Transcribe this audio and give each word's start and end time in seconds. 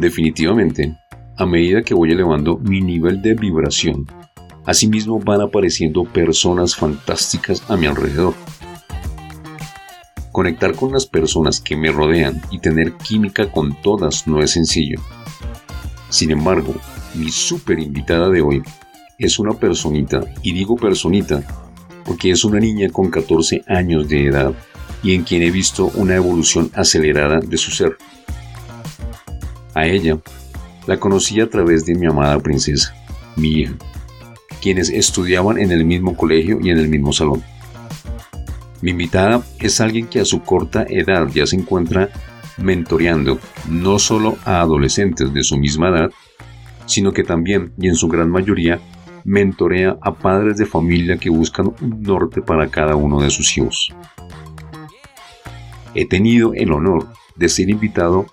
Definitivamente, 0.00 0.96
a 1.36 1.44
medida 1.44 1.82
que 1.82 1.92
voy 1.92 2.10
elevando 2.10 2.56
mi 2.56 2.80
nivel 2.80 3.20
de 3.20 3.34
vibración, 3.34 4.06
asimismo 4.64 5.20
van 5.20 5.42
apareciendo 5.42 6.04
personas 6.04 6.74
fantásticas 6.74 7.62
a 7.68 7.76
mi 7.76 7.84
alrededor. 7.84 8.32
Conectar 10.32 10.74
con 10.74 10.92
las 10.92 11.04
personas 11.04 11.60
que 11.60 11.76
me 11.76 11.92
rodean 11.92 12.40
y 12.50 12.60
tener 12.60 12.94
química 12.94 13.52
con 13.52 13.78
todas 13.82 14.26
no 14.26 14.40
es 14.40 14.52
sencillo. 14.52 14.98
Sin 16.08 16.30
embargo, 16.30 16.74
mi 17.14 17.28
super 17.28 17.78
invitada 17.78 18.30
de 18.30 18.40
hoy 18.40 18.62
es 19.18 19.38
una 19.38 19.52
personita, 19.52 20.24
y 20.42 20.54
digo 20.54 20.76
personita 20.76 21.42
porque 22.06 22.30
es 22.30 22.42
una 22.42 22.58
niña 22.58 22.88
con 22.88 23.10
14 23.10 23.64
años 23.66 24.08
de 24.08 24.28
edad 24.28 24.54
y 25.02 25.14
en 25.14 25.24
quien 25.24 25.42
he 25.42 25.50
visto 25.50 25.90
una 25.94 26.16
evolución 26.16 26.70
acelerada 26.74 27.40
de 27.40 27.58
su 27.58 27.70
ser. 27.70 27.98
A 29.74 29.86
ella 29.86 30.18
la 30.86 30.98
conocí 30.98 31.40
a 31.40 31.48
través 31.48 31.84
de 31.86 31.94
mi 31.94 32.06
amada 32.06 32.38
princesa, 32.40 32.94
mi 33.36 33.48
hija, 33.60 33.74
quienes 34.60 34.90
estudiaban 34.90 35.58
en 35.58 35.70
el 35.70 35.84
mismo 35.84 36.16
colegio 36.16 36.58
y 36.62 36.70
en 36.70 36.78
el 36.78 36.88
mismo 36.88 37.12
salón. 37.12 37.42
Mi 38.82 38.90
invitada 38.92 39.42
es 39.58 39.80
alguien 39.80 40.06
que 40.06 40.20
a 40.20 40.24
su 40.24 40.42
corta 40.42 40.86
edad 40.88 41.28
ya 41.28 41.46
se 41.46 41.56
encuentra 41.56 42.08
mentoreando 42.56 43.38
no 43.68 43.98
solo 43.98 44.36
a 44.44 44.60
adolescentes 44.60 45.32
de 45.32 45.42
su 45.42 45.56
misma 45.56 45.88
edad, 45.88 46.10
sino 46.86 47.12
que 47.12 47.22
también, 47.22 47.72
y 47.78 47.88
en 47.88 47.94
su 47.94 48.08
gran 48.08 48.30
mayoría, 48.30 48.80
mentorea 49.24 49.96
a 50.00 50.14
padres 50.14 50.56
de 50.56 50.66
familia 50.66 51.18
que 51.18 51.30
buscan 51.30 51.72
un 51.80 52.02
norte 52.02 52.42
para 52.42 52.68
cada 52.68 52.96
uno 52.96 53.20
de 53.20 53.30
sus 53.30 53.56
hijos. 53.56 53.92
He 55.94 56.06
tenido 56.06 56.54
el 56.54 56.72
honor 56.72 57.08
de 57.36 57.48
ser 57.48 57.70
invitado 57.70 58.26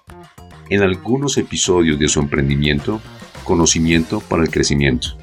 en 0.69 0.81
algunos 0.81 1.37
episodios 1.37 1.99
de 1.99 2.07
su 2.07 2.19
emprendimiento, 2.19 3.01
Conocimiento 3.43 4.19
para 4.19 4.43
el 4.43 4.49
Crecimiento. 4.49 5.17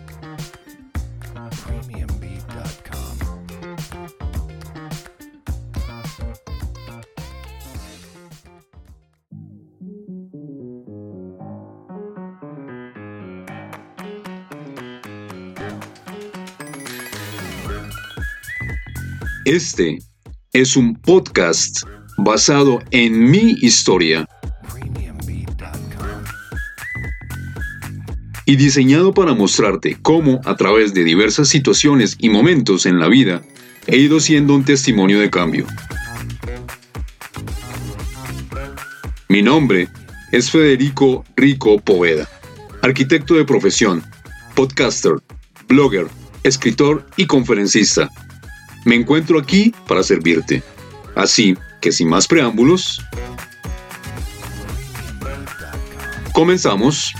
Este 19.44 19.98
es 20.54 20.74
un 20.74 20.94
podcast 20.94 21.82
basado 22.16 22.80
en 22.90 23.30
mi 23.30 23.56
historia 23.60 24.26
y 28.46 28.56
diseñado 28.56 29.12
para 29.14 29.34
mostrarte 29.34 29.96
cómo 30.00 30.40
a 30.44 30.56
través 30.56 30.94
de 30.94 31.04
diversas 31.04 31.48
situaciones 31.48 32.16
y 32.18 32.28
momentos 32.28 32.86
en 32.86 32.98
la 32.98 33.08
vida 33.08 33.42
he 33.86 33.96
ido 33.96 34.20
siendo 34.20 34.54
un 34.54 34.64
testimonio 34.64 35.20
de 35.20 35.30
cambio. 35.30 35.66
Mi 39.28 39.42
nombre 39.42 39.88
es 40.32 40.50
Federico 40.50 41.24
Rico 41.36 41.78
Poveda, 41.80 42.28
arquitecto 42.82 43.34
de 43.34 43.44
profesión, 43.44 44.02
podcaster, 44.54 45.14
blogger, 45.68 46.06
escritor 46.42 47.06
y 47.16 47.26
conferencista 47.26 48.10
me 48.84 48.94
encuentro 48.94 49.38
aquí 49.38 49.74
para 49.88 50.02
servirte. 50.02 50.62
Así 51.14 51.56
que 51.80 51.90
sin 51.92 52.08
más 52.08 52.26
preámbulos, 52.26 53.02
comenzamos. 56.32 57.14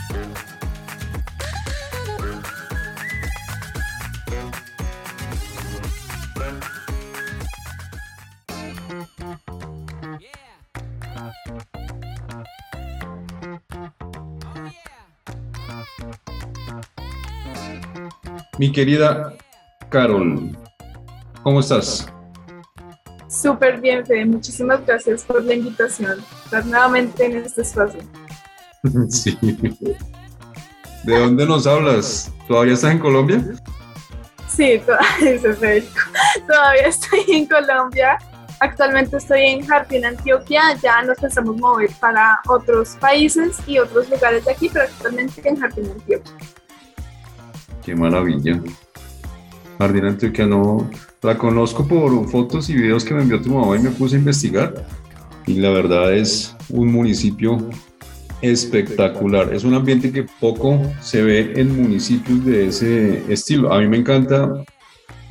Mi 18.64 18.72
querida 18.72 19.34
Carol, 19.90 20.56
¿Cómo 21.42 21.60
estás? 21.60 22.10
Súper 23.28 23.78
bien, 23.78 24.06
Fede. 24.06 24.24
Muchísimas 24.24 24.86
gracias 24.86 25.22
por 25.22 25.44
la 25.44 25.52
invitación. 25.52 26.18
Estar 26.46 26.64
nuevamente 26.64 27.26
en 27.26 27.44
este 27.44 27.60
espacio. 27.60 28.00
sí. 29.10 29.36
¿De 31.02 31.18
dónde 31.18 31.44
nos 31.44 31.66
hablas? 31.66 32.32
¿Todavía 32.48 32.72
estás 32.72 32.92
en 32.92 33.00
Colombia? 33.00 33.44
Sí, 34.48 34.80
todavía, 34.86 35.42
todavía 36.48 36.86
estoy 36.86 37.20
en 37.28 37.44
Colombia. 37.44 38.16
Actualmente 38.60 39.18
estoy 39.18 39.42
en 39.42 39.66
Jardín, 39.66 40.06
Antioquia. 40.06 40.62
Ya 40.82 41.02
nos 41.02 41.18
pensamos 41.18 41.54
mover 41.58 41.90
para 42.00 42.40
otros 42.48 42.96
países 42.98 43.58
y 43.66 43.78
otros 43.78 44.08
lugares 44.08 44.42
de 44.46 44.52
aquí, 44.52 44.70
pero 44.72 44.86
actualmente 44.86 45.46
en 45.46 45.60
Jardín, 45.60 45.90
Antioquia. 45.90 46.34
Qué 47.84 47.94
maravilla. 47.94 48.60
Jardín 49.78 50.04
Antioquia 50.06 50.46
no, 50.46 50.88
la 51.22 51.36
conozco 51.36 51.86
por 51.86 52.28
fotos 52.28 52.70
y 52.70 52.74
videos 52.74 53.04
que 53.04 53.14
me 53.14 53.22
envió 53.22 53.40
tu 53.40 53.50
mamá 53.50 53.76
y 53.76 53.80
me 53.80 53.90
puse 53.90 54.16
a 54.16 54.18
investigar. 54.18 54.86
Y 55.46 55.54
la 55.54 55.70
verdad 55.70 56.14
es 56.14 56.56
un 56.70 56.90
municipio 56.90 57.58
espectacular. 58.40 59.52
Es 59.52 59.64
un 59.64 59.74
ambiente 59.74 60.12
que 60.12 60.26
poco 60.40 60.80
se 61.00 61.22
ve 61.22 61.52
en 61.56 61.76
municipios 61.76 62.44
de 62.44 62.66
ese 62.66 63.32
estilo. 63.32 63.72
A 63.72 63.80
mí 63.80 63.88
me 63.88 63.98
encanta 63.98 64.64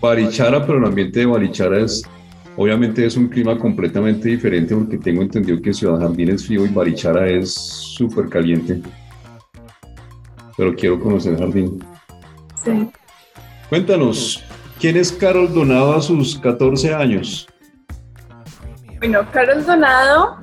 Barichara, 0.02 0.66
pero 0.66 0.80
el 0.80 0.86
ambiente 0.86 1.22
de 1.22 1.26
Barichara 1.26 1.80
es, 1.80 2.04
obviamente 2.58 3.06
es 3.06 3.16
un 3.16 3.30
clima 3.30 3.58
completamente 3.58 4.30
diferente 4.30 4.76
porque 4.76 4.98
tengo 4.98 5.22
entendido 5.22 5.62
que 5.62 5.74
Ciudad 5.74 6.00
Jardín 6.00 6.30
es 6.30 6.46
frío 6.46 6.66
y 6.66 6.70
Barichara 6.70 7.28
es 7.28 7.54
súper 7.54 8.30
caliente. 8.30 8.82
Pero 10.58 10.76
quiero 10.76 11.00
conocer 11.00 11.38
Jardín. 11.38 11.80
Sí. 12.64 12.92
Cuéntanos, 13.70 14.44
¿Quién 14.84 14.98
es 14.98 15.14
Carol 15.14 15.54
Donado 15.54 15.96
a 15.96 16.02
sus 16.02 16.38
14 16.38 16.94
años? 16.94 17.48
Bueno, 19.00 19.26
Carol 19.32 19.66
Donado, 19.66 20.36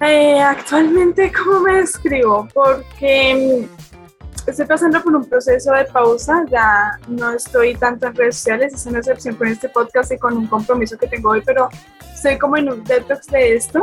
eh, 0.00 0.40
actualmente, 0.40 1.30
¿cómo 1.32 1.60
me 1.60 1.74
describo? 1.74 2.48
Porque 2.54 3.66
mm, 3.68 4.48
estoy 4.48 4.64
pasando 4.64 5.02
por 5.02 5.14
un 5.14 5.28
proceso 5.28 5.70
de 5.72 5.84
pausa, 5.84 6.46
ya 6.50 6.98
no 7.08 7.32
estoy 7.32 7.74
tanto 7.74 8.06
en 8.06 8.14
redes 8.14 8.36
sociales, 8.36 8.72
es 8.72 8.86
una 8.86 9.00
excepción 9.00 9.34
con 9.34 9.48
este 9.48 9.68
podcast 9.68 10.12
y 10.12 10.16
con 10.16 10.34
un 10.34 10.46
compromiso 10.46 10.96
que 10.96 11.06
tengo 11.06 11.32
hoy, 11.32 11.42
pero 11.44 11.68
estoy 12.14 12.38
como 12.38 12.56
en 12.56 12.70
un 12.70 12.84
detox 12.84 13.26
de 13.26 13.56
esto. 13.56 13.82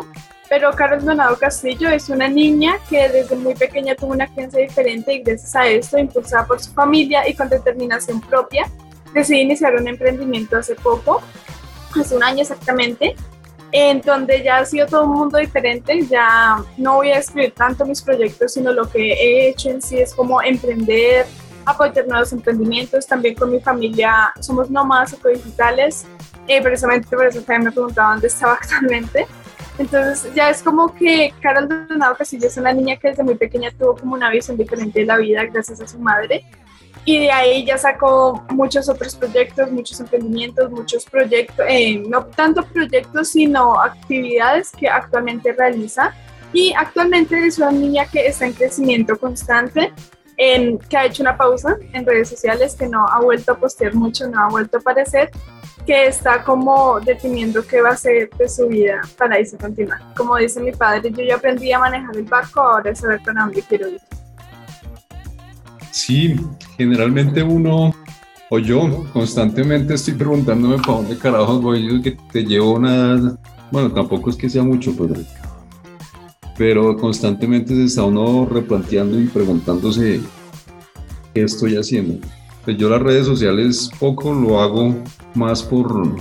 Pero 0.53 0.72
Carol 0.72 1.03
Donado 1.03 1.36
Castillo 1.36 1.90
es 1.90 2.09
una 2.09 2.28
niña 2.28 2.75
que 2.88 3.09
desde 3.09 3.36
muy 3.36 3.56
pequeña 3.56 3.96
tuvo 3.96 4.12
una 4.12 4.28
creencia 4.28 4.59
diferente 4.59 5.12
y 5.12 5.24
gracias 5.24 5.56
a 5.56 5.66
esto, 5.66 5.97
impulsada 5.97 6.46
por 6.46 6.62
su 6.62 6.72
familia 6.74 7.28
y 7.28 7.34
con 7.34 7.50
determinación 7.50 8.22
propia, 8.22 8.69
decidí 9.16 9.40
iniciar 9.40 9.74
un 9.74 9.88
emprendimiento 9.88 10.56
hace 10.56 10.75
poco, 10.75 11.24
hace 12.00 12.16
un 12.16 12.22
año 12.22 12.44
exactamente, 12.44 13.16
en 13.72 14.02
donde 14.02 14.44
ya 14.44 14.58
ha 14.58 14.66
sido 14.66 14.86
todo 14.86 15.06
un 15.06 15.18
mundo 15.18 15.40
diferente, 15.40 16.06
ya 16.06 16.63
no 16.78 16.97
voy 16.97 17.09
a 17.09 17.18
escribir 17.18 17.52
tanto 17.56 17.84
mis 17.84 18.03
proyectos, 18.03 18.53
sino 18.53 18.72
lo 18.72 18.88
que 18.88 19.13
he 19.13 19.50
hecho 19.50 19.72
en 19.72 19.81
sí 19.81 19.97
es 19.97 20.13
como 20.13 20.40
emprender, 20.40 21.25
apoyar 21.66 22.08
nuevos 22.08 22.31
emprendimientos, 22.31 23.08
también 23.08 23.34
con 23.34 23.50
mi 23.50 23.59
familia 23.59 24.31
somos 24.40 24.69
nómadas 24.69 25.13
ecodigitales, 25.13 26.06
eh, 26.48 26.62
precisamente 26.62 27.07
por 27.10 27.25
eso 27.25 27.42
también 27.42 27.63
me 27.63 27.72
preguntaba 27.72 28.12
dónde 28.12 28.28
estaba 28.28 28.54
actualmente. 28.62 29.25
Entonces 29.78 30.34
ya 30.36 30.50
es 30.50 30.62
como 30.62 30.94
que 30.94 31.34
Carol 31.42 31.88
Donado 31.88 32.16
Castillo 32.16 32.48
es 32.48 32.58
una 32.58 32.74
niña 32.74 32.98
que 32.98 33.10
desde 33.10 33.24
muy 33.24 33.36
pequeña 33.36 33.72
tuvo 33.72 33.96
como 33.96 34.14
una 34.14 34.30
visión 34.30 34.56
diferente 34.56 35.00
de 35.00 35.06
la 35.08 35.18
vida 35.18 35.46
gracias 35.46 35.81
a 35.81 35.88
su 35.88 35.98
madre 35.98 36.46
y 37.06 37.20
de 37.20 37.31
ahí 37.31 37.66
ya 37.66 37.78
sacó 37.78 38.46
muchos 38.50 38.88
otros 38.88 39.16
proyectos, 39.16 39.70
muchos 39.72 40.00
emprendimientos, 40.00 40.72
muchos 40.72 41.06
proyectos, 41.06 41.66
eh, 41.68 42.02
no 42.08 42.25
tanto 42.28 42.64
proyectos, 42.64 43.30
sino 43.30 43.80
actividades 43.80 44.72
que 44.72 44.88
actualmente 44.88 45.52
realiza. 45.52 46.14
Y 46.54 46.74
actualmente 46.78 47.46
es 47.46 47.58
una 47.58 47.72
niña 47.72 48.06
que 48.06 48.28
está 48.28 48.46
en 48.46 48.54
crecimiento 48.54 49.18
constante, 49.18 49.92
en, 50.38 50.80
que 50.80 50.96
ha 50.96 51.06
hecho 51.06 51.24
una 51.24 51.36
pausa 51.36 51.76
en 51.92 52.06
redes 52.06 52.30
sociales, 52.30 52.76
que 52.76 52.88
no 52.88 53.06
ha 53.06 53.19
vuelto 53.19 53.52
a 53.52 53.58
postear 53.58 53.96
mucho, 53.96 54.28
no 54.30 54.40
ha 54.40 54.50
vuelto 54.50 54.78
a 54.78 54.80
aparecer, 54.80 55.30
que 55.85 56.07
está 56.07 56.44
como 56.44 57.00
definiendo 57.00 57.65
qué 57.65 57.81
va 57.81 57.89
a 57.89 57.97
ser 57.97 58.30
de 58.38 58.47
su 58.47 58.68
vida 58.68 59.01
para 59.18 59.39
irse 59.39 59.57
continuar. 59.57 60.00
Como 60.15 60.38
dice 60.38 60.59
mi 60.59 60.71
padre, 60.71 61.12
yo 61.12 61.24
ya 61.24 61.35
aprendí 61.35 61.71
a 61.71 61.80
manejar 61.80 62.15
el 62.15 62.24
barco, 62.24 62.62
ahora 62.62 62.91
es 62.91 63.00
saber 63.00 63.21
para 63.24 63.44
dónde 63.44 63.62
quiero 63.62 63.89
ir. 63.89 64.01
Sí, 65.91 66.35
generalmente 66.77 67.44
uno 67.44 67.94
o 68.50 68.59
yo 68.59 69.06
constantemente 69.13 69.95
estoy 69.95 70.13
preguntándome 70.13 70.77
para 70.77 70.94
dónde 70.94 71.18
carajos 71.18 71.62
voy, 71.62 71.88
yo 71.88 72.01
que 72.01 72.18
te 72.31 72.44
llevo 72.44 72.74
una, 72.74 73.38
bueno, 73.71 73.91
tampoco 73.91 74.30
es 74.30 74.35
que 74.35 74.50
sea 74.50 74.63
mucho, 74.63 74.95
pero 74.97 75.15
pero 76.57 76.95
constantemente 76.97 77.75
se 77.75 77.85
está 77.85 78.03
uno 78.03 78.45
replanteando 78.45 79.19
y 79.19 79.25
preguntándose 79.25 80.21
qué 81.33 81.41
estoy 81.41 81.75
haciendo. 81.77 82.25
Pues 82.65 82.77
yo 82.77 82.89
las 82.89 83.01
redes 83.01 83.25
sociales 83.25 83.92
poco 84.00 84.33
lo 84.33 84.62
hago 84.62 84.95
más 85.36 85.62
por 85.62 86.15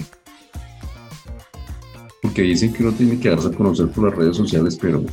porque 2.21 2.43
dicen 2.43 2.73
que 2.73 2.83
uno 2.83 2.93
tiene 2.93 3.19
que 3.19 3.29
darse 3.29 3.49
a 3.49 3.53
conocer 3.53 3.89
por 3.89 4.05
las 4.05 4.15
redes 4.15 4.37
sociales, 4.37 4.79
pero 4.81 5.05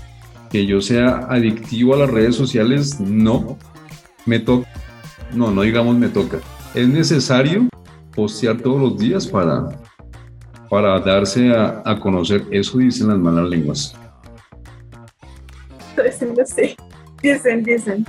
que 0.50 0.66
yo 0.66 0.80
sea 0.80 1.28
adictivo 1.30 1.96
a 1.96 1.98
las 1.98 2.10
redes 2.10 2.36
sociales, 2.36 3.00
no. 3.00 3.58
Me 4.26 4.40
toca, 4.40 4.68
no, 5.34 5.52
no 5.52 5.64
digamos 5.64 5.98
me 5.98 6.08
toca. 6.08 6.40
Es 6.74 6.88
necesario 6.88 7.68
postear 8.16 8.58
todos 8.58 8.80
los 8.80 8.98
días 8.98 9.26
para, 9.26 9.70
para 10.70 11.00
darse 11.00 11.52
a, 11.52 11.82
a 11.84 12.00
conocer. 12.00 12.46
Eso 12.52 12.78
dicen 12.78 13.08
las 13.08 13.18
malas 13.18 13.50
lenguas. 13.50 13.96
Dicen, 16.04 16.36
sí. 16.46 16.76
Dicen, 17.22 17.64
dicen. 17.64 18.06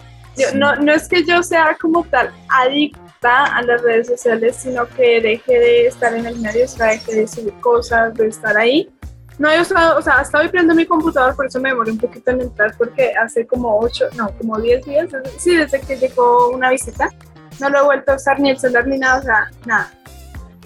no, 0.55 0.77
no 0.77 0.93
es 0.93 1.09
que 1.09 1.25
yo 1.25 1.43
sea 1.43 1.77
como 1.81 2.05
tal 2.05 2.31
adicta 2.49 3.10
a 3.29 3.63
las 3.63 3.83
redes 3.83 4.07
sociales, 4.07 4.57
sino 4.57 4.87
que 4.89 5.21
deje 5.21 5.59
de 5.59 5.87
estar 5.87 6.15
en 6.15 6.27
el 6.27 6.39
medio, 6.39 6.65
o 6.65 6.69
sea, 6.69 6.87
deje 6.87 7.15
de 7.15 7.29
subir 7.29 7.55
cosas, 7.61 8.15
de 8.15 8.29
estar 8.29 8.57
ahí. 8.57 8.91
No 9.39 9.51
he 9.51 9.61
usado, 9.61 9.99
o 9.99 10.03
sea, 10.03 10.15
hasta 10.15 10.39
hoy 10.39 10.49
prendo 10.49 10.75
mi 10.75 10.87
computador, 10.87 11.35
por 11.35 11.47
eso 11.47 11.61
me 11.61 11.71
demoré 11.71 11.93
un 11.93 11.99
poquito 11.99 12.31
en 12.31 12.43
entrar, 12.43 12.75
porque 12.77 13.13
hace 13.15 13.47
como 13.47 13.79
8, 13.79 14.07
no, 14.17 14.31
como 14.39 14.59
10 14.59 14.85
días, 14.85 15.09
sí, 15.39 15.57
desde 15.57 15.81
que 15.81 15.97
llegó 15.97 16.51
una 16.51 16.71
visita, 16.71 17.11
no 17.59 17.69
lo 17.69 17.81
he 17.81 17.85
vuelto 17.85 18.13
a 18.13 18.17
usar 18.17 18.41
ni 18.41 18.51
el 18.51 18.59
celular 18.59 18.87
ni 18.87 18.99
nada, 18.99 19.19
o 19.19 19.23
sea, 19.23 19.51
nada. 19.67 19.93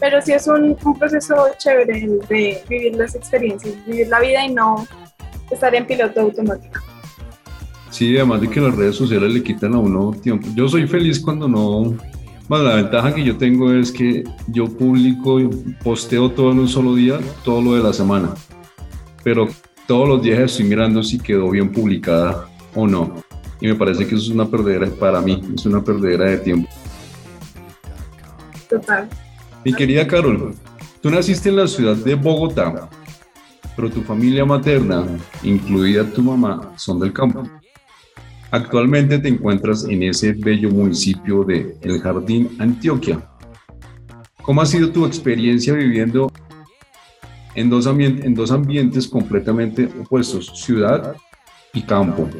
Pero 0.01 0.21
sí 0.21 0.33
es 0.33 0.47
un, 0.49 0.77
un 0.85 0.99
proceso 0.99 1.35
chévere 1.59 2.07
de 2.29 2.65
vivir 2.69 2.97
las 2.97 3.15
experiencias, 3.15 3.75
vivir 3.87 4.09
la 4.09 4.21
vida 4.21 4.45
y 4.45 4.53
no 4.53 4.87
estar 5.51 5.75
en 5.75 5.87
piloto 5.87 6.21
automático. 6.21 6.81
Sí, 7.91 8.17
además 8.17 8.41
de 8.41 8.51
que 8.51 8.61
las 8.61 8.75
redes 8.75 8.97
sociales 8.97 9.33
le 9.33 9.43
quitan 9.43 9.73
a 9.75 9.79
uno 9.79 10.13
tiempo. 10.21 10.49
Yo 10.55 10.69
soy 10.69 10.89
feliz 10.89 11.21
cuando 11.21 11.47
no... 11.47 11.97
Bueno, 12.49 12.65
la 12.65 12.77
ventaja 12.77 13.15
que 13.15 13.25
yo 13.25 13.37
tengo 13.37 13.73
es 13.73 13.91
que 13.91 14.25
yo 14.49 14.67
publico, 14.67 15.41
posteo 15.83 16.31
todo 16.31 16.53
en 16.53 16.59
un 16.59 16.69
solo 16.69 16.95
día, 16.95 17.19
todo 17.43 17.63
lo 17.63 17.75
de 17.75 17.83
la 17.83 17.93
semana 17.93 18.35
pero 19.25 19.49
todos 19.87 20.07
los 20.07 20.23
días 20.23 20.39
estoy 20.39 20.67
mirando 20.67 21.03
si 21.03 21.19
quedó 21.19 21.51
bien 21.51 21.73
publicada 21.73 22.47
o 22.75 22.87
no. 22.87 23.15
Y 23.61 23.67
me 23.67 23.75
parece 23.75 24.07
que 24.07 24.15
eso 24.15 24.25
es 24.25 24.31
una 24.31 24.47
perdedera 24.47 24.87
para 24.89 25.21
mí, 25.21 25.43
es 25.55 25.65
una 25.65 25.83
perdedera 25.83 26.27
de 26.27 26.39
tiempo. 26.39 26.69
Total. 28.69 29.09
Mi 29.65 29.73
querida 29.73 30.07
Carol, 30.07 30.55
tú 31.01 31.11
naciste 31.11 31.49
en 31.49 31.57
la 31.57 31.67
ciudad 31.67 31.97
de 31.97 32.15
Bogotá, 32.15 32.89
pero 33.75 33.91
tu 33.91 34.03
familia 34.03 34.45
materna, 34.45 35.07
incluida 35.43 36.05
tu 36.05 36.23
mamá, 36.23 36.73
son 36.77 37.01
del 37.01 37.13
campo. 37.13 37.43
Actualmente 38.55 39.19
te 39.19 39.27
encuentras 39.27 39.83
en 39.83 40.05
ese 40.05 40.33
bello 40.33 40.71
municipio 40.71 41.43
de 41.43 41.77
El 41.83 42.01
Jardín, 42.01 42.55
Antioquia. 42.61 43.21
¿Cómo 44.43 44.63
ha 44.63 44.67
sido 44.67 44.93
tu 44.93 45.05
experiencia 45.05 45.73
viviendo 45.73 46.31
en 47.57 47.69
dos, 47.69 47.89
en 47.89 48.33
dos 48.33 48.53
ambientes 48.53 49.09
completamente 49.09 49.89
opuestos, 50.01 50.53
ciudad 50.55 51.17
y 51.73 51.83
campo, 51.83 52.31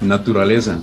naturaleza. 0.00 0.78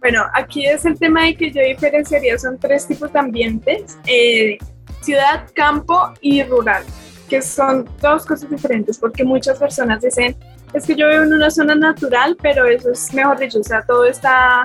Bueno, 0.00 0.24
aquí 0.34 0.66
es 0.66 0.84
el 0.86 0.98
tema 0.98 1.26
de 1.26 1.36
que 1.36 1.52
yo 1.52 1.62
diferenciaría, 1.62 2.36
son 2.36 2.58
tres 2.58 2.88
tipos 2.88 3.12
de 3.12 3.18
ambientes, 3.20 3.96
eh, 4.08 4.58
ciudad, 5.02 5.46
campo 5.54 6.12
y 6.20 6.42
rural, 6.42 6.82
que 7.28 7.40
son 7.40 7.88
dos 8.02 8.26
cosas 8.26 8.50
diferentes, 8.50 8.98
porque 8.98 9.22
muchas 9.22 9.56
personas 9.56 10.02
dicen, 10.02 10.34
es 10.74 10.84
que 10.84 10.96
yo 10.96 11.08
vivo 11.08 11.22
en 11.22 11.32
una 11.32 11.50
zona 11.50 11.74
natural, 11.74 12.36
pero 12.42 12.66
eso 12.66 12.90
es 12.90 13.14
mejor 13.14 13.38
dicho, 13.38 13.60
o 13.60 13.64
sea, 13.64 13.82
todo 13.82 14.04
está 14.04 14.64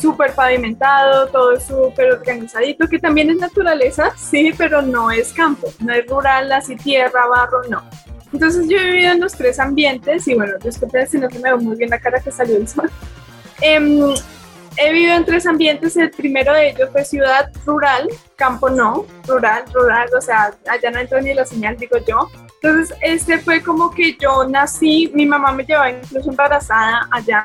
súper 0.00 0.32
pavimentado, 0.32 1.28
todo 1.28 1.58
súper 1.58 2.12
organizadito, 2.12 2.86
que 2.88 2.98
también 2.98 3.30
es 3.30 3.36
naturaleza, 3.36 4.12
sí, 4.16 4.52
pero 4.56 4.82
no 4.82 5.10
es 5.10 5.32
campo, 5.32 5.72
no 5.80 5.92
es 5.92 6.06
rural, 6.06 6.50
así 6.52 6.76
tierra, 6.76 7.26
barro, 7.26 7.62
no. 7.68 7.82
Entonces 8.32 8.66
yo 8.68 8.76
he 8.78 8.90
vivido 8.90 9.12
en 9.12 9.20
los 9.20 9.32
tres 9.32 9.58
ambientes 9.58 10.28
y 10.28 10.34
bueno, 10.34 10.52
disculpen 10.62 11.06
si 11.06 11.18
no 11.18 11.30
se 11.30 11.38
me 11.38 11.52
ve 11.52 11.56
muy 11.56 11.76
bien 11.76 11.90
la 11.90 11.98
cara 11.98 12.20
que 12.20 12.30
salió 12.30 12.56
el 12.56 12.68
sol. 12.68 12.90
Em, 13.60 14.14
he 14.76 14.92
vivido 14.92 15.14
en 15.14 15.24
tres 15.24 15.46
ambientes, 15.46 15.96
el 15.96 16.10
primero 16.10 16.52
de 16.52 16.70
ellos 16.70 16.90
fue 16.92 17.04
ciudad 17.04 17.50
rural, 17.64 18.08
campo 18.36 18.68
no, 18.68 19.06
rural, 19.26 19.64
rural, 19.72 20.08
o 20.16 20.20
sea, 20.20 20.52
allá 20.68 20.90
no 20.90 20.98
entró 20.98 21.20
ni 21.20 21.32
la 21.32 21.44
señal, 21.44 21.76
digo 21.76 21.96
yo. 22.06 22.28
Entonces, 22.60 22.96
este 23.00 23.38
fue 23.38 23.62
como 23.62 23.90
que 23.90 24.16
yo 24.16 24.46
nací, 24.48 25.10
mi 25.14 25.26
mamá 25.26 25.52
me 25.52 25.64
llevaba 25.64 25.90
incluso 25.90 26.30
embarazada 26.30 27.08
allá, 27.10 27.44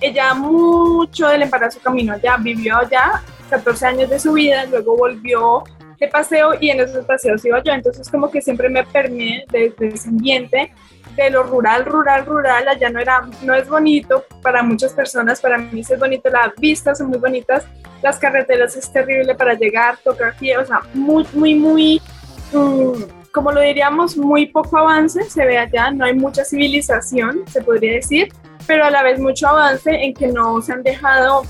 ella 0.00 0.34
mucho 0.34 1.28
del 1.28 1.42
embarazo 1.42 1.78
caminó 1.82 2.14
allá, 2.14 2.36
vivió 2.38 2.78
allá 2.78 3.22
14 3.50 3.86
años 3.86 4.10
de 4.10 4.18
su 4.18 4.32
vida, 4.32 4.66
luego 4.66 4.96
volvió 4.96 5.62
de 5.98 6.08
paseo 6.08 6.52
y 6.60 6.70
en 6.70 6.80
esos 6.80 7.04
paseos 7.04 7.44
iba 7.44 7.62
yo, 7.62 7.72
entonces 7.72 8.08
como 8.08 8.30
que 8.30 8.40
siempre 8.40 8.68
me 8.68 8.84
permeé 8.84 9.44
de, 9.50 9.74
ese 9.80 10.08
ambiente, 10.08 10.72
de 11.16 11.30
lo 11.30 11.42
rural, 11.42 11.84
rural, 11.84 12.24
rural, 12.26 12.68
allá 12.68 12.90
no 12.90 13.00
era, 13.00 13.28
no 13.42 13.54
es 13.54 13.68
bonito 13.68 14.24
para 14.42 14.62
muchas 14.62 14.92
personas, 14.92 15.40
para 15.40 15.58
mí 15.58 15.80
es 15.80 15.98
bonito, 15.98 16.30
las 16.30 16.54
vistas 16.56 16.98
son 16.98 17.08
muy 17.08 17.18
bonitas, 17.18 17.64
las 18.02 18.18
carreteras 18.18 18.76
es 18.76 18.92
terrible 18.92 19.34
para 19.34 19.54
llegar, 19.54 19.98
tocar 19.98 20.36
pie, 20.36 20.56
o 20.58 20.64
sea, 20.64 20.80
muy, 20.94 21.26
muy, 21.32 21.54
muy, 21.56 22.02
mm, 22.52 23.17
como 23.32 23.52
lo 23.52 23.60
diríamos, 23.60 24.16
muy 24.16 24.46
poco 24.46 24.78
avance 24.78 25.22
se 25.24 25.44
ve 25.44 25.58
allá, 25.58 25.90
no 25.90 26.04
hay 26.04 26.14
mucha 26.14 26.44
civilización, 26.44 27.44
se 27.46 27.62
podría 27.62 27.94
decir, 27.94 28.28
pero 28.66 28.84
a 28.84 28.90
la 28.90 29.02
vez 29.02 29.18
mucho 29.18 29.48
avance 29.48 29.90
en 29.90 30.14
que 30.14 30.28
no 30.28 30.60
se 30.60 30.72
han 30.72 30.82
dejado 30.82 31.42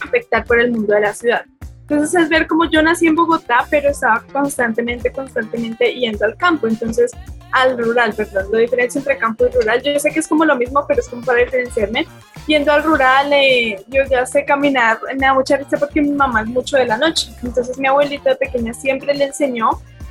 afectar 0.00 0.44
por 0.44 0.60
el 0.60 0.70
mundo 0.72 0.94
de 0.94 1.00
la 1.00 1.14
ciudad. 1.14 1.44
Entonces 1.82 2.22
es 2.22 2.28
ver 2.28 2.46
cómo 2.46 2.70
yo 2.70 2.82
nací 2.82 3.08
en 3.08 3.16
Bogotá, 3.16 3.66
pero 3.68 3.88
estaba 3.90 4.22
constantemente, 4.32 5.10
constantemente 5.10 5.92
yendo 5.92 6.24
al 6.24 6.36
campo, 6.36 6.68
entonces 6.68 7.10
al 7.52 7.76
rural, 7.76 8.14
perdón, 8.14 8.46
la 8.52 8.58
diferencia 8.60 9.00
entre 9.00 9.18
campo 9.18 9.46
y 9.46 9.50
rural, 9.50 9.82
yo 9.82 9.98
sé 9.98 10.10
que 10.10 10.20
es 10.20 10.28
como 10.28 10.44
lo 10.44 10.54
mismo, 10.54 10.84
pero 10.86 11.00
es 11.00 11.08
como 11.08 11.22
para 11.22 11.40
diferenciarme. 11.40 12.06
Yendo 12.46 12.72
al 12.72 12.84
rural, 12.84 13.32
eh, 13.32 13.84
yo 13.88 14.04
ya 14.08 14.24
sé 14.24 14.44
caminar, 14.44 14.98
me 15.18 15.26
da 15.26 15.34
mucha 15.34 15.56
risa 15.56 15.76
porque 15.78 16.00
mi 16.00 16.12
mamá 16.12 16.42
es 16.42 16.46
mucho 16.46 16.76
de 16.76 16.86
la 16.86 16.96
noche, 16.96 17.32
entonces 17.42 17.76
mi 17.76 17.88
abuelita 17.88 18.36
pequeña 18.36 18.72
siempre 18.72 19.12
le 19.12 19.24
enseñó 19.24 19.70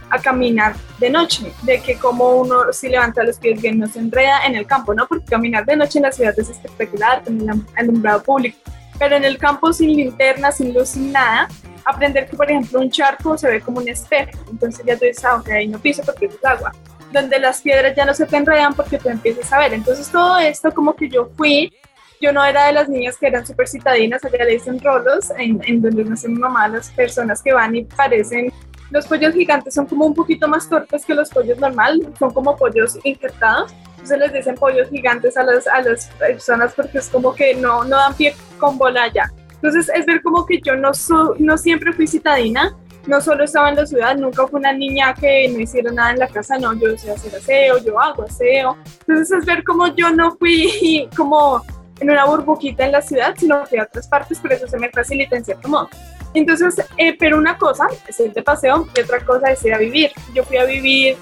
a 0.10 0.20
caminar 0.20 0.75
de 1.00 1.10
noche, 1.10 1.51
de 1.63 1.82
que 1.82 1.96
como 1.96 2.38
uno 2.38 2.72
si 2.72 2.89
levanta 2.89 3.24
los 3.24 3.38
pies 3.38 3.62
bien 3.62 3.80
no 3.80 3.88
se 3.88 4.00
enreda 4.00 4.46
en 4.46 4.56
el 4.56 4.66
campo, 4.66 4.94
¿no? 4.94 5.08
Porque 5.08 5.25
caminar 5.25 5.66
de 5.66 5.75
noche 5.75 6.00
en 6.00 6.04
la 6.04 6.12
ciudad 6.12 6.38
es 6.38 6.50
espectacular, 6.50 7.24
con 7.24 7.42
el 7.42 7.63
alumbrado 7.75 8.24
público, 8.24 8.58
pero 8.98 9.16
en 9.16 9.24
el 9.24 9.38
campo 9.38 9.72
sin 9.74 9.96
linterna, 9.96 10.51
sin 10.51 10.74
luz, 10.74 10.89
sin 10.89 11.12
nada, 11.12 11.48
aprender 11.86 12.28
que 12.28 12.36
por 12.36 12.50
ejemplo 12.50 12.80
un 12.80 12.89
charco 12.89 13.38
se 13.38 13.50
ve 13.50 13.62
como 13.62 13.80
un 13.80 13.89
espejo, 13.89 14.32
entonces 14.51 14.86
ya 14.86 14.98
tú 14.98 15.06
dices, 15.06 15.24
ah, 15.25 15.36
ok, 15.36 15.50
ahí 15.50 15.68
no 15.68 15.80
piso 15.80 16.04
porque 16.06 16.25
es 16.25 16.46
agua, 16.46 16.72
donde 17.12 17.39
las 17.39 17.62
piedras 17.62 17.96
ya 17.96 18.06
no 18.06 18.13
se 18.13 18.25
te 18.25 18.38
enredan 18.38 18.74
porque 18.74 18.98
tú 18.98 19.10
empiezas 19.10 19.51
a 19.54 19.60
ver, 19.60 19.74
entonces 19.74 20.10
todo 20.10 20.38
esto 20.39 20.72
como 20.72 20.96
que 20.96 21.10
yo 21.10 21.30
fui 21.36 21.74
yo 22.22 22.34
no 22.34 22.44
era 22.44 22.66
de 22.68 22.74
las 22.74 22.89
niñas 22.89 23.18
que 23.18 23.28
eran 23.28 23.46
súper 23.46 23.68
citadinas, 23.68 24.24
allá 24.25 24.44
le 24.44 24.51
dicen 24.51 24.80
rolos, 24.82 25.32
en, 25.38 25.62
en 25.66 25.82
donde 25.82 26.04
nace 26.04 26.28
mi 26.28 26.38
mamá, 26.38 26.68
las 26.68 26.89
personas 26.89 27.42
que 27.42 27.54
van 27.54 27.75
y 27.75 27.86
parecen 27.86 28.51
los 28.91 29.08
pollos 29.08 29.34
gigantes 29.34 29.74
son 29.74 29.86
como 29.86 30.05
un 30.05 30.13
poquito 30.13 30.48
más 30.48 30.67
torpes 30.67 31.05
que 31.05 31.13
los 31.13 31.29
pollos 31.29 31.58
normal, 31.60 32.12
son 32.17 32.34
como 32.34 32.55
pollos 32.55 32.98
injertados. 33.03 33.74
Entonces 33.91 34.19
les 34.19 34.34
dicen 34.34 34.55
pollos 34.55 34.89
gigantes 34.89 35.38
a 35.38 35.43
las, 35.43 35.67
a 35.67 35.81
las 35.81 36.08
personas 36.17 36.74
porque 36.74 37.00
es 37.00 37.10
como 37.10 37.34
que 37.36 37.53
no, 37.53 37.84
no 37.84 37.98
dan 37.98 38.13
pie 38.15 38.34
con 38.58 38.77
bola 38.77 39.12
ya. 39.13 39.31
Entonces 39.55 39.91
es 39.93 40.05
ver 40.05 40.22
como 40.22 40.46
que 40.46 40.60
yo 40.62 40.75
no, 40.75 40.91
no 41.38 41.58
siempre 41.58 41.93
fui 41.93 42.08
citadina, 42.08 42.75
no 43.08 43.22
solo 43.22 43.43
estaba 43.43 43.69
en 43.69 43.75
la 43.75 43.86
ciudad, 43.86 44.15
nunca 44.15 44.48
fui 44.48 44.60
una 44.60 44.72
niña 44.72 45.13
que 45.13 45.50
no 45.50 45.60
hiciera 45.60 45.91
nada 45.91 46.12
en 46.12 46.19
la 46.19 46.27
casa, 46.27 46.58
no, 46.58 46.74
yo 46.74 46.98
sé 46.98 47.12
hacer 47.12 47.36
aseo, 47.36 47.77
yo 47.79 48.00
hago 48.00 48.24
aseo. 48.24 48.77
Entonces 49.01 49.39
es 49.39 49.46
ver 49.46 49.63
como 49.63 49.88
yo 49.96 50.12
no 50.12 50.36
fui 50.38 51.10
como 51.17 51.62
en 52.00 52.10
una 52.10 52.25
burbujita 52.25 52.86
en 52.86 52.93
la 52.93 53.01
ciudad, 53.01 53.36
sino 53.38 53.63
que 53.65 53.79
a 53.79 53.84
otras 53.84 54.08
partes, 54.08 54.39
por 54.39 54.53
eso 54.53 54.67
se 54.67 54.77
me 54.79 54.89
facilita 54.89 55.36
en 55.36 55.43
cierto 55.43 55.67
modo. 55.67 55.89
Entonces, 56.34 56.76
eh, 56.98 57.16
pero 57.18 57.38
una 57.38 57.58
cosa 57.58 57.88
es 58.08 58.20
ir 58.20 58.34
de 58.34 58.44
paseo 58.44 58.88
y 58.96 59.02
otra 59.02 59.20
cosa 59.26 59.52
es 59.52 59.64
ir 59.66 59.74
a 59.74 59.78
vivir. 59.78 60.12
Yo 60.34 60.44
fui 60.44 60.58
a 60.58 60.66
vivir 60.66 61.18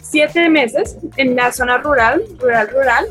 siete 0.00 0.48
meses 0.48 0.96
en 1.16 1.34
la 1.34 1.50
zona 1.52 1.78
rural, 1.78 2.22
rural, 2.38 2.68
rural, 2.68 3.06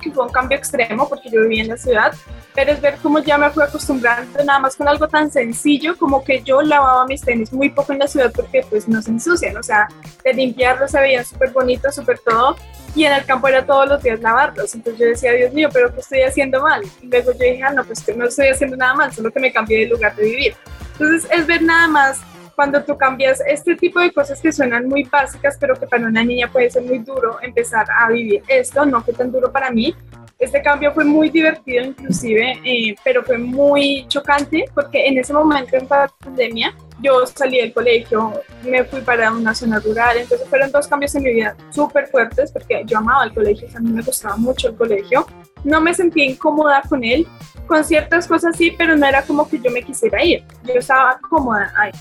que 0.00 0.10
fue 0.10 0.24
un 0.24 0.32
cambio 0.32 0.56
extremo 0.56 1.08
porque 1.08 1.30
yo 1.30 1.42
vivía 1.42 1.62
en 1.62 1.68
la 1.68 1.76
ciudad, 1.76 2.12
pero 2.54 2.72
es 2.72 2.80
ver 2.80 2.96
cómo 3.02 3.18
ya 3.20 3.38
me 3.38 3.50
fui 3.50 3.62
acostumbrando 3.62 4.44
nada 4.44 4.58
más 4.58 4.76
con 4.76 4.88
algo 4.88 5.08
tan 5.08 5.30
sencillo 5.30 5.96
como 5.96 6.22
que 6.22 6.42
yo 6.42 6.62
lavaba 6.62 7.06
mis 7.06 7.22
tenis 7.22 7.52
muy 7.52 7.70
poco 7.70 7.92
en 7.92 8.00
la 8.00 8.06
ciudad 8.06 8.32
porque 8.34 8.64
pues 8.68 8.88
no 8.88 9.00
se 9.00 9.10
ensucian, 9.10 9.56
o 9.56 9.62
sea, 9.62 9.88
de 10.24 10.34
limpiarlos 10.34 10.90
se 10.90 11.00
veían 11.00 11.24
súper 11.24 11.50
bonitos, 11.50 11.94
súper 11.94 12.18
todo, 12.18 12.56
y 12.94 13.04
en 13.04 13.12
el 13.12 13.24
campo 13.24 13.48
era 13.48 13.64
todos 13.64 13.88
los 13.88 14.02
días 14.02 14.20
lavarlos. 14.20 14.74
Entonces 14.74 15.00
yo 15.00 15.06
decía, 15.06 15.32
Dios 15.32 15.52
mío, 15.52 15.68
pero 15.72 15.92
¿qué 15.94 16.00
estoy 16.00 16.22
haciendo 16.22 16.62
mal? 16.62 16.82
Y 17.00 17.06
luego 17.06 17.32
yo 17.32 17.38
dije, 17.38 17.62
ah, 17.62 17.72
no, 17.72 17.84
pues 17.84 18.02
que 18.02 18.14
no 18.14 18.26
estoy 18.26 18.48
haciendo 18.48 18.76
nada 18.76 18.94
mal, 18.94 19.12
solo 19.12 19.30
que 19.30 19.40
me 19.40 19.52
cambié 19.52 19.80
de 19.80 19.86
lugar 19.86 20.14
de 20.14 20.24
vivir. 20.24 20.54
Entonces 20.92 21.30
es 21.30 21.46
ver 21.46 21.62
nada 21.62 21.88
más 21.88 22.20
cuando 22.54 22.82
tú 22.84 22.96
cambias 22.96 23.42
este 23.46 23.76
tipo 23.76 23.98
de 24.00 24.12
cosas 24.12 24.40
que 24.40 24.52
suenan 24.52 24.86
muy 24.86 25.04
básicas, 25.04 25.56
pero 25.58 25.74
que 25.74 25.86
para 25.86 26.06
una 26.06 26.22
niña 26.22 26.50
puede 26.50 26.70
ser 26.70 26.82
muy 26.82 26.98
duro 26.98 27.38
empezar 27.40 27.86
a 27.90 28.10
vivir 28.10 28.42
esto, 28.46 28.84
no 28.84 29.02
fue 29.02 29.14
tan 29.14 29.32
duro 29.32 29.50
para 29.50 29.70
mí. 29.70 29.94
Este 30.42 30.60
cambio 30.60 30.92
fue 30.92 31.04
muy 31.04 31.30
divertido 31.30 31.84
inclusive, 31.84 32.60
eh, 32.64 32.96
pero 33.04 33.22
fue 33.22 33.38
muy 33.38 34.04
chocante 34.08 34.64
porque 34.74 35.06
en 35.06 35.16
ese 35.16 35.32
momento 35.32 35.76
en 35.76 35.86
pandemia 35.86 36.74
yo 37.00 37.24
salí 37.26 37.58
del 37.58 37.72
colegio, 37.72 38.32
me 38.64 38.82
fui 38.82 39.02
para 39.02 39.30
una 39.30 39.54
zona 39.54 39.78
rural, 39.78 40.18
entonces 40.18 40.48
fueron 40.48 40.72
dos 40.72 40.88
cambios 40.88 41.14
en 41.14 41.22
mi 41.22 41.32
vida 41.32 41.56
súper 41.70 42.08
fuertes 42.08 42.50
porque 42.50 42.82
yo 42.84 42.98
amaba 42.98 43.22
el 43.22 43.32
colegio, 43.32 43.68
a 43.72 43.78
mí 43.78 43.92
me 43.92 44.02
gustaba 44.02 44.36
mucho 44.36 44.70
el 44.70 44.74
colegio, 44.74 45.24
no 45.62 45.80
me 45.80 45.94
sentía 45.94 46.24
incómoda 46.24 46.82
con 46.88 47.04
él, 47.04 47.24
con 47.68 47.84
ciertas 47.84 48.26
cosas 48.26 48.56
sí, 48.56 48.74
pero 48.76 48.96
no 48.96 49.06
era 49.06 49.22
como 49.22 49.48
que 49.48 49.60
yo 49.60 49.70
me 49.70 49.84
quisiera 49.84 50.24
ir, 50.24 50.42
yo 50.64 50.74
estaba 50.74 51.20
cómoda 51.30 51.72
ahí. 51.76 51.92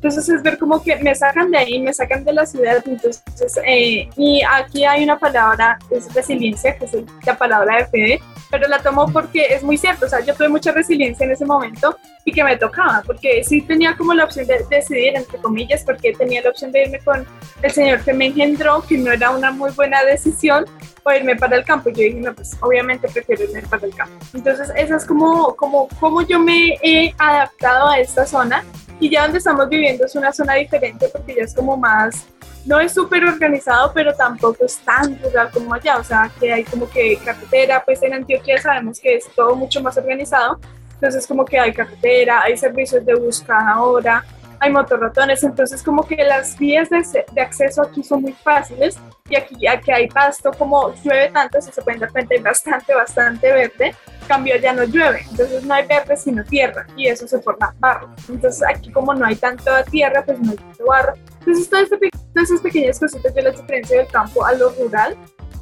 Entonces 0.00 0.30
es 0.30 0.42
ver 0.42 0.56
como 0.56 0.82
que 0.82 0.96
me 0.96 1.14
sacan 1.14 1.50
de 1.50 1.58
ahí, 1.58 1.78
me 1.78 1.92
sacan 1.92 2.24
de 2.24 2.32
la 2.32 2.46
ciudad. 2.46 2.82
Entonces, 2.86 3.22
eh, 3.66 4.08
y 4.16 4.40
aquí 4.50 4.82
hay 4.86 5.04
una 5.04 5.18
palabra, 5.18 5.78
es 5.90 6.12
resiliencia, 6.14 6.74
que 6.78 6.86
es 6.86 6.92
la 7.26 7.36
palabra 7.36 7.76
de 7.76 7.86
Fede, 7.86 8.20
pero 8.50 8.68
la 8.68 8.80
tomo 8.80 9.06
porque 9.12 9.54
es 9.54 9.62
muy 9.62 9.78
cierto. 9.78 10.06
O 10.06 10.08
sea, 10.08 10.20
yo 10.20 10.34
tuve 10.34 10.48
mucha 10.48 10.72
resiliencia 10.72 11.24
en 11.24 11.32
ese 11.32 11.44
momento 11.44 11.96
y 12.24 12.32
que 12.32 12.44
me 12.44 12.56
tocaba, 12.56 13.02
porque 13.06 13.42
sí 13.44 13.62
tenía 13.62 13.96
como 13.96 14.12
la 14.12 14.24
opción 14.24 14.46
de 14.46 14.64
decidir, 14.68 15.16
entre 15.16 15.38
comillas, 15.38 15.82
porque 15.84 16.12
tenía 16.12 16.42
la 16.42 16.50
opción 16.50 16.72
de 16.72 16.82
irme 16.82 16.98
con 17.00 17.26
el 17.62 17.70
señor 17.70 18.00
que 18.00 18.12
me 18.12 18.26
engendró, 18.26 18.82
que 18.82 18.98
no 18.98 19.12
era 19.12 19.30
una 19.30 19.50
muy 19.50 19.70
buena 19.72 20.02
decisión, 20.04 20.66
o 21.02 21.12
irme 21.12 21.36
para 21.36 21.56
el 21.56 21.64
campo. 21.64 21.88
Y 21.90 21.92
yo 21.92 22.02
dije, 22.02 22.20
no, 22.20 22.34
pues 22.34 22.56
obviamente 22.60 23.08
prefiero 23.08 23.44
irme 23.44 23.62
para 23.62 23.86
el 23.86 23.94
campo. 23.94 24.14
Entonces, 24.34 24.70
esa 24.76 24.96
es 24.96 25.04
como, 25.04 25.54
como, 25.56 25.88
como 26.00 26.22
yo 26.22 26.38
me 26.38 26.78
he 26.82 27.14
adaptado 27.18 27.88
a 27.88 27.98
esta 27.98 28.26
zona 28.26 28.64
y 28.98 29.10
ya 29.10 29.22
donde 29.22 29.38
estamos 29.38 29.68
viviendo 29.68 30.04
es 30.04 30.14
una 30.14 30.32
zona 30.32 30.54
diferente 30.54 31.08
porque 31.08 31.34
ya 31.34 31.44
es 31.44 31.54
como 31.54 31.76
más, 31.76 32.26
no 32.66 32.80
es 32.80 32.92
súper 32.92 33.24
organizado, 33.24 33.92
pero 33.92 34.14
tampoco 34.14 34.64
es 34.64 34.76
tan 34.78 35.18
rural 35.22 35.50
como 35.52 35.74
allá. 35.74 35.98
O 35.98 36.04
sea, 36.04 36.30
que 36.38 36.52
hay 36.52 36.64
como 36.64 36.88
que 36.88 37.16
carretera, 37.24 37.82
pues 37.84 38.02
en 38.02 38.14
Antioquia 38.14 38.60
sabemos 38.60 39.00
que 39.00 39.16
es 39.16 39.28
todo 39.34 39.56
mucho 39.56 39.82
más 39.82 39.96
organizado. 39.96 40.58
Entonces 40.94 41.26
como 41.26 41.44
que 41.44 41.58
hay 41.58 41.72
carretera, 41.72 42.42
hay 42.42 42.56
servicios 42.58 43.04
de 43.06 43.14
bus 43.14 43.42
cada 43.46 43.80
hora, 43.80 44.22
hay 44.60 44.70
motorratones, 44.70 45.42
entonces 45.42 45.82
como 45.82 46.06
que 46.06 46.22
las 46.22 46.58
vías 46.58 46.90
de, 46.90 47.02
de, 47.32 47.40
acceso 47.40 47.80
aquí 47.80 48.02
son 48.02 48.20
muy 48.20 48.34
fáciles 48.34 48.98
y 49.30 49.34
aquí, 49.34 49.66
aquí 49.66 49.90
hay 49.90 50.06
pasto, 50.06 50.50
como 50.52 50.92
llueve 51.02 51.30
tanto, 51.30 51.58
si 51.62 51.72
se 51.72 51.80
pueden 51.80 52.00
dar 52.00 52.12
cuenta, 52.12 52.34
hay 52.34 52.42
bastante, 52.42 52.94
bastante 52.94 53.50
verde, 53.50 53.94
cambio 54.28 54.56
ya 54.58 54.74
no 54.74 54.84
llueve, 54.84 55.24
entonces 55.30 55.64
no 55.64 55.72
hay 55.72 55.86
verde 55.86 56.14
sino 56.18 56.44
tierra 56.44 56.86
y 56.94 57.06
eso 57.06 57.26
se 57.26 57.40
forma 57.40 57.74
barro. 57.78 58.10
Entonces 58.28 58.62
aquí 58.68 58.92
como 58.92 59.14
no 59.14 59.24
hay 59.24 59.36
tanta 59.36 59.82
tierra, 59.84 60.22
pues 60.22 60.38
no 60.38 60.50
hay 60.50 60.58
tanto 60.58 60.84
barro. 60.84 61.14
Entonces 61.40 61.68
todas, 61.68 61.88
esas 62.36 62.60
pequeñas 62.60 62.98
cositas 62.98 63.34
yo 63.34 63.42
las 63.42 63.60
diferencio 63.60 63.98
del 63.98 64.06
campo 64.06 64.44
a 64.44 64.52
lo 64.54 64.70
rural, 64.70 65.16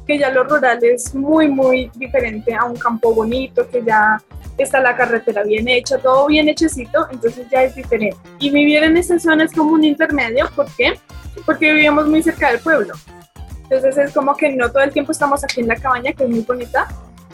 que 0.05 0.17
ya 0.17 0.29
lo 0.29 0.43
rural 0.43 0.79
es 0.81 1.13
muy, 1.13 1.47
muy 1.47 1.91
diferente 1.95 2.53
a 2.53 2.65
un 2.65 2.75
campo 2.75 3.13
bonito, 3.13 3.67
que 3.69 3.83
ya 3.83 4.21
está 4.57 4.79
la 4.81 4.95
carretera 4.95 5.43
bien 5.43 5.67
hecha, 5.67 5.97
todo 5.97 6.27
bien 6.27 6.49
hechecito, 6.49 7.07
entonces 7.11 7.47
ya 7.49 7.63
es 7.63 7.75
diferente. 7.75 8.17
Y 8.39 8.49
vivir 8.49 8.83
en 8.83 8.97
esa 8.97 9.19
zona 9.19 9.45
es 9.45 9.53
como 9.53 9.73
un 9.73 9.83
intermedio, 9.83 10.49
¿por 10.55 10.67
qué? 10.75 10.99
Porque 11.45 11.71
vivíamos 11.73 12.07
muy 12.07 12.21
cerca 12.21 12.51
del 12.51 12.59
pueblo. 12.59 12.93
Entonces 13.63 13.97
es 13.97 14.13
como 14.13 14.35
que 14.35 14.51
no 14.51 14.69
todo 14.71 14.83
el 14.83 14.91
tiempo 14.91 15.11
estamos 15.11 15.43
aquí 15.43 15.61
en 15.61 15.67
la 15.67 15.75
cabaña, 15.75 16.11
que 16.13 16.23
es 16.23 16.29
muy 16.29 16.41
bonita, 16.41 16.87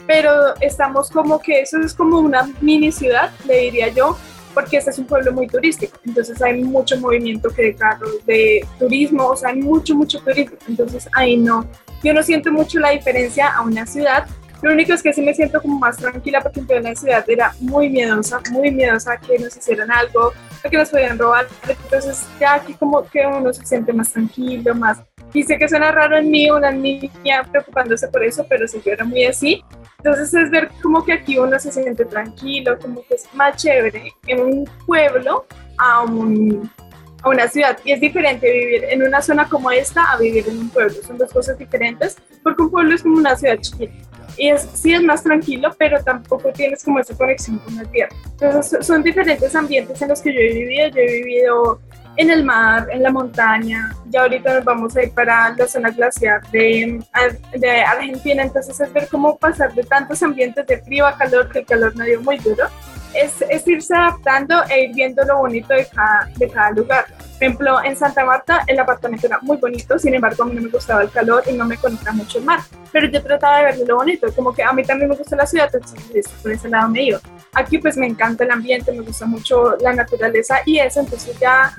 pero 0.06 0.54
estamos 0.60 1.10
como 1.10 1.40
que 1.40 1.60
eso 1.60 1.80
es 1.80 1.94
como 1.94 2.20
una 2.20 2.48
mini 2.60 2.92
ciudad, 2.92 3.30
le 3.46 3.62
diría 3.62 3.88
yo, 3.88 4.16
porque 4.56 4.78
este 4.78 4.88
es 4.88 4.98
un 4.98 5.04
pueblo 5.04 5.32
muy 5.32 5.46
turístico, 5.48 5.98
entonces 6.06 6.40
hay 6.40 6.64
mucho 6.64 6.98
movimiento 6.98 7.50
que 7.50 7.62
de 7.62 7.74
carros, 7.74 8.24
de 8.24 8.66
turismo, 8.78 9.26
o 9.26 9.36
sea, 9.36 9.50
hay 9.50 9.60
mucho, 9.60 9.94
mucho 9.94 10.18
turismo, 10.20 10.56
entonces 10.66 11.06
ahí 11.12 11.36
no, 11.36 11.68
yo 12.02 12.14
no 12.14 12.22
siento 12.22 12.50
mucho 12.50 12.80
la 12.80 12.88
diferencia 12.88 13.48
a 13.48 13.60
una 13.60 13.84
ciudad, 13.84 14.26
lo 14.62 14.72
único 14.72 14.94
es 14.94 15.02
que 15.02 15.12
sí 15.12 15.20
me 15.20 15.34
siento 15.34 15.60
como 15.60 15.78
más 15.78 15.98
tranquila 15.98 16.40
porque 16.40 16.62
en 16.74 16.84
la 16.84 16.94
ciudad 16.94 17.22
era 17.28 17.52
muy 17.60 17.90
miedosa, 17.90 18.40
muy 18.50 18.70
miedosa 18.70 19.12
a 19.12 19.20
que 19.20 19.38
nos 19.38 19.54
hicieran 19.54 19.90
algo, 19.90 20.32
a 20.64 20.68
que 20.70 20.78
nos 20.78 20.88
pudieran 20.88 21.18
robar, 21.18 21.46
entonces 21.68 22.26
ya 22.40 22.54
aquí 22.54 22.72
como 22.72 23.06
que 23.10 23.26
uno 23.26 23.52
se 23.52 23.66
siente 23.66 23.92
más 23.92 24.10
tranquilo, 24.10 24.74
más 24.74 25.02
y 25.36 25.42
sé 25.42 25.58
que 25.58 25.68
suena 25.68 25.92
raro 25.92 26.16
en 26.16 26.30
mí, 26.30 26.50
una 26.50 26.72
niña 26.72 27.42
preocupándose 27.50 28.08
por 28.08 28.24
eso, 28.24 28.46
pero 28.48 28.66
si 28.66 28.80
yo 28.80 28.92
era 28.92 29.04
muy 29.04 29.26
así. 29.26 29.62
Entonces 29.98 30.32
es 30.32 30.50
ver 30.50 30.70
como 30.82 31.04
que 31.04 31.12
aquí 31.12 31.38
uno 31.38 31.58
se 31.58 31.70
siente 31.70 32.06
tranquilo, 32.06 32.78
como 32.78 33.04
que 33.06 33.16
es 33.16 33.28
más 33.34 33.54
chévere 33.56 34.14
en 34.26 34.40
un 34.40 34.70
pueblo 34.86 35.44
a, 35.76 36.04
un, 36.04 36.70
a 37.22 37.28
una 37.28 37.48
ciudad. 37.48 37.78
Y 37.84 37.92
es 37.92 38.00
diferente 38.00 38.50
vivir 38.50 38.84
en 38.84 39.02
una 39.02 39.20
zona 39.20 39.46
como 39.46 39.70
esta 39.70 40.10
a 40.10 40.16
vivir 40.16 40.48
en 40.48 40.58
un 40.58 40.70
pueblo. 40.70 40.94
Son 41.02 41.18
dos 41.18 41.30
cosas 41.30 41.58
diferentes 41.58 42.16
porque 42.42 42.62
un 42.62 42.70
pueblo 42.70 42.94
es 42.94 43.02
como 43.02 43.18
una 43.18 43.36
ciudad 43.36 43.58
chiquita. 43.58 43.92
Y 44.38 44.48
es, 44.48 44.66
sí 44.72 44.94
es 44.94 45.02
más 45.02 45.22
tranquilo, 45.22 45.68
pero 45.78 46.02
tampoco 46.02 46.50
tienes 46.50 46.82
como 46.82 46.98
esa 46.98 47.14
conexión 47.14 47.58
con 47.58 47.76
la 47.76 47.84
tierra. 47.84 48.16
Entonces 48.24 48.86
son 48.86 49.02
diferentes 49.02 49.54
ambientes 49.54 50.00
en 50.00 50.08
los 50.08 50.22
que 50.22 50.32
yo 50.32 50.40
he 50.40 50.52
vivido. 50.54 50.88
Yo 50.88 51.00
he 51.00 51.12
vivido 51.12 51.80
en 52.16 52.30
el 52.30 52.44
mar, 52.44 52.88
en 52.90 53.02
la 53.02 53.10
montaña. 53.10 53.94
Ya 54.08 54.22
ahorita 54.22 54.54
nos 54.54 54.64
vamos 54.64 54.96
a 54.96 55.02
ir 55.02 55.12
para 55.12 55.54
la 55.56 55.66
zona 55.66 55.90
glaciar 55.90 56.42
de, 56.50 57.00
de 57.54 57.80
Argentina, 57.82 58.42
entonces 58.42 58.78
es 58.80 58.92
ver 58.92 59.08
cómo 59.08 59.36
pasar 59.36 59.74
de 59.74 59.82
tantos 59.82 60.22
ambientes 60.22 60.66
de 60.66 60.78
frío 60.78 61.06
a 61.06 61.16
calor, 61.16 61.50
que 61.50 61.60
el 61.60 61.66
calor 61.66 61.94
me 61.96 62.06
dio 62.06 62.20
muy 62.20 62.38
duro. 62.38 62.64
Es, 63.14 63.40
es, 63.48 63.66
irse 63.66 63.94
adaptando 63.94 64.62
e 64.68 64.84
ir 64.84 64.94
viendo 64.94 65.24
lo 65.24 65.38
bonito 65.38 65.72
de 65.72 65.86
cada, 65.86 66.28
de 66.36 66.50
cada 66.50 66.70
lugar. 66.72 67.06
Por 67.06 67.42
ejemplo, 67.42 67.82
en 67.82 67.96
Santa 67.96 68.24
Marta 68.26 68.62
el 68.66 68.78
apartamento 68.78 69.26
era 69.26 69.38
muy 69.40 69.56
bonito, 69.56 69.98
sin 69.98 70.14
embargo 70.14 70.42
a 70.42 70.46
mí 70.46 70.54
no 70.54 70.60
me 70.60 70.68
gustaba 70.68 71.02
el 71.02 71.10
calor 71.10 71.42
y 71.46 71.52
no 71.54 71.64
me 71.64 71.78
conectaba 71.78 72.14
mucho 72.14 72.38
el 72.38 72.44
mar, 72.44 72.60
pero 72.92 73.08
yo 73.08 73.22
trataba 73.22 73.58
de 73.58 73.64
ver 73.64 73.88
lo 73.88 73.96
bonito, 73.96 74.26
como 74.34 74.52
que 74.52 74.62
a 74.62 74.72
mí 74.72 74.82
también 74.82 75.08
me 75.08 75.16
gusta 75.16 75.34
la 75.34 75.46
ciudad, 75.46 75.70
entonces 75.72 76.26
por 76.42 76.52
ese 76.52 76.68
lado 76.68 76.90
me 76.90 77.04
iba. 77.04 77.18
Aquí 77.54 77.78
pues 77.78 77.96
me 77.96 78.06
encanta 78.06 78.44
el 78.44 78.50
ambiente, 78.50 78.92
me 78.92 79.00
gusta 79.00 79.24
mucho 79.24 79.76
la 79.80 79.94
naturaleza 79.94 80.60
y 80.66 80.78
eso, 80.78 81.00
entonces 81.00 81.38
ya 81.38 81.74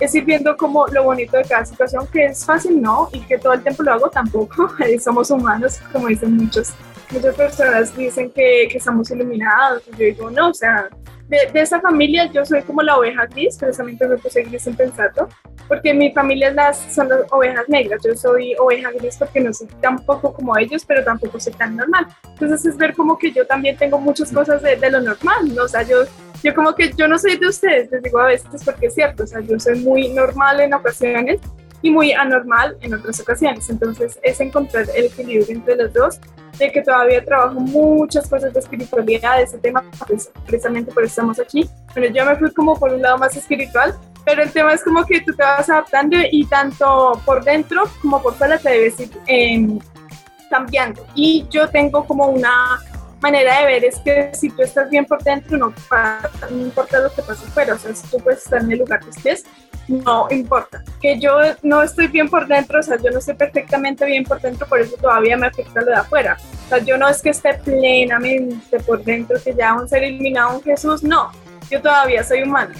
es 0.00 0.14
ir 0.14 0.24
viendo 0.24 0.56
como 0.56 0.86
lo 0.88 1.04
bonito 1.04 1.36
de 1.36 1.44
cada 1.44 1.64
situación, 1.64 2.06
que 2.12 2.26
es 2.26 2.44
fácil, 2.44 2.80
¿no? 2.80 3.08
Y 3.12 3.20
que 3.20 3.38
todo 3.38 3.52
el 3.52 3.62
tiempo 3.62 3.82
lo 3.82 3.92
hago 3.92 4.08
tampoco, 4.08 4.70
somos 5.00 5.30
humanos, 5.30 5.78
como 5.92 6.08
dicen 6.08 6.36
muchos. 6.36 6.72
Muchas 7.10 7.34
personas 7.34 7.96
dicen 7.96 8.30
que, 8.30 8.68
que 8.70 8.78
estamos 8.78 9.10
iluminados, 9.10 9.84
yo 9.86 10.04
digo, 10.04 10.30
no, 10.30 10.50
o 10.50 10.54
sea, 10.54 10.88
de, 11.30 11.50
de, 11.52 11.60
esa 11.60 11.80
familia 11.80 12.26
yo 12.26 12.44
soy 12.44 12.62
como 12.62 12.82
la 12.82 12.96
oveja 12.96 13.24
gris, 13.26 13.56
precisamente 13.56 14.06
me 14.06 14.16
puse 14.18 14.42
gris 14.42 14.66
en 14.66 14.74
pensando, 14.74 15.28
porque 15.68 15.94
mi 15.94 16.12
familia 16.12 16.52
las, 16.52 16.92
son 16.92 17.08
las 17.08 17.20
ovejas 17.30 17.68
negras, 17.68 18.02
yo 18.04 18.14
soy 18.16 18.54
oveja 18.58 18.90
gris 18.90 19.16
porque 19.16 19.40
no 19.40 19.54
soy 19.54 19.68
tampoco 19.80 20.32
como 20.32 20.58
ellos, 20.58 20.84
pero 20.84 21.04
tampoco 21.04 21.38
soy 21.38 21.52
tan 21.52 21.76
normal. 21.76 22.06
Entonces 22.30 22.66
es 22.66 22.76
ver 22.76 22.94
como 22.94 23.16
que 23.16 23.30
yo 23.30 23.46
también 23.46 23.76
tengo 23.76 23.98
muchas 23.98 24.32
cosas 24.32 24.60
de, 24.60 24.76
de 24.76 24.90
lo 24.90 25.00
normal, 25.00 25.54
¿no? 25.54 25.64
O 25.64 25.68
sea, 25.68 25.82
yo 25.82 25.98
yo 26.42 26.54
como 26.54 26.74
que 26.74 26.90
yo 26.96 27.06
no 27.06 27.18
soy 27.18 27.36
de 27.36 27.48
ustedes, 27.48 27.90
les 27.90 28.02
digo 28.02 28.18
a 28.18 28.26
veces 28.26 28.64
porque 28.64 28.86
es 28.86 28.94
cierto, 28.94 29.24
o 29.24 29.26
sea, 29.26 29.40
yo 29.40 29.60
soy 29.60 29.78
muy 29.80 30.08
normal 30.08 30.60
en 30.60 30.72
ocasiones 30.72 31.38
y 31.82 31.90
muy 31.90 32.12
anormal 32.12 32.76
en 32.80 32.94
otras 32.94 33.20
ocasiones. 33.20 33.68
Entonces 33.70 34.18
es 34.22 34.40
encontrar 34.40 34.86
el 34.94 35.06
equilibrio 35.06 35.46
entre 35.48 35.76
los 35.76 35.92
dos, 35.92 36.20
de 36.58 36.70
que 36.70 36.82
todavía 36.82 37.24
trabajo 37.24 37.58
muchas 37.58 38.28
cosas 38.28 38.52
de 38.52 38.60
espiritualidad, 38.60 39.38
de 39.38 39.44
ese 39.44 39.58
tema, 39.58 39.84
pues, 40.06 40.30
precisamente 40.46 40.92
por 40.92 41.04
eso 41.04 41.12
estamos 41.12 41.40
aquí. 41.40 41.68
Bueno, 41.94 42.14
yo 42.14 42.24
me 42.26 42.36
fui 42.36 42.52
como 42.52 42.78
por 42.78 42.92
un 42.92 43.00
lado 43.00 43.18
más 43.18 43.34
espiritual, 43.36 43.94
pero 44.24 44.42
el 44.42 44.52
tema 44.52 44.74
es 44.74 44.84
como 44.84 45.04
que 45.06 45.20
tú 45.22 45.34
te 45.34 45.42
vas 45.42 45.68
adaptando 45.70 46.16
y 46.30 46.44
tanto 46.46 47.20
por 47.24 47.42
dentro 47.42 47.84
como 48.02 48.22
por 48.22 48.34
fuera 48.34 48.58
te 48.58 48.70
debes 48.70 49.00
ir 49.00 49.10
eh, 49.26 49.78
cambiando. 50.50 51.06
Y 51.14 51.46
yo 51.50 51.68
tengo 51.68 52.04
como 52.04 52.26
una 52.26 52.80
manera 53.20 53.60
de 53.60 53.66
ver 53.66 53.84
es 53.84 53.98
que 53.98 54.30
si 54.34 54.50
tú 54.50 54.62
estás 54.62 54.90
bien 54.90 55.04
por 55.04 55.22
dentro, 55.22 55.56
no, 55.58 55.72
importa 56.50 57.00
lo 57.00 57.12
que 57.12 57.22
pase 57.22 57.46
fuera, 57.46 57.74
o 57.74 57.78
sea, 57.78 57.92
tú 58.10 58.18
puedes 58.18 58.42
estar 58.44 58.62
en 58.62 58.72
el 58.72 58.78
lugar 58.78 59.00
que 59.00 59.10
estés, 59.10 59.44
no 59.88 60.28
importa. 60.30 60.82
Que 61.00 61.18
yo 61.18 61.38
no 61.62 61.82
estoy 61.82 62.08
bien 62.08 62.28
por 62.28 62.46
dentro, 62.46 62.80
o 62.80 62.82
sea, 62.82 62.96
yo 62.96 63.10
no 63.10 63.18
estoy 63.18 63.34
perfectamente 63.34 64.04
bien 64.06 64.24
por 64.24 64.40
dentro, 64.40 64.66
por 64.66 64.80
eso 64.80 64.96
todavía 64.96 65.36
me 65.36 65.46
afecta 65.46 65.80
lo 65.80 65.86
de 65.86 65.94
afuera. 65.94 66.36
O 66.66 66.68
sea, 66.68 66.78
yo 66.78 66.96
no 66.96 67.08
es 67.08 67.20
que 67.22 67.30
esté 67.30 67.54
plenamente 67.54 68.80
por 68.80 69.02
dentro, 69.02 69.38
que 69.42 69.54
ya 69.54 69.74
un 69.74 69.88
ser 69.88 70.04
iluminado, 70.04 70.56
un 70.56 70.62
Jesús, 70.62 71.02
no. 71.02 71.30
Yo 71.70 71.80
todavía 71.80 72.24
soy 72.24 72.42
humano, 72.42 72.74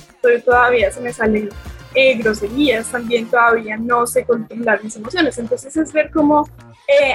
todavía 0.45 0.90
se 0.90 1.00
me 1.00 1.12
salen 1.12 1.49
eh, 1.94 2.16
groserías, 2.18 2.90
también 2.90 3.28
todavía 3.28 3.76
no 3.76 4.06
sé 4.06 4.25
controlar 4.25 4.82
mis 4.82 4.97
emociones. 4.97 5.38
Entonces 5.38 5.76
es 5.76 5.92
ver 5.92 6.11
cómo 6.11 6.49
eh, 6.87 7.14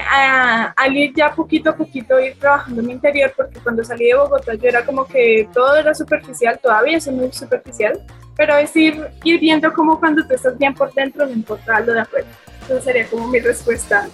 al 0.76 0.96
ir 0.96 1.14
ya 1.16 1.34
poquito 1.34 1.70
a 1.70 1.76
poquito 1.76 2.20
ir 2.20 2.38
trabajando 2.40 2.82
en 2.82 2.88
mi 2.88 2.94
interior, 2.94 3.34
porque 3.36 3.60
cuando 3.60 3.84
salí 3.84 4.06
de 4.06 4.16
Bogotá 4.16 4.54
yo 4.56 4.70
era 4.70 4.86
como 4.86 5.06
que 5.06 5.50
todo 5.54 5.76
era 5.76 5.94
superficial, 5.94 6.60
todavía 6.62 6.98
es 6.98 7.08
muy 7.08 7.32
superficial, 7.32 8.02
pero 8.36 8.56
es 8.58 8.76
ir, 8.76 9.06
ir 9.24 9.40
viendo 9.40 9.72
como 9.74 10.00
cuando 10.00 10.26
tú 10.28 10.34
estás 10.34 10.58
bien 10.58 10.74
por 10.74 10.94
dentro, 10.94 11.26
no 11.26 11.32
importa 11.32 11.80
lo 11.82 11.94
de 11.94 12.02
afuera. 12.02 12.28
Entonces 12.62 12.84
sería 12.84 13.08
como 13.08 13.28
mi 13.28 13.40
respuesta 13.40 14.08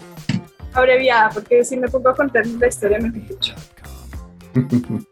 abreviada, 0.73 1.29
porque 1.29 1.63
si 1.63 1.77
me 1.77 1.87
pongo 1.87 2.09
a 2.09 2.15
contar 2.15 2.45
la 2.45 2.67
historia 2.67 2.99
me 2.99 3.09
mucho. 3.09 3.55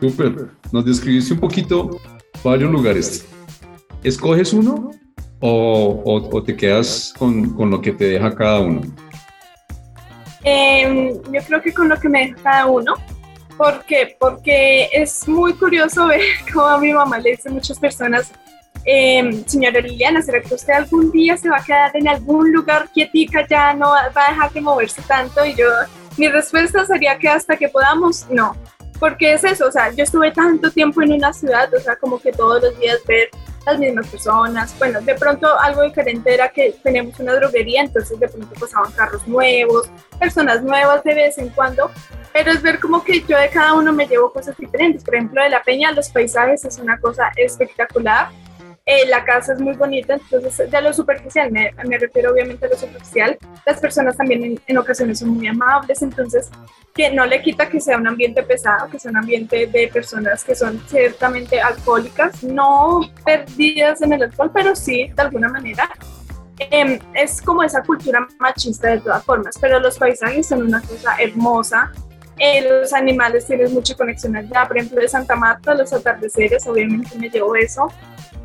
Súper, 0.00 0.48
nos 0.72 0.84
describiste 0.84 1.34
un 1.34 1.40
poquito 1.40 1.98
varios 2.44 2.70
lugares. 2.70 3.26
¿Escoges 4.02 4.52
uno 4.52 4.90
o, 5.40 6.42
te 6.44 6.56
quedas 6.56 7.14
con, 7.18 7.54
con, 7.54 7.70
lo 7.70 7.80
que 7.80 7.92
te 7.92 8.04
deja 8.06 8.34
cada 8.34 8.60
uno? 8.60 8.82
Em, 10.44 11.12
yo 11.32 11.40
creo 11.46 11.60
que 11.60 11.74
con 11.74 11.88
lo 11.88 11.98
que 11.98 12.08
me 12.08 12.26
deja 12.26 12.42
cada 12.42 12.66
uno. 12.66 12.94
¿Por 13.56 13.84
qué? 13.84 14.16
Porque 14.20 14.88
es 14.92 15.26
muy 15.26 15.54
curioso 15.54 16.06
ver 16.06 16.20
cómo 16.52 16.66
a 16.66 16.78
mi 16.78 16.92
mamá 16.92 17.18
le 17.18 17.30
dice 17.30 17.50
muchas 17.50 17.78
personas, 17.78 18.32
eh, 18.84 19.42
señora 19.46 19.80
Liliana, 19.80 20.22
¿será 20.22 20.40
que 20.40 20.54
usted 20.54 20.72
algún 20.72 21.10
día 21.10 21.36
se 21.36 21.48
va 21.48 21.56
a 21.56 21.64
quedar 21.64 21.90
en 21.96 22.06
algún 22.06 22.52
lugar 22.52 22.88
quietica, 22.92 23.44
ya 23.48 23.74
no 23.74 23.90
va 23.90 24.02
a 24.14 24.30
dejar 24.30 24.52
de 24.52 24.60
moverse 24.60 25.02
tanto? 25.02 25.44
Y 25.44 25.54
yo, 25.56 25.66
mi 26.16 26.28
respuesta 26.28 26.84
sería 26.84 27.18
que 27.18 27.28
hasta 27.28 27.56
que 27.56 27.68
podamos, 27.68 28.26
no. 28.30 28.54
Porque 29.00 29.32
es 29.32 29.42
eso, 29.42 29.66
o 29.66 29.72
sea, 29.72 29.92
yo 29.92 30.04
estuve 30.04 30.30
tanto 30.30 30.70
tiempo 30.70 31.02
en 31.02 31.12
una 31.12 31.32
ciudad, 31.32 31.68
o 31.74 31.80
sea, 31.80 31.96
como 31.96 32.20
que 32.20 32.32
todos 32.32 32.62
los 32.62 32.78
días 32.78 32.98
ver 33.08 33.28
las 33.66 33.78
mismas 33.78 34.06
personas. 34.06 34.78
Bueno, 34.78 35.00
de 35.00 35.14
pronto 35.14 35.58
algo 35.58 35.82
diferente 35.82 36.32
era 36.32 36.48
que 36.48 36.74
teníamos 36.82 37.18
una 37.20 37.34
droguería, 37.34 37.82
entonces 37.82 38.18
de 38.18 38.28
pronto 38.28 38.54
pasaban 38.58 38.92
carros 38.92 39.26
nuevos, 39.26 39.90
personas 40.18 40.62
nuevas 40.62 41.02
de 41.04 41.14
vez 41.14 41.38
en 41.38 41.50
cuando, 41.50 41.90
pero 42.32 42.52
es 42.52 42.62
ver 42.62 42.78
como 42.78 43.02
que 43.02 43.22
yo 43.22 43.38
de 43.38 43.48
cada 43.50 43.74
uno 43.74 43.92
me 43.92 44.06
llevo 44.06 44.32
cosas 44.32 44.56
diferentes. 44.56 45.02
Por 45.04 45.16
ejemplo, 45.16 45.42
de 45.42 45.50
la 45.50 45.62
peña, 45.62 45.92
los 45.92 46.08
paisajes 46.08 46.64
es 46.64 46.78
una 46.78 46.98
cosa 46.98 47.30
espectacular. 47.36 48.28
Eh, 48.88 49.04
la 49.08 49.24
casa 49.24 49.52
es 49.52 49.60
muy 49.60 49.74
bonita, 49.74 50.14
entonces 50.14 50.70
de 50.70 50.80
lo 50.80 50.92
superficial, 50.92 51.50
me, 51.50 51.72
me 51.88 51.98
refiero 51.98 52.30
obviamente 52.30 52.66
a 52.66 52.68
lo 52.68 52.76
superficial, 52.76 53.36
las 53.66 53.80
personas 53.80 54.16
también 54.16 54.44
en, 54.44 54.60
en, 54.64 54.78
ocasiones 54.78 55.18
son 55.18 55.30
muy 55.30 55.48
amables, 55.48 56.02
entonces 56.02 56.50
que 56.94 57.10
no 57.10 57.26
le 57.26 57.42
quita 57.42 57.68
que 57.68 57.80
sea 57.80 57.96
un 57.96 58.06
ambiente 58.06 58.44
pesado, 58.44 58.88
que 58.88 59.00
sea 59.00 59.10
un 59.10 59.16
ambiente 59.16 59.66
de 59.66 59.88
personas 59.88 60.44
que 60.44 60.54
son 60.54 60.80
ciertamente 60.86 61.60
alcohólicas, 61.60 62.44
no 62.44 63.00
perdidas 63.24 64.02
en 64.02 64.12
el 64.12 64.22
alcohol, 64.22 64.52
pero 64.54 64.76
sí 64.76 65.10
de 65.16 65.20
alguna 65.20 65.48
manera. 65.48 65.90
Eh, 66.60 67.00
es 67.12 67.42
como 67.42 67.64
esa 67.64 67.82
cultura 67.82 68.24
machista 68.38 68.90
de 68.90 69.00
todas 69.00 69.24
formas, 69.24 69.58
pero 69.60 69.80
los 69.80 69.98
paisajes 69.98 70.46
son 70.46 70.62
una 70.62 70.80
cosa 70.80 71.16
hermosa, 71.18 71.92
eh, 72.38 72.62
los 72.62 72.92
animales 72.92 73.46
tienen 73.46 73.74
mucha 73.74 73.96
conexión 73.96 74.36
allá, 74.36 74.64
por 74.66 74.78
ejemplo 74.78 75.00
de 75.00 75.08
Santa 75.08 75.34
Marta, 75.34 75.74
los 75.74 75.92
atardeceres, 75.92 76.66
obviamente 76.68 77.18
me 77.18 77.28
llevo 77.28 77.56
eso, 77.56 77.90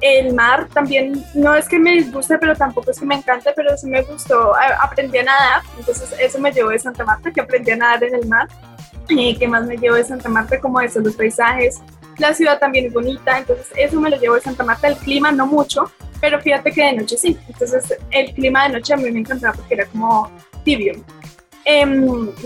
el 0.01 0.34
mar 0.34 0.67
también, 0.74 1.24
no 1.34 1.53
es 1.55 1.67
que 1.67 1.79
me 1.79 1.91
disguste, 1.91 2.38
pero 2.39 2.55
tampoco 2.55 2.91
es 2.91 3.00
que 3.00 3.05
me 3.05 3.15
encante, 3.15 3.51
pero 3.55 3.77
sí 3.77 3.88
me 3.88 4.01
gustó, 4.01 4.53
aprendí 4.81 5.20
a 5.20 5.24
nadar, 5.24 5.62
entonces 5.77 6.13
eso 6.20 6.39
me 6.39 6.51
llevó 6.51 6.70
de 6.70 6.79
Santa 6.79 7.05
Marta, 7.05 7.31
que 7.31 7.41
aprendí 7.41 7.72
a 7.72 7.75
nadar 7.75 8.03
en 8.03 8.15
el 8.15 8.27
mar. 8.27 8.48
y 9.08 9.36
¿Qué 9.38 9.48
más 9.48 9.65
me 9.65 9.77
llevó 9.77 9.96
de 9.96 10.03
Santa 10.03 10.27
Marta? 10.27 10.60
Como 10.60 10.81
eso, 10.81 11.00
los 11.00 11.15
paisajes. 11.15 11.79
La 12.17 12.34
ciudad 12.34 12.60
también 12.60 12.86
es 12.86 12.93
bonita, 12.93 13.38
entonces 13.38 13.67
eso 13.75 14.00
me 14.00 14.10
lo 14.10 14.17
llevo 14.17 14.36
de 14.36 14.41
Santa 14.41 14.63
Marta. 14.63 14.88
El 14.88 14.98
clima 14.98 15.31
no 15.31 15.46
mucho, 15.46 15.91
pero 16.20 16.41
fíjate 16.41 16.72
que 16.72 16.84
de 16.84 16.93
noche 16.93 17.17
sí. 17.17 17.38
Entonces 17.48 17.98
el 18.12 18.34
clima 18.34 18.67
de 18.67 18.74
noche 18.74 18.93
a 18.93 18.98
mí 18.98 19.10
me 19.12 19.20
encantaba 19.20 19.53
porque 19.53 19.75
era 19.75 19.86
como 19.86 20.29
tibio. 20.63 20.93
Eh, 21.63 21.85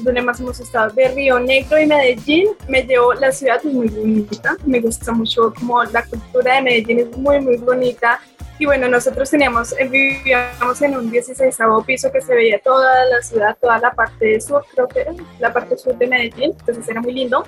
donde 0.02 0.22
más 0.22 0.42
hemos 0.42 0.60
estado 0.60 0.94
de 0.94 1.08
Río 1.08 1.40
Negro 1.40 1.80
y 1.80 1.86
Medellín 1.86 2.50
me 2.68 2.82
llevo 2.82 3.14
la 3.14 3.32
ciudad 3.32 3.62
es 3.64 3.74
muy 3.74 3.88
bonita 3.88 4.58
me 4.66 4.82
gusta 4.82 5.14
mucho 5.14 5.54
como 5.58 5.82
la 5.86 6.04
cultura 6.04 6.56
de 6.56 6.62
Medellín 6.62 7.00
es 7.00 7.18
muy 7.18 7.40
muy 7.40 7.56
bonita. 7.56 8.20
Y 8.60 8.66
bueno 8.66 8.90
nosotros 8.90 9.30
teníamos 9.30 9.72
eh, 9.80 9.88
vivíamos 9.88 10.82
en 10.82 10.98
un 10.98 11.10
16 11.10 11.58
piso 11.88 12.12
que 12.12 12.20
se 12.20 12.36
veía 12.36 12.60
toda 12.60 13.06
la 13.06 13.22
ciudad 13.22 13.58
toda 13.62 13.80
la 13.80 13.92
parte 13.94 14.42
sur 14.42 14.66
creo 14.74 14.88
que 14.90 15.06
la 15.40 15.54
parte 15.54 15.78
sur 15.78 15.98
de 15.98 16.08
Medellín 16.08 16.52
entonces 16.60 16.88
era 16.90 17.00
muy 17.00 17.14
lindo. 17.14 17.46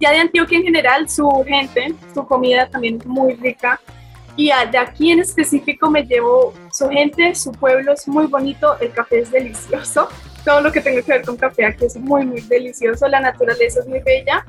Ya 0.00 0.10
de 0.10 0.20
Antioquia 0.20 0.56
en 0.56 0.64
general 0.64 1.08
su 1.10 1.28
gente 1.46 1.94
su 2.14 2.26
comida 2.26 2.66
también 2.70 2.98
muy 3.04 3.34
rica. 3.34 3.78
Y 4.36 4.50
de 4.72 4.78
aquí 4.78 5.12
en 5.12 5.20
específico 5.20 5.90
me 5.90 6.02
llevo 6.02 6.54
su 6.72 6.88
gente, 6.88 7.36
su 7.36 7.52
pueblo 7.52 7.92
es 7.92 8.08
muy 8.08 8.26
bonito, 8.26 8.76
el 8.80 8.90
café 8.90 9.20
es 9.20 9.30
delicioso 9.30 10.08
todo 10.44 10.60
lo 10.60 10.70
que 10.70 10.80
tenga 10.80 11.02
que 11.02 11.12
ver 11.12 11.22
con 11.24 11.36
café 11.36 11.66
aquí 11.66 11.86
es 11.86 11.96
muy, 11.96 12.24
muy 12.24 12.40
delicioso, 12.42 13.08
la 13.08 13.20
naturaleza 13.20 13.80
es 13.80 13.86
muy 13.86 14.00
bella 14.00 14.44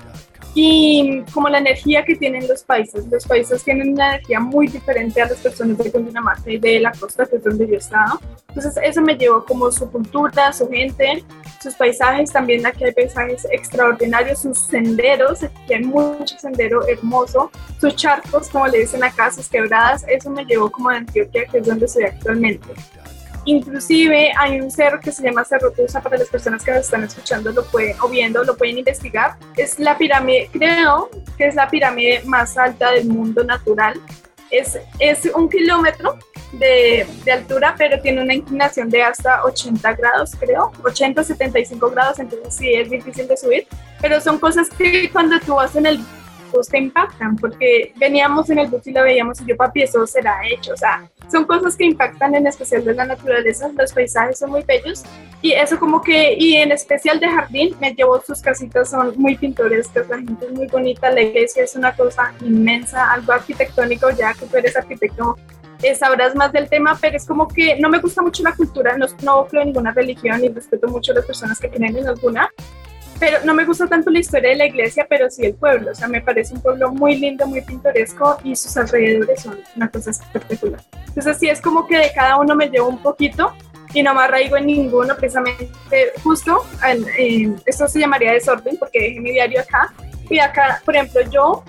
y 0.54 1.22
como 1.34 1.50
la 1.50 1.58
energía 1.58 2.06
que 2.06 2.16
tienen 2.16 2.48
los 2.48 2.64
países. 2.64 3.06
Los 3.12 3.26
países 3.26 3.62
tienen 3.64 3.92
una 3.94 4.16
energía 4.16 4.40
muy 4.40 4.68
diferente 4.68 5.22
a 5.22 5.28
las 5.28 5.38
personas 5.40 5.78
de 5.78 5.92
Cundinamarca 5.92 6.50
y 6.50 6.58
de 6.58 6.80
la 6.80 6.92
costa, 6.94 7.26
que 7.26 7.36
es 7.36 7.44
donde 7.44 7.68
yo 7.68 7.74
he 7.74 7.78
estado. 7.78 8.20
Entonces 8.48 8.82
eso 8.82 9.02
me 9.02 9.16
llevó 9.16 9.44
como 9.44 9.70
su 9.70 9.92
cultura, 9.92 10.54
su 10.54 10.70
gente, 10.70 11.26
sus 11.62 11.76
paisajes, 11.76 12.32
también 12.32 12.66
aquí 12.66 12.86
hay 12.86 12.94
paisajes 12.94 13.46
extraordinarios, 13.52 14.40
sus 14.40 14.58
senderos, 14.60 15.44
aquí 15.44 15.74
hay 15.74 15.84
mucho 15.84 16.40
sendero 16.40 16.88
hermoso, 16.88 17.52
sus 17.82 17.94
charcos, 17.98 18.48
como 18.50 18.68
le 18.68 18.80
dicen 18.80 19.04
acá, 19.04 19.30
sus 19.32 19.50
quebradas, 19.50 20.06
eso 20.08 20.30
me 20.30 20.46
llevó 20.46 20.72
como 20.72 20.90
a 20.90 20.96
Antioquia, 20.96 21.46
que 21.48 21.58
es 21.58 21.68
donde 21.68 21.86
estoy 21.86 22.04
actualmente. 22.04 22.70
Inclusive 23.46 24.32
hay 24.38 24.60
un 24.60 24.72
cerro 24.72 25.00
que 25.00 25.12
se 25.12 25.24
llama 25.24 25.46
Cerro 25.46 25.72
Tusa, 25.72 26.02
para 26.02 26.18
las 26.18 26.28
personas 26.28 26.64
que 26.64 26.72
nos 26.72 26.82
están 26.82 27.04
escuchando 27.04 27.52
lo 27.52 27.64
pueden, 27.66 27.96
o 28.02 28.10
viendo, 28.10 28.44
lo 28.44 28.58
pueden 28.58 28.80
investigar. 28.80 29.38
Es 29.56 29.80
la 29.80 29.98
pirámide, 29.98 30.50
creo 30.52 31.10
que 31.38 31.48
es 31.48 31.56
la 31.56 31.70
pirámide 31.70 32.22
más 32.26 32.58
alta 32.58 32.92
del 32.92 33.08
mundo 33.08 33.44
natural. 33.44 34.02
Es, 34.50 34.80
es 35.00 35.30
un 35.36 35.50
kilómetro 35.50 36.18
de, 36.54 37.06
de, 37.24 37.32
altura, 37.32 37.76
pero 37.78 38.00
tiene 38.02 38.22
una 38.22 38.34
inclinación 38.34 38.90
de 38.90 39.04
hasta 39.04 39.44
80 39.44 39.94
grados, 39.94 40.32
creo, 40.40 40.72
80, 40.84 41.24
75 41.24 41.90
grados, 41.90 42.20
entonces 42.20 42.56
sí 42.56 42.74
es 42.74 42.90
difícil 42.90 43.28
de 43.28 43.36
subir, 43.36 43.68
pero 44.02 44.22
son 44.22 44.40
cosas 44.40 44.70
que 44.70 45.10
cuando 45.12 45.40
tú 45.40 45.56
vas 45.56 45.76
en 45.76 45.88
el 45.88 46.00
bus 46.52 46.68
te 46.68 46.78
impactan, 46.78 47.36
porque 47.36 47.94
veníamos 47.98 48.50
en 48.50 48.60
el 48.60 48.68
bus 48.68 48.86
y 48.88 48.92
lo 48.92 49.04
veíamos 49.04 49.42
y 49.42 49.46
yo, 49.46 49.56
papi, 49.56 49.84
eso 49.84 50.06
será 50.08 50.40
hecho, 50.48 50.74
o 50.74 50.78
sea, 50.78 51.10
son 51.32 51.46
cosas 51.46 51.76
que 51.76 51.86
impactan 51.86 52.36
en 52.36 52.48
especial 52.48 52.84
de 52.86 52.94
la 52.94 53.06
naturaleza, 53.06 53.70
los 53.78 53.94
paisajes 53.94 54.40
son 54.40 54.52
muy 54.52 54.64
bellos. 54.64 55.04
Y 55.42 55.52
eso 55.54 55.80
como 55.80 56.02
que, 56.02 56.36
y 56.38 56.56
en 56.56 56.72
especial 56.72 57.20
de 57.20 57.28
jardín, 57.28 57.76
me 57.80 57.94
llevo 57.94 58.22
sus 58.22 58.42
casitas, 58.42 58.90
son 58.90 59.14
muy 59.18 59.36
pintorescas, 59.36 60.08
la 60.10 60.18
gente 60.18 60.46
es 60.46 60.52
muy 60.52 60.68
bonita, 60.68 61.12
la 61.12 61.22
iglesia 61.22 61.64
es 61.64 61.76
una 61.76 61.96
cosa 61.96 62.34
inmensa, 62.42 63.12
algo 63.12 63.32
arquitectónico, 63.34 64.10
ya 64.12 64.34
que 64.34 64.46
tú 64.46 64.58
eres 64.58 64.76
arquitecto, 64.76 65.38
eh, 65.84 65.94
sabrás 65.94 66.36
más 66.36 66.52
del 66.52 66.70
tema, 66.70 66.98
pero 67.00 67.18
es 67.18 67.26
como 67.26 67.48
que 67.48 67.78
no 67.80 67.90
me 67.90 68.00
gusta 68.00 68.22
mucho 68.22 68.42
la 68.44 68.56
cultura, 68.56 68.98
no, 68.98 69.06
no 69.22 69.46
creo 69.46 69.62
en 69.62 69.68
ninguna 69.68 69.92
religión 69.92 70.44
y 70.44 70.50
respeto 70.50 70.88
mucho 70.88 71.12
a 71.12 71.16
las 71.16 71.26
personas 71.26 71.60
que 71.60 71.70
creen 71.70 71.98
en 71.98 72.08
alguna, 72.08 72.50
pero 73.20 73.40
no 73.46 73.54
me 73.54 73.66
gusta 73.66 73.88
tanto 73.88 74.10
la 74.10 74.20
historia 74.20 74.50
de 74.50 74.56
la 74.56 74.66
iglesia, 74.66 75.06
pero 75.10 75.30
sí 75.30 75.46
el 75.46 75.56
pueblo. 75.56 75.92
O 75.92 75.96
sea, 75.96 76.08
me 76.08 76.22
parece 76.22 76.54
un 76.54 76.62
pueblo 76.62 76.92
muy 76.92 77.16
lindo, 77.16 77.48
muy 77.48 77.62
pintoresco 77.62 78.38
y 78.44 78.56
sus 78.56 78.76
alrededores 78.78 79.42
son 79.42 79.60
una 79.76 79.90
cosa 79.90 80.12
espectacular. 80.12 80.82
Entonces, 81.08 81.38
sí 81.40 81.48
es 81.48 81.62
como 81.62 81.88
que 81.88 81.98
de 81.98 82.12
cada 82.14 82.38
uno 82.38 82.56
me 82.56 82.68
llevo 82.68 82.90
un 82.90 83.02
poquito 83.02 83.54
y 83.94 84.04
no 84.04 84.14
me 84.14 84.22
arraigo 84.22 84.58
en 84.58 84.66
ninguno, 84.66 85.16
precisamente 85.16 85.70
justo, 86.22 86.66
en, 86.86 87.56
esto 87.66 87.88
se 87.88 88.00
llamaría 88.00 88.34
desorden 88.34 88.76
porque 88.78 89.00
dejé 89.00 89.22
mi 89.22 89.32
diario 89.32 89.62
acá. 89.62 89.94
Y 90.30 90.40
acá, 90.40 90.82
por 90.84 90.96
ejemplo, 90.96 91.22
yo 91.32 91.64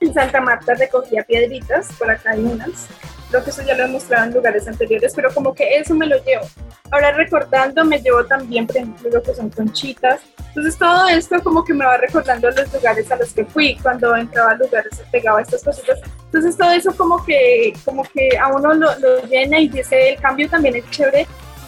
en 0.00 0.14
Santa 0.14 0.40
Marta 0.40 0.74
recogía 0.74 1.22
piedritas, 1.24 1.88
por 1.98 2.10
acá 2.10 2.30
hay 2.30 2.40
unas, 2.40 2.88
Creo 3.30 3.42
que 3.42 3.50
eso 3.50 3.62
ya 3.62 3.74
lo 3.74 3.84
he 3.84 3.88
mostrado 3.88 4.26
en 4.26 4.34
lugares 4.34 4.68
anteriores, 4.68 5.12
pero 5.14 5.32
como 5.34 5.52
que 5.52 5.78
eso 5.78 5.94
me 5.94 6.06
lo 6.06 6.22
llevo. 6.24 6.46
Ahora 6.90 7.12
recordando, 7.12 7.84
me 7.84 8.00
llevo 8.00 8.24
también, 8.24 8.66
por 8.66 8.76
ejemplo, 8.76 9.10
lo 9.10 9.22
que 9.22 9.34
son 9.34 9.50
conchitas. 9.50 10.20
Entonces 10.48 10.78
todo 10.78 11.08
esto 11.08 11.42
como 11.42 11.64
que 11.64 11.74
me 11.74 11.84
va 11.84 11.96
recordando 11.96 12.50
los 12.50 12.72
lugares 12.72 13.10
a 13.10 13.16
los 13.16 13.32
que 13.32 13.44
fui. 13.44 13.76
Cuando 13.82 14.14
entraba 14.14 14.52
a 14.52 14.56
lugares 14.56 15.02
pegaba 15.10 15.42
estas 15.42 15.64
cositas. 15.64 15.98
Entonces 16.26 16.56
todo 16.56 16.70
eso 16.70 16.96
como 16.96 17.24
que, 17.24 17.72
como 17.84 18.04
que 18.04 18.38
a 18.38 18.48
uno 18.48 18.72
lo, 18.74 18.96
lo 18.98 19.22
llena 19.26 19.58
y 19.58 19.68
dice, 19.68 20.10
el 20.10 20.20
cambio 20.20 20.48
también 20.48 20.76
es 20.76 20.88
chévere. 20.90 21.26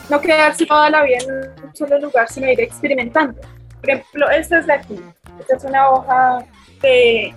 No 0.08 0.20
quedarse 0.20 0.64
toda 0.64 0.88
la 0.88 1.02
vida 1.02 1.18
en 1.20 1.64
un 1.64 1.76
solo 1.76 1.98
lugar, 1.98 2.28
sino 2.30 2.50
ir 2.50 2.60
experimentando. 2.60 3.40
Por 3.80 3.90
ejemplo, 3.90 4.30
esta 4.30 4.58
es 4.58 4.66
la 4.66 4.74
aquí. 4.74 4.98
Esta 5.40 5.56
es 5.56 5.64
una 5.64 5.90
hoja 5.90 6.44
de 6.80 7.34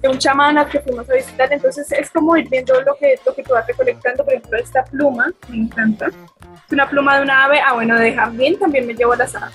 de 0.00 0.08
un 0.08 0.18
chamán 0.18 0.56
al 0.58 0.68
que 0.68 0.80
fuimos 0.80 1.08
a 1.10 1.14
visitar, 1.14 1.52
entonces 1.52 1.90
es 1.92 2.10
como 2.10 2.36
ir 2.36 2.48
viendo 2.48 2.80
lo 2.82 2.94
que, 2.96 3.18
lo 3.24 3.34
que 3.34 3.42
tú 3.42 3.52
vas 3.52 3.66
recolectando, 3.66 4.24
por 4.24 4.32
ejemplo, 4.32 4.58
esta 4.58 4.84
pluma, 4.84 5.32
me 5.48 5.56
encanta, 5.56 6.06
es 6.06 6.72
una 6.72 6.88
pluma 6.88 7.16
de 7.16 7.22
una 7.22 7.44
ave, 7.44 7.60
ah 7.60 7.74
bueno, 7.74 7.98
de 7.98 8.14
jardín 8.14 8.58
también 8.58 8.86
me 8.86 8.94
llevo 8.94 9.14
las 9.14 9.34
aves. 9.34 9.54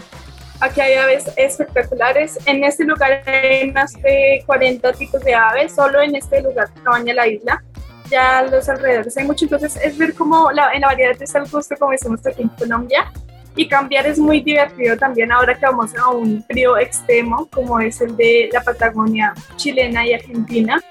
Aquí 0.59 0.81
hay 0.81 0.95
aves 0.95 1.25
espectaculares, 1.35 2.37
en 2.45 2.63
este 2.63 2.83
lugar 2.85 3.23
hay 3.25 3.71
más 3.71 3.93
de 4.01 4.43
40 4.45 4.93
tipos 4.93 5.21
de 5.23 5.33
aves, 5.33 5.73
solo 5.73 6.01
en 6.01 6.15
este 6.15 6.41
lugar 6.41 6.69
que 6.73 6.81
baña 6.81 7.13
la 7.13 7.27
isla, 7.27 7.63
ya 8.09 8.43
los 8.43 8.67
alrededores 8.67 9.15
hay 9.17 9.25
mucho, 9.25 9.45
entonces 9.45 9.77
es 9.81 9.97
ver 9.97 10.13
cómo 10.13 10.51
la, 10.51 10.73
en 10.73 10.81
la 10.81 10.87
variedad 10.87 11.21
está 11.21 11.39
el 11.39 11.49
gusto 11.49 11.75
como 11.77 11.91
decimos 11.91 12.25
aquí 12.25 12.41
en 12.41 12.49
Colombia, 12.49 13.11
y 13.55 13.67
cambiar 13.67 14.07
es 14.07 14.19
muy 14.19 14.41
divertido 14.41 14.97
también 14.97 15.31
ahora 15.31 15.55
que 15.55 15.65
vamos 15.65 15.95
a 15.95 16.09
un 16.09 16.43
frío 16.43 16.77
extremo 16.77 17.47
como 17.51 17.79
es 17.79 18.01
el 18.01 18.15
de 18.17 18.49
la 18.51 18.61
Patagonia 18.61 19.33
chilena 19.55 20.05
y 20.05 20.13
argentina. 20.13 20.81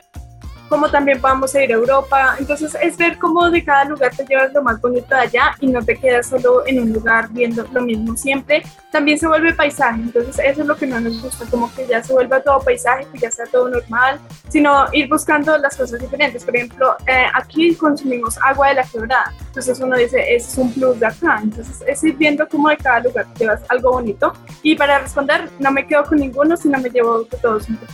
Como 0.73 0.89
también 0.89 1.21
vamos 1.21 1.55
a 1.55 1.63
ir 1.63 1.71
a 1.71 1.75
Europa. 1.75 2.35
Entonces 2.39 2.75
es 2.81 2.97
ver 2.97 3.19
cómo 3.19 3.51
de 3.51 3.63
cada 3.63 3.85
lugar 3.85 4.11
te 4.17 4.25
llevas 4.25 4.55
lo 4.55 4.63
más 4.63 4.81
bonito 4.81 5.15
de 5.15 5.21
allá 5.21 5.55
y 5.61 5.67
no 5.67 5.85
te 5.85 5.99
quedas 5.99 6.31
solo 6.31 6.67
en 6.67 6.81
un 6.81 6.95
lugar 6.95 7.29
viendo 7.31 7.67
lo 7.75 7.83
mismo 7.83 8.17
siempre. 8.17 8.63
También 8.91 9.19
se 9.19 9.29
vuelve 9.29 9.53
paisaje, 9.53 10.01
entonces 10.01 10.39
eso 10.43 10.63
es 10.63 10.67
lo 10.67 10.75
que 10.75 10.87
no 10.87 10.99
nos 10.99 11.21
gusta, 11.21 11.45
como 11.51 11.71
que 11.75 11.87
ya 11.87 12.03
se 12.03 12.15
vuelva 12.15 12.41
todo 12.41 12.59
paisaje, 12.61 13.07
que 13.13 13.19
ya 13.19 13.31
sea 13.31 13.45
todo 13.45 13.69
normal, 13.69 14.19
sino 14.49 14.87
ir 14.95 15.11
buscando 15.11 15.59
las 15.59 15.77
cosas 15.77 16.01
diferentes. 16.01 16.43
Por 16.43 16.57
ejemplo, 16.57 16.97
eh, 17.07 17.27
aquí 17.35 17.75
consumimos 17.75 18.39
agua 18.43 18.69
de 18.69 18.75
la 18.77 18.85
quebrada, 18.85 19.35
entonces 19.49 19.79
uno 19.79 19.95
dice, 19.99 20.35
es 20.35 20.57
un 20.57 20.73
plus 20.73 20.99
de 20.99 21.07
acá. 21.07 21.39
Entonces 21.43 21.85
es 21.87 22.03
ir 22.03 22.17
viendo 22.17 22.49
cómo 22.49 22.71
de 22.71 22.79
cada 22.79 23.01
lugar 23.01 23.27
te 23.35 23.41
llevas 23.41 23.61
algo 23.69 23.93
bonito. 23.93 24.33
Y 24.63 24.75
para 24.75 25.01
responder, 25.01 25.51
no 25.59 25.71
me 25.71 25.87
quedo 25.87 26.05
con 26.05 26.19
ninguno, 26.19 26.57
sino 26.57 26.79
me 26.79 26.89
llevo 26.89 27.25
todos 27.25 27.69
un 27.69 27.77
poco. 27.77 27.93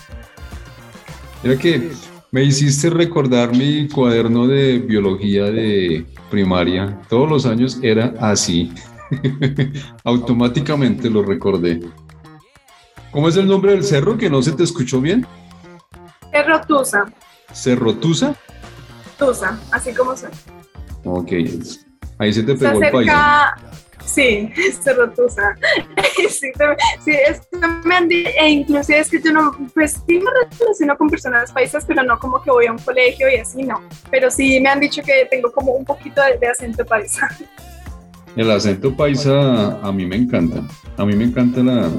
Mira 1.42 1.56
que 1.56 1.90
me 2.30 2.44
hiciste 2.44 2.90
recordar 2.90 3.56
mi 3.56 3.88
cuaderno 3.88 4.46
de 4.46 4.78
biología 4.78 5.44
de 5.44 6.06
primaria. 6.30 7.00
Todos 7.08 7.28
los 7.28 7.46
años 7.46 7.78
era 7.82 8.14
así. 8.20 8.72
Automáticamente 10.04 11.08
lo 11.08 11.22
recordé. 11.22 11.80
¿Cómo 13.10 13.28
es 13.28 13.36
el 13.36 13.46
nombre 13.46 13.72
del 13.72 13.84
cerro 13.84 14.18
que 14.18 14.28
no 14.28 14.42
se 14.42 14.52
te 14.52 14.64
escuchó 14.64 15.00
bien? 15.00 15.26
Cerro 16.30 16.60
Tusa. 16.66 17.04
¿Cerro 17.52 17.94
Tusa? 17.94 18.34
Tusa, 19.18 19.58
así 19.72 19.94
como 19.94 20.14
se. 20.14 20.28
Ok, 21.04 21.32
ahí 22.18 22.32
se 22.32 22.42
te 22.42 22.54
pegó 22.54 22.82
el 22.82 22.90
país. 22.90 23.10
Sí, 24.08 24.50
Cerro 24.82 25.10
Tusa. 25.10 25.54
sí, 26.30 26.50
sí 27.04 27.12
esto 27.28 27.58
me 27.84 27.94
han 27.94 28.08
dicho, 28.08 28.30
e 28.40 28.48
inclusive 28.50 29.00
es 29.00 29.10
que 29.10 29.20
yo 29.20 29.32
no, 29.32 29.52
pues 29.74 30.00
sí 30.06 30.18
me 30.18 30.30
relaciono 30.58 30.96
con 30.96 31.08
personas 31.08 31.52
paisas, 31.52 31.84
pero 31.84 32.02
no 32.02 32.18
como 32.18 32.42
que 32.42 32.50
voy 32.50 32.66
a 32.66 32.72
un 32.72 32.78
colegio 32.78 33.28
y 33.28 33.36
así, 33.36 33.62
no. 33.62 33.80
Pero 34.10 34.30
sí 34.30 34.60
me 34.60 34.70
han 34.70 34.80
dicho 34.80 35.02
que 35.02 35.26
tengo 35.30 35.52
como 35.52 35.72
un 35.72 35.84
poquito 35.84 36.22
de, 36.22 36.38
de 36.38 36.48
acento 36.48 36.84
paisa. 36.84 37.28
El 38.36 38.50
acento 38.50 38.94
paisa 38.94 39.78
a 39.82 39.92
mí 39.92 40.06
me 40.06 40.16
encanta. 40.16 40.62
A 40.96 41.04
mí 41.04 41.14
me 41.14 41.24
encanta 41.24 41.60
la 41.60 41.90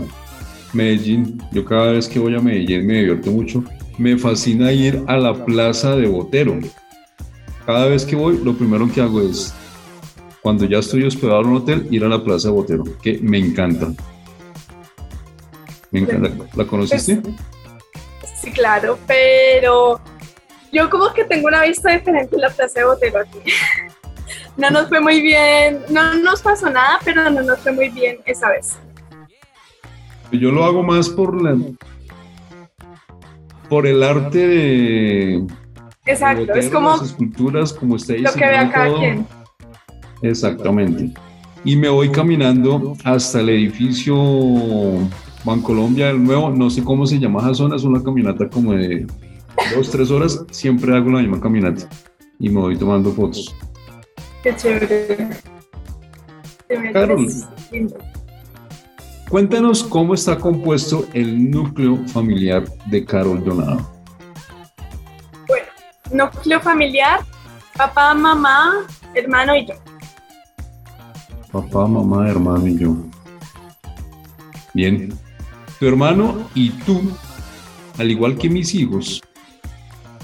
Medellín. 0.73 1.41
Yo 1.51 1.65
cada 1.65 1.91
vez 1.91 2.07
que 2.07 2.19
voy 2.19 2.35
a 2.35 2.39
Medellín 2.39 2.87
me 2.87 2.99
divierto 2.99 3.29
mucho. 3.31 3.63
Me 3.97 4.17
fascina 4.17 4.71
ir 4.71 5.03
a 5.07 5.17
la 5.17 5.33
plaza 5.33 5.95
de 5.97 6.07
Botero. 6.07 6.57
Cada 7.65 7.87
vez 7.87 8.05
que 8.05 8.15
voy, 8.15 8.39
lo 8.41 8.55
primero 8.55 8.89
que 8.89 9.01
hago 9.01 9.21
es 9.21 9.53
cuando 10.41 10.65
ya 10.65 10.79
estoy 10.79 11.03
hospedado 11.03 11.41
en 11.41 11.47
un 11.47 11.55
hotel, 11.57 11.87
ir 11.91 12.03
a 12.03 12.07
la 12.07 12.23
Plaza 12.23 12.47
de 12.47 12.53
Botero, 12.53 12.83
que 13.01 13.19
me 13.21 13.37
encanta. 13.37 13.87
Me 15.91 15.99
encanta. 15.99 16.45
¿La 16.55 16.65
conociste? 16.65 17.17
Pues, 17.17 18.33
sí, 18.41 18.51
claro, 18.51 18.97
pero 19.07 19.99
yo 20.71 20.89
como 20.89 21.13
que 21.13 21.25
tengo 21.25 21.47
una 21.47 21.63
vista 21.63 21.91
diferente 21.91 22.35
en 22.35 22.41
la 22.41 22.49
Plaza 22.49 22.79
de 22.79 22.85
Botero 22.85 23.19
aquí. 23.19 23.39
No 24.57 24.69
nos 24.69 24.89
fue 24.89 24.99
muy 24.99 25.21
bien, 25.21 25.79
no 25.89 26.15
nos 26.15 26.41
pasó 26.41 26.69
nada, 26.69 26.99
pero 27.05 27.29
no 27.29 27.41
nos 27.41 27.59
fue 27.59 27.71
muy 27.71 27.87
bien 27.87 28.19
esa 28.25 28.49
vez. 28.49 28.77
Yo 30.33 30.51
lo 30.51 30.65
hago 30.65 30.83
más 30.83 31.07
por 31.07 31.41
la 31.41 31.57
por 33.69 33.87
el 33.87 34.03
arte 34.03 34.47
de 34.47 35.47
Exacto, 36.05 36.53
es 36.53 36.69
como 36.69 36.89
las 36.89 37.03
esculturas, 37.03 37.71
como 37.71 37.95
está 37.95 38.13
Lo 38.13 38.33
que 38.33 38.39
cada 38.39 38.93
quien. 38.97 39.25
Exactamente. 40.21 41.11
Y 41.63 41.75
me 41.75 41.89
voy 41.89 42.09
caminando 42.09 42.95
hasta 43.03 43.41
el 43.41 43.49
edificio 43.49 44.15
Bancolombia, 45.43 46.09
el 46.09 46.23
nuevo, 46.23 46.49
no 46.49 46.69
sé 46.69 46.83
cómo 46.83 47.05
se 47.05 47.19
llama 47.19 47.41
esa 47.41 47.53
zona, 47.53 47.75
es 47.75 47.83
una 47.83 48.01
caminata 48.03 48.49
como 48.49 48.73
de 48.73 49.05
dos, 49.75 49.89
tres 49.89 50.11
horas, 50.11 50.45
siempre 50.51 50.95
hago 50.95 51.09
la 51.09 51.19
misma 51.19 51.39
caminata 51.39 51.87
y 52.39 52.49
me 52.49 52.59
voy 52.59 52.77
tomando 52.77 53.11
fotos. 53.11 53.53
Qué 54.43 54.55
chévere. 54.55 55.29
Carol, 56.93 57.27
cuéntanos 59.29 59.83
cómo 59.83 60.13
está 60.13 60.37
compuesto 60.37 61.05
el 61.13 61.49
núcleo 61.49 61.97
familiar 62.07 62.63
de 62.85 63.03
Carol 63.05 63.43
Donado. 63.43 63.91
Bueno, 65.47 65.65
núcleo 66.11 66.59
familiar, 66.59 67.21
papá, 67.75 68.13
mamá, 68.13 68.85
hermano 69.15 69.55
y 69.55 69.65
yo. 69.65 69.73
Papá, 71.51 71.87
mamá, 71.87 72.29
hermano 72.29 72.67
y 72.67 72.77
yo. 72.77 72.95
Bien. 74.73 75.09
Tu 75.79 75.87
hermano 75.87 76.47
y 76.53 76.69
tú, 76.69 77.01
al 77.97 78.11
igual 78.11 78.37
que 78.37 78.49
mis 78.49 78.75
hijos, 78.75 79.21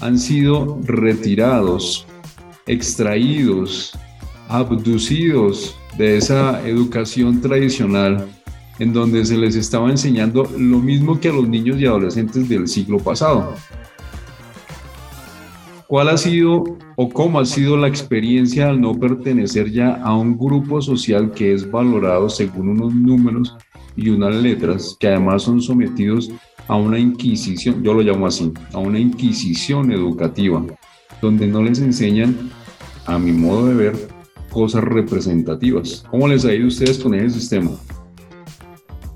han 0.00 0.18
sido 0.18 0.78
retirados, 0.84 2.06
extraídos, 2.66 3.98
abducidos 4.48 5.76
de 5.96 6.18
esa 6.18 6.66
educación 6.68 7.40
tradicional 7.40 8.28
en 8.78 8.92
donde 8.92 9.24
se 9.24 9.36
les 9.36 9.56
estaba 9.56 9.90
enseñando 9.90 10.44
lo 10.56 10.78
mismo 10.78 11.18
que 11.18 11.30
a 11.30 11.32
los 11.32 11.48
niños 11.48 11.80
y 11.80 11.86
adolescentes 11.86 12.48
del 12.48 12.68
siglo 12.68 12.98
pasado. 12.98 13.54
¿Cuál 15.88 16.08
ha 16.08 16.16
sido 16.16 16.64
o 16.96 17.08
cómo 17.08 17.38
ha 17.38 17.44
sido 17.44 17.76
la 17.76 17.86
experiencia 17.86 18.68
al 18.68 18.80
no 18.80 18.92
pertenecer 18.94 19.70
ya 19.70 19.94
a 20.02 20.16
un 20.16 20.36
grupo 20.36 20.82
social 20.82 21.30
que 21.30 21.52
es 21.52 21.70
valorado 21.70 22.28
según 22.28 22.70
unos 22.70 22.92
números 22.92 23.56
y 23.94 24.08
unas 24.08 24.34
letras 24.34 24.96
que 24.98 25.06
además 25.06 25.44
son 25.44 25.62
sometidos 25.62 26.30
a 26.66 26.74
una 26.74 26.98
inquisición, 26.98 27.84
yo 27.84 27.94
lo 27.94 28.02
llamo 28.02 28.26
así, 28.26 28.52
a 28.72 28.78
una 28.78 28.98
inquisición 28.98 29.92
educativa, 29.92 30.64
donde 31.22 31.46
no 31.46 31.62
les 31.62 31.78
enseñan, 31.78 32.50
a 33.06 33.16
mi 33.16 33.30
modo 33.30 33.66
de 33.66 33.74
ver, 33.74 34.08
cosas 34.50 34.82
representativas. 34.82 36.04
¿Cómo 36.10 36.26
les 36.26 36.44
ha 36.44 36.52
ido 36.52 36.64
a 36.64 36.68
ustedes 36.68 36.98
con 36.98 37.14
ese 37.14 37.38
sistema? 37.38 37.70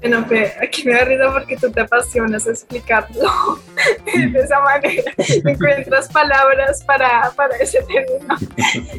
Bueno, 0.00 0.26
aquí 0.62 0.84
me 0.84 0.94
da 0.94 1.04
risa 1.04 1.30
porque 1.30 1.56
tú 1.58 1.70
te 1.70 1.82
apasionas 1.82 2.46
explicarlo 2.46 3.58
de 4.14 4.40
esa 4.40 4.60
manera. 4.60 5.12
Encuentras 5.44 6.08
palabras 6.08 6.82
para, 6.84 7.30
para 7.36 7.54
ese 7.56 7.82
término. 7.82 8.34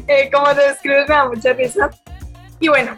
Eh, 0.06 0.30
como 0.32 0.54
te 0.54 0.62
describes, 0.68 1.08
me 1.08 1.14
da 1.14 1.28
mucha 1.28 1.52
risa. 1.54 1.90
Y 2.60 2.68
bueno, 2.68 2.96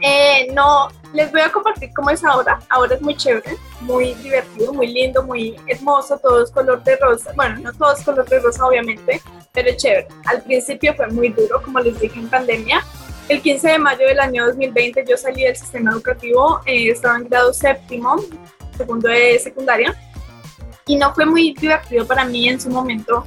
eh, 0.00 0.46
no, 0.52 0.88
les 1.12 1.32
voy 1.32 1.40
a 1.40 1.50
compartir 1.50 1.90
cómo 1.92 2.10
es 2.10 2.22
ahora. 2.24 2.60
Ahora 2.68 2.94
es 2.94 3.02
muy 3.02 3.16
chévere, 3.16 3.56
muy 3.80 4.14
divertido, 4.14 4.72
muy 4.72 4.86
lindo, 4.86 5.24
muy 5.24 5.56
hermoso. 5.66 6.18
Todo 6.18 6.44
es 6.44 6.52
color 6.52 6.84
de 6.84 6.96
rosa. 6.96 7.32
Bueno, 7.34 7.58
no 7.60 7.72
todo 7.72 7.94
es 7.94 8.04
color 8.04 8.28
de 8.28 8.38
rosa, 8.38 8.64
obviamente, 8.64 9.20
pero 9.52 9.70
es 9.70 9.76
chévere. 9.76 10.06
Al 10.26 10.40
principio 10.42 10.94
fue 10.94 11.08
muy 11.08 11.30
duro, 11.30 11.60
como 11.62 11.80
les 11.80 11.98
dije 11.98 12.18
en 12.20 12.28
pandemia 12.28 12.84
el 13.28 13.42
15 13.42 13.68
de 13.68 13.78
mayo 13.78 14.06
del 14.06 14.20
año 14.20 14.46
2020 14.46 15.04
yo 15.06 15.16
salí 15.16 15.44
del 15.44 15.54
sistema 15.54 15.92
educativo, 15.92 16.60
eh, 16.64 16.90
estaba 16.90 17.16
en 17.16 17.28
grado 17.28 17.52
séptimo, 17.52 18.16
segundo 18.76 19.08
de 19.08 19.38
secundaria, 19.38 19.94
y 20.86 20.96
no 20.96 21.14
fue 21.14 21.26
muy 21.26 21.52
divertido 21.52 22.06
para 22.06 22.24
mí 22.24 22.48
en 22.48 22.58
su 22.60 22.70
momento. 22.70 23.24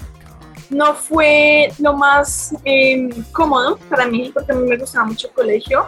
No 0.72 0.96
fue 0.96 1.72
lo 1.80 1.96
más 1.96 2.56
em, 2.64 3.10
cómodo 3.32 3.78
para 3.90 4.08
mí, 4.08 4.32
porque 4.34 4.54
a 4.54 4.56
mí 4.56 4.68
me 4.68 4.78
gustaba 4.78 5.06
mucho 5.06 5.28
el 5.28 5.34
colegio. 5.34 5.86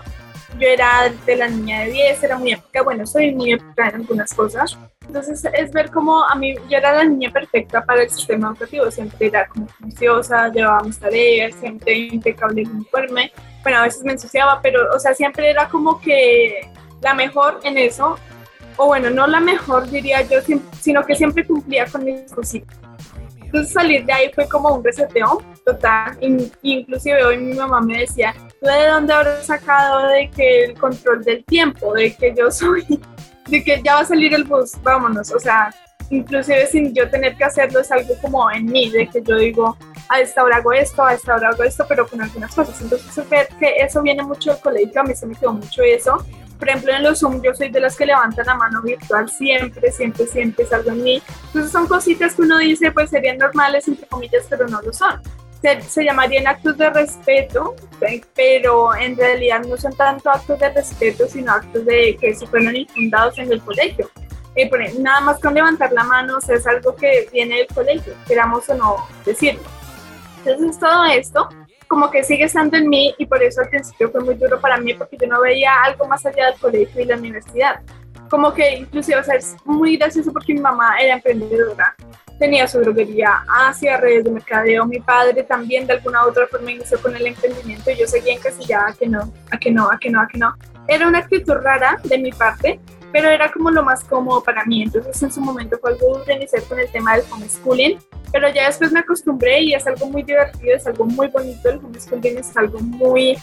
Yo 0.60 0.68
era 0.68 1.12
de 1.26 1.36
la 1.36 1.48
niña 1.48 1.80
de 1.82 1.92
10, 1.92 2.24
era 2.24 2.38
muy 2.38 2.52
épica, 2.52 2.84
bueno, 2.84 3.08
soy 3.08 3.34
muy 3.34 3.54
épica 3.54 3.90
en 3.90 3.96
algunas 3.96 4.32
cosas. 4.34 4.78
Entonces 5.08 5.44
es 5.54 5.72
ver 5.72 5.90
cómo 5.90 6.24
a 6.24 6.36
mí, 6.36 6.54
yo 6.70 6.78
era 6.78 6.94
la 6.94 7.06
niña 7.06 7.32
perfecta 7.32 7.84
para 7.84 8.04
el 8.04 8.10
sistema 8.10 8.50
educativo, 8.50 8.92
siempre 8.92 9.28
era 9.28 9.48
como 9.48 9.68
juiciosa, 9.80 10.50
llevaba 10.50 10.84
mis 10.84 11.00
tareas, 11.00 11.56
siempre 11.56 11.94
impecable 11.94 12.62
el 12.62 12.70
uniforme 12.70 13.32
bueno, 13.64 13.80
a 13.80 13.84
veces 13.84 14.04
me 14.04 14.12
ensuciaba, 14.12 14.60
pero, 14.62 14.94
o 14.94 15.00
sea, 15.00 15.14
siempre 15.14 15.50
era 15.50 15.70
como 15.70 16.00
que 16.00 16.70
la 17.02 17.14
mejor 17.14 17.60
en 17.64 17.78
eso, 17.78 18.18
o 18.78 18.88
bueno, 18.88 19.10
no 19.10 19.26
la 19.28 19.40
mejor 19.40 19.90
diría 19.90 20.22
yo, 20.22 20.40
sino 20.80 21.06
que 21.06 21.16
siempre 21.16 21.46
cumplía 21.46 21.86
con 21.86 22.04
mis 22.04 22.32
cositas. 22.32 22.78
Entonces 23.42 23.72
salir 23.72 24.04
de 24.06 24.14
ahí 24.14 24.32
fue 24.34 24.48
como 24.48 24.74
un 24.74 24.84
reseteo 24.84 25.44
total, 25.64 26.18
inclusive 26.64 27.24
hoy 27.24 27.38
mi 27.38 27.54
mamá 27.54 27.82
me 27.82 28.00
decía, 28.00 28.34
¿tú 28.60 28.68
de 28.68 28.88
dónde 28.88 29.14
habrás 29.14 29.46
sacado 29.46 30.08
de 30.08 30.30
que 30.32 30.66
el 30.66 30.74
control 30.74 31.24
del 31.24 31.46
tiempo, 31.46 31.94
de 31.94 32.16
que 32.16 32.34
yo 32.36 32.50
soy, 32.50 33.00
de 33.48 33.64
que 33.64 33.82
ya 33.84 33.96
va 33.96 34.00
a 34.02 34.06
salir 34.06 34.34
el 34.34 34.44
bus, 34.44 34.72
vámonos, 34.82 35.32
o 35.32 35.40
sea, 35.40 35.74
inclusive 36.10 36.66
sin 36.68 36.94
yo 36.94 37.10
tener 37.10 37.36
que 37.36 37.44
hacerlo 37.44 37.80
es 37.80 37.92
algo 37.92 38.16
como 38.22 38.50
en 38.52 38.66
mí, 38.66 38.90
de 38.90 39.08
que 39.08 39.22
yo 39.22 39.38
digo, 39.38 39.78
a 40.10 40.20
esta 40.20 40.44
hora 40.44 40.58
hago 40.58 40.74
esto, 40.74 41.04
a 41.04 41.14
esta 41.14 41.36
hora 41.36 41.50
hago 41.50 41.64
esto, 41.64 41.86
pero 41.88 42.08
con 42.08 42.22
algunas 42.22 42.54
cosas. 42.54 42.80
Entonces, 42.82 43.30
ver 43.30 43.48
que 43.60 43.78
eso 43.78 44.02
viene 44.02 44.24
mucho 44.24 44.52
del 44.52 44.62
colegio, 44.62 45.02
a 45.02 45.04
mí 45.04 45.16
se 45.16 45.26
me 45.26 45.36
quedó 45.36 45.54
mucho 45.54 45.82
eso. 45.84 46.26
Por 46.60 46.70
ejemplo, 46.70 46.94
en 46.94 47.04
los 47.04 47.20
Zoom 47.20 47.42
yo 47.42 47.54
soy 47.54 47.70
de 47.70 47.80
las 47.80 47.96
que 47.96 48.06
levantan 48.06 48.46
la 48.46 48.56
mano 48.56 48.82
virtual 48.82 49.30
siempre, 49.30 49.92
siempre, 49.92 50.26
siempre 50.28 50.64
es 50.64 50.72
algo 50.72 50.92
en 50.92 51.04
mí. 51.04 51.22
Entonces 51.48 51.72
son 51.72 51.88
cositas 51.88 52.36
que 52.36 52.42
uno 52.42 52.58
dice, 52.60 52.92
pues 52.92 53.10
serían 53.10 53.38
normales, 53.38 53.88
entre 53.88 54.08
comillas, 54.08 54.46
pero 54.50 54.68
no 54.68 54.82
lo 54.82 54.94
son. 54.94 55.22
Se, 55.62 55.82
se, 55.82 56.04
llamarían 56.04 56.46
actos 56.48 56.78
de 56.78 56.90
respeto, 56.90 57.76
pero 58.36 58.94
en 58.96 59.16
realidad 59.16 59.62
no 59.62 59.78
son 59.78 59.96
tanto 59.96 60.30
actos 60.30 60.60
de 60.60 60.70
respeto, 60.70 61.26
sino 61.28 61.54
actos 61.54 61.86
de 61.86 62.18
que 62.20 62.36
se 62.36 62.46
fueron 62.48 62.76
infundados 62.76 63.38
en 63.40 63.52
el 63.52 63.62
colegio. 63.62 64.10
eh, 64.56 64.94
nada 65.00 65.22
más 65.22 65.40
con 65.40 65.54
levantar 65.54 65.92
la 65.94 66.04
mano, 66.04 66.38
es 66.48 66.68
algo 66.68 66.96
que 66.96 67.28
viene 67.32 67.58
del 67.58 67.68
colegio, 67.68 68.14
queramos 68.28 68.70
o 68.70 68.76
no 68.76 69.08
decirlo. 69.26 69.64
Entonces 70.46 70.80
todo 70.80 71.06
esto 71.06 71.50
como 71.88 72.10
que 72.10 72.24
sigue 72.24 72.46
estando 72.46 72.78
en 72.78 72.90
mí 72.90 73.14
y 73.18 73.26
por 73.26 73.42
eso 73.44 73.62
al 73.62 73.70
principio 73.70 74.10
fue 74.10 74.22
muy 74.22 74.36
duro 74.36 74.60
para 74.60 74.78
mí 74.78 74.94
porque 74.94 75.18
yo 75.22 75.28
no 75.28 75.42
veía 75.42 75.72
algo 75.84 76.08
más 76.08 76.26
allá 76.26 76.48
del 76.48 76.60
colegio 76.60 77.02
y 77.02 77.06
la 77.06 77.18
universidad. 77.18 77.82
Como 78.30 78.52
que 78.54 78.78
inclusive, 78.78 79.20
o 79.20 79.24
sea, 79.24 79.36
es 79.36 79.56
muy 79.64 79.98
gracioso 79.98 80.34
porque 80.34 80.54
mi 80.54 80.60
mamá 80.60 80.98
era 81.00 81.16
emprendedora, 81.16 81.96
tenía 82.40 82.68
su 82.68 82.80
droguería, 82.80 83.46
hacía 83.68 83.98
redes 83.98 84.24
de 84.24 84.32
mercadeo, 84.32 84.86
mi 84.86 85.00
padre 85.00 85.44
también 85.44 85.86
de 85.86 85.94
alguna 85.94 86.26
u 86.26 86.30
otra 86.30 86.48
forma 86.48 86.72
inició 86.72 87.00
con 87.00 87.16
el 87.16 87.28
emprendimiento 87.28 87.92
y 87.92 87.98
yo 87.98 88.08
seguía 88.08 88.34
encasillada 88.34 88.88
a 88.90 88.94
que 88.94 89.08
no, 89.08 89.32
a 89.52 89.58
que 89.58 89.72
no, 89.72 89.92
a 89.92 90.00
que 90.00 90.10
no, 90.10 90.22
a 90.22 90.28
que 90.28 90.38
no. 90.40 90.56
Era 90.88 91.08
una 91.08 91.20
actitud 91.20 91.54
rara 91.54 92.00
de 92.04 92.18
mi 92.18 92.32
parte, 92.32 92.80
pero 93.14 93.30
era 93.30 93.52
como 93.52 93.70
lo 93.70 93.84
más 93.84 94.04
cómodo 94.04 94.44
para 94.44 94.66
mí. 94.66 94.82
Entonces 94.82 95.22
en 95.22 95.32
su 95.32 95.40
momento 95.40 95.78
fue 95.80 95.92
algo 95.92 96.18
duro 96.18 96.34
iniciar 96.34 96.64
con 96.64 96.80
el 96.80 96.92
tema 96.92 97.16
del 97.16 97.26
homeschooling, 97.32 98.00
pero 98.32 98.50
ya 98.50 98.66
después 98.66 98.92
me 98.92 99.00
acostumbré 99.00 99.62
y 99.62 99.74
es 99.76 99.86
algo 99.86 100.08
muy 100.08 100.24
divertido, 100.24 100.76
es 100.76 100.88
algo 100.88 101.06
muy 101.06 101.28
bonito. 101.28 101.70
El 101.70 101.78
homeschooling 101.78 102.40
es 102.40 102.58
algo 102.58 102.80
muy 102.80 103.38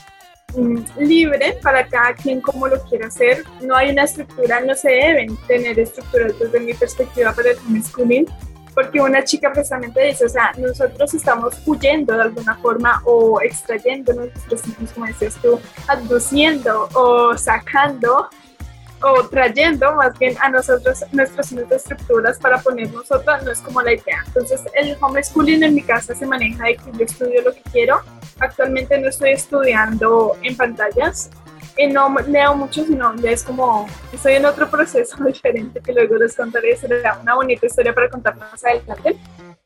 mm, 0.57 0.79
libre 0.99 1.57
para 1.63 1.87
cada 1.87 2.13
quien 2.15 2.41
como 2.41 2.67
lo 2.67 2.83
quiera 2.83 3.07
hacer. 3.07 3.45
No 3.63 3.77
hay 3.77 3.91
una 3.91 4.03
estructura, 4.03 4.61
no 4.61 4.75
se 4.75 4.91
deben 4.91 5.37
tener 5.47 5.79
estructuras 5.79 6.37
desde 6.39 6.59
mi 6.59 6.75
perspectiva 6.75 7.33
para 7.33 7.53
el 7.53 7.59
homeschooling 7.59 8.27
porque 8.75 9.01
una 9.01 9.25
chica 9.25 9.53
precisamente 9.53 10.01
dice, 10.01 10.25
o 10.25 10.29
sea, 10.29 10.53
nosotros 10.57 11.13
estamos 11.13 11.61
huyendo 11.67 12.15
de 12.15 12.23
alguna 12.23 12.57
forma 12.57 13.03
o 13.05 13.41
extrayendo 13.41 14.13
nuestros 14.15 14.67
hijos, 14.69 14.93
como 14.93 15.07
decías 15.07 15.35
tú, 15.43 15.61
aduciendo 15.89 16.89
o 16.95 17.37
sacando 17.37 18.29
o 19.03 19.29
trayendo 19.29 19.95
más 19.95 20.19
bien 20.19 20.37
a 20.41 20.51
nosotros 20.51 21.05
de 21.13 21.77
estructuras 21.77 22.39
para 22.39 22.59
poner 22.59 22.93
nosotros, 22.93 23.43
no 23.43 23.51
es 23.51 23.61
como 23.61 23.83
la 23.83 23.93
idea. 23.93 24.23
Entonces 24.27 24.63
el 24.75 24.97
homeschooling 25.01 25.63
en 25.63 25.75
mi 25.75 25.83
casa 25.83 26.15
se 26.15 26.27
maneja 26.27 26.65
de 26.65 26.77
que 26.77 26.93
yo 26.93 27.05
estudio 27.05 27.43
lo 27.43 27.53
que 27.53 27.63
quiero. 27.73 28.01
Actualmente 28.39 28.99
no 28.99 29.09
estoy 29.09 29.31
estudiando 29.31 30.37
en 30.43 30.57
pantallas, 30.57 31.31
y 31.77 31.87
no 31.87 32.15
leo 32.27 32.55
mucho, 32.55 32.85
sino 32.85 33.15
es 33.23 33.43
como, 33.43 33.87
estoy 34.13 34.35
en 34.35 34.45
otro 34.45 34.69
proceso 34.71 35.17
diferente 35.25 35.81
que 35.81 35.93
luego 35.93 36.17
les 36.17 36.37
contaré, 36.37 36.77
será 36.77 37.19
una 37.21 37.35
bonita 37.35 37.67
historia 37.67 37.95
para 37.95 38.11
contar 38.11 38.37
más 38.37 38.63
adelante, 38.65 39.17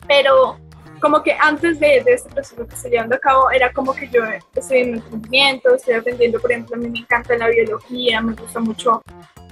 pero 0.06 0.58
como 1.04 1.22
que 1.22 1.36
antes 1.38 1.78
de, 1.78 2.02
este 2.06 2.30
proceso 2.30 2.66
que 2.66 2.74
estoy 2.74 2.92
llevando 2.92 3.14
a 3.14 3.18
cabo, 3.18 3.50
era 3.50 3.70
como 3.74 3.92
que 3.92 4.08
yo 4.08 4.22
estoy 4.54 4.78
en 4.78 4.94
emprendimiento, 4.94 5.74
estoy 5.74 5.92
aprendiendo, 5.92 6.40
por 6.40 6.50
ejemplo, 6.50 6.76
a 6.76 6.78
mí 6.78 6.88
me 6.88 7.00
encanta 7.00 7.36
la 7.36 7.50
biología, 7.50 8.22
me 8.22 8.32
gusta 8.32 8.58
mucho, 8.60 9.02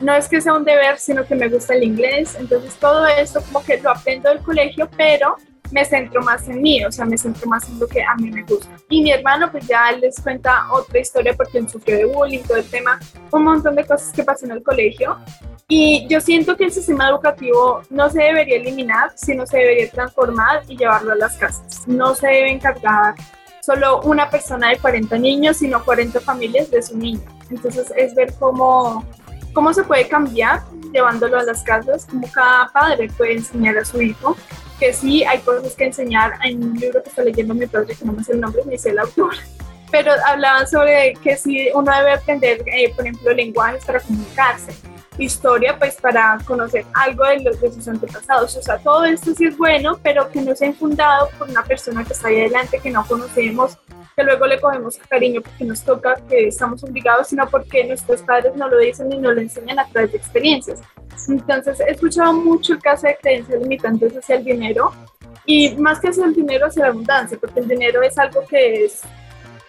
no 0.00 0.14
es 0.14 0.28
que 0.28 0.40
sea 0.40 0.54
un 0.54 0.64
deber, 0.64 0.98
sino 0.98 1.26
que 1.26 1.34
me 1.34 1.50
gusta 1.50 1.74
el 1.74 1.82
inglés, 1.82 2.38
entonces 2.40 2.74
todo 2.76 3.06
esto 3.06 3.42
como 3.42 3.62
que 3.62 3.76
lo 3.76 3.90
aprendo 3.90 4.30
del 4.30 4.38
colegio, 4.38 4.88
pero 4.96 5.36
me 5.72 5.84
centro 5.84 6.22
más 6.22 6.46
en 6.48 6.62
mí, 6.62 6.84
o 6.84 6.92
sea, 6.92 7.04
me 7.04 7.18
centro 7.18 7.48
más 7.48 7.68
en 7.68 7.78
lo 7.80 7.88
que 7.88 8.02
a 8.02 8.14
mí 8.16 8.30
me 8.30 8.42
gusta. 8.42 8.68
Y 8.88 9.02
mi 9.02 9.10
hermano, 9.10 9.50
pues 9.50 9.66
ya 9.66 9.90
les 9.92 10.20
cuenta 10.20 10.66
otra 10.70 11.00
historia 11.00 11.34
porque 11.34 11.58
él 11.58 11.68
sufrió 11.68 11.96
de 11.96 12.04
bullying, 12.04 12.42
todo 12.42 12.58
el 12.58 12.68
tema, 12.68 13.00
un 13.30 13.44
montón 13.44 13.74
de 13.74 13.84
cosas 13.84 14.12
que 14.12 14.22
pasó 14.22 14.44
en 14.44 14.52
el 14.52 14.62
colegio. 14.62 15.16
Y 15.68 16.06
yo 16.08 16.20
siento 16.20 16.56
que 16.56 16.64
el 16.64 16.72
sistema 16.72 17.08
educativo 17.08 17.80
no 17.88 18.10
se 18.10 18.22
debería 18.22 18.56
eliminar, 18.56 19.12
sino 19.14 19.46
se 19.46 19.58
debería 19.58 19.90
transformar 19.90 20.62
y 20.68 20.76
llevarlo 20.76 21.12
a 21.12 21.16
las 21.16 21.36
casas. 21.36 21.88
No 21.88 22.14
se 22.14 22.26
debe 22.26 22.50
encargar 22.50 23.14
solo 23.62 24.02
una 24.02 24.28
persona 24.28 24.70
de 24.70 24.76
40 24.76 25.16
niños, 25.18 25.56
sino 25.56 25.82
40 25.82 26.20
familias 26.20 26.70
de 26.70 26.82
su 26.82 26.98
niño. 26.98 27.22
Entonces 27.48 27.90
es 27.96 28.14
ver 28.14 28.34
cómo, 28.38 29.06
cómo 29.54 29.72
se 29.72 29.84
puede 29.84 30.06
cambiar 30.08 30.62
llevándolo 30.92 31.38
a 31.38 31.44
las 31.44 31.62
casas, 31.62 32.06
cómo 32.08 32.30
cada 32.32 32.68
padre 32.68 33.08
puede 33.16 33.34
enseñar 33.34 33.78
a 33.78 33.84
su 33.84 34.00
hijo 34.00 34.36
que 34.78 34.92
sí 34.92 35.22
hay 35.24 35.38
cosas 35.40 35.74
que 35.74 35.84
enseñar. 35.84 36.32
En 36.44 36.62
un 36.62 36.74
libro 36.74 37.02
que 37.02 37.08
está 37.08 37.22
leyendo 37.22 37.54
mi 37.54 37.66
padre, 37.66 37.94
que 37.94 38.04
no 38.04 38.12
me 38.12 38.24
sé 38.24 38.32
el 38.32 38.40
nombre, 38.40 38.62
ni 38.66 38.76
sé 38.76 38.90
el 38.90 38.98
autor, 38.98 39.34
pero 39.92 40.12
hablaban 40.26 40.66
sobre 40.66 41.12
que 41.22 41.36
sí 41.36 41.68
uno 41.74 41.94
debe 41.94 42.14
aprender, 42.14 42.62
eh, 42.66 42.92
por 42.96 43.06
ejemplo, 43.06 43.32
lenguajes 43.32 43.84
para 43.84 44.00
comunicarse, 44.00 44.72
historia 45.18 45.78
pues 45.78 45.96
para 45.96 46.38
conocer 46.46 46.84
algo 46.94 47.24
de, 47.26 47.40
los, 47.40 47.60
de 47.60 47.70
sus 47.70 47.86
antepasados, 47.86 48.56
o 48.56 48.62
sea, 48.62 48.78
todo 48.78 49.04
esto 49.04 49.34
sí 49.34 49.44
es 49.44 49.56
bueno, 49.56 50.00
pero 50.02 50.30
que 50.30 50.40
no 50.40 50.56
sea 50.56 50.68
infundado 50.68 51.28
por 51.38 51.48
una 51.48 51.62
persona 51.62 52.02
que 52.04 52.14
está 52.14 52.28
ahí 52.28 52.40
adelante, 52.40 52.80
que 52.82 52.90
no 52.90 53.06
conocemos, 53.06 53.78
que 54.16 54.24
luego 54.24 54.46
le 54.46 54.60
cogemos 54.60 54.98
cariño 55.08 55.42
porque 55.42 55.64
nos 55.64 55.82
toca, 55.82 56.16
que 56.28 56.48
estamos 56.48 56.82
obligados, 56.82 57.28
sino 57.28 57.46
porque 57.48 57.84
nuestros 57.84 58.22
padres 58.22 58.56
no 58.56 58.68
lo 58.68 58.78
dicen 58.78 59.12
y 59.12 59.18
no 59.18 59.30
lo 59.32 59.40
enseñan 59.40 59.78
a 59.78 59.86
través 59.88 60.12
de 60.12 60.18
experiencias. 60.18 60.80
Entonces, 61.28 61.80
he 61.80 61.90
escuchado 61.90 62.32
mucho 62.32 62.72
el 62.72 62.80
caso 62.80 63.06
de 63.06 63.16
creencias 63.20 63.60
limitantes 63.60 64.16
hacia 64.16 64.36
el 64.36 64.44
dinero 64.44 64.92
y 65.44 65.76
más 65.76 66.00
que 66.00 66.08
hacia 66.08 66.24
el 66.24 66.34
dinero, 66.34 66.66
hacia 66.66 66.82
la 66.82 66.88
abundancia, 66.88 67.38
porque 67.38 67.60
el 67.60 67.68
dinero 67.68 68.02
es 68.02 68.18
algo 68.18 68.44
que 68.46 68.86
es, 68.86 69.02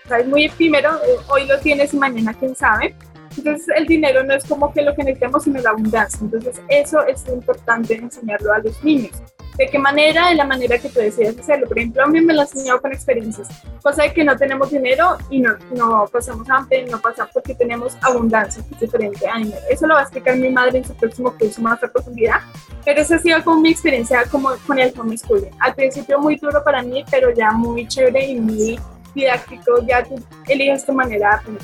es 0.10 0.28
muy 0.28 0.46
efímero, 0.46 0.92
hoy 1.30 1.46
lo 1.46 1.60
tienes 1.60 1.94
y 1.94 1.98
mañana 1.98 2.34
quién 2.34 2.56
sabe. 2.56 2.96
Entonces, 3.36 3.68
el 3.76 3.88
dinero 3.88 4.24
no 4.24 4.34
es 4.34 4.46
como 4.46 4.72
que 4.72 4.82
lo 4.84 4.94
que 4.96 5.04
necesitamos, 5.04 5.44
sino 5.44 5.60
la 5.60 5.72
abundancia. 5.72 6.20
Entonces, 6.22 6.62
eso 6.70 7.06
es 7.08 7.24
importante 7.28 7.96
enseñarlo 7.96 8.54
a 8.54 8.60
los 8.60 8.84
niños 8.84 9.24
de 9.58 9.68
qué 9.68 9.78
manera, 9.78 10.30
de 10.30 10.36
la 10.36 10.46
manera 10.46 10.78
que 10.78 10.90
tú 10.90 11.00
decides 11.00 11.38
hacerlo. 11.40 11.68
Por 11.68 11.78
ejemplo, 11.78 12.04
a 12.04 12.08
mí 12.08 12.22
me 12.22 12.34
lo 12.34 12.42
enseñado 12.42 12.82
con 12.82 12.92
experiencias, 12.92 13.48
cosa 13.82 14.04
de 14.04 14.14
que 14.14 14.24
no 14.24 14.36
tenemos 14.36 14.72
dinero 14.72 15.18
y 15.30 15.40
no, 15.40 15.56
no 15.76 16.06
pasamos 16.12 16.50
hambre, 16.50 16.86
no 16.90 17.00
pasa 17.00 17.30
porque 17.32 17.54
tenemos 17.54 17.96
abundancia, 18.02 18.64
que 18.68 18.76
es 18.76 18.82
diferente 18.82 19.28
a 19.28 19.38
dinero. 19.38 19.62
Eso 19.70 19.88
lo 19.88 19.94
va 19.96 20.02
a 20.02 20.04
explicar 20.04 20.38
mi 20.38 20.50
madre 20.50 20.80
en 20.80 20.86
su 20.86 20.96
próximo 20.96 21.36
curso 21.38 21.62
más 21.62 21.84
a 21.84 21.88
profundidad, 21.88 22.40
pero 22.84 23.02
esa 23.02 23.16
ha 23.16 23.20
sido 23.20 23.44
como 23.44 23.62
mi 23.62 23.70
experiencia 23.70 24.24
como 24.32 24.52
con 24.66 24.80
el 24.80 24.94
homeschooling. 24.98 25.52
Al 25.60 25.76
principio 25.76 26.20
muy 26.20 26.38
duro 26.38 26.64
para 26.64 26.82
mí, 26.82 27.04
pero 27.12 27.32
ya 27.32 27.52
muy 27.52 27.88
chévere 27.88 28.26
y 28.26 28.40
muy 28.40 28.80
didáctico, 29.14 29.86
ya 29.88 30.04
tú 30.04 30.16
eliges 30.48 30.86
tu 30.86 30.94
manera 30.94 31.30
de 31.30 31.36
aprender. 31.36 31.64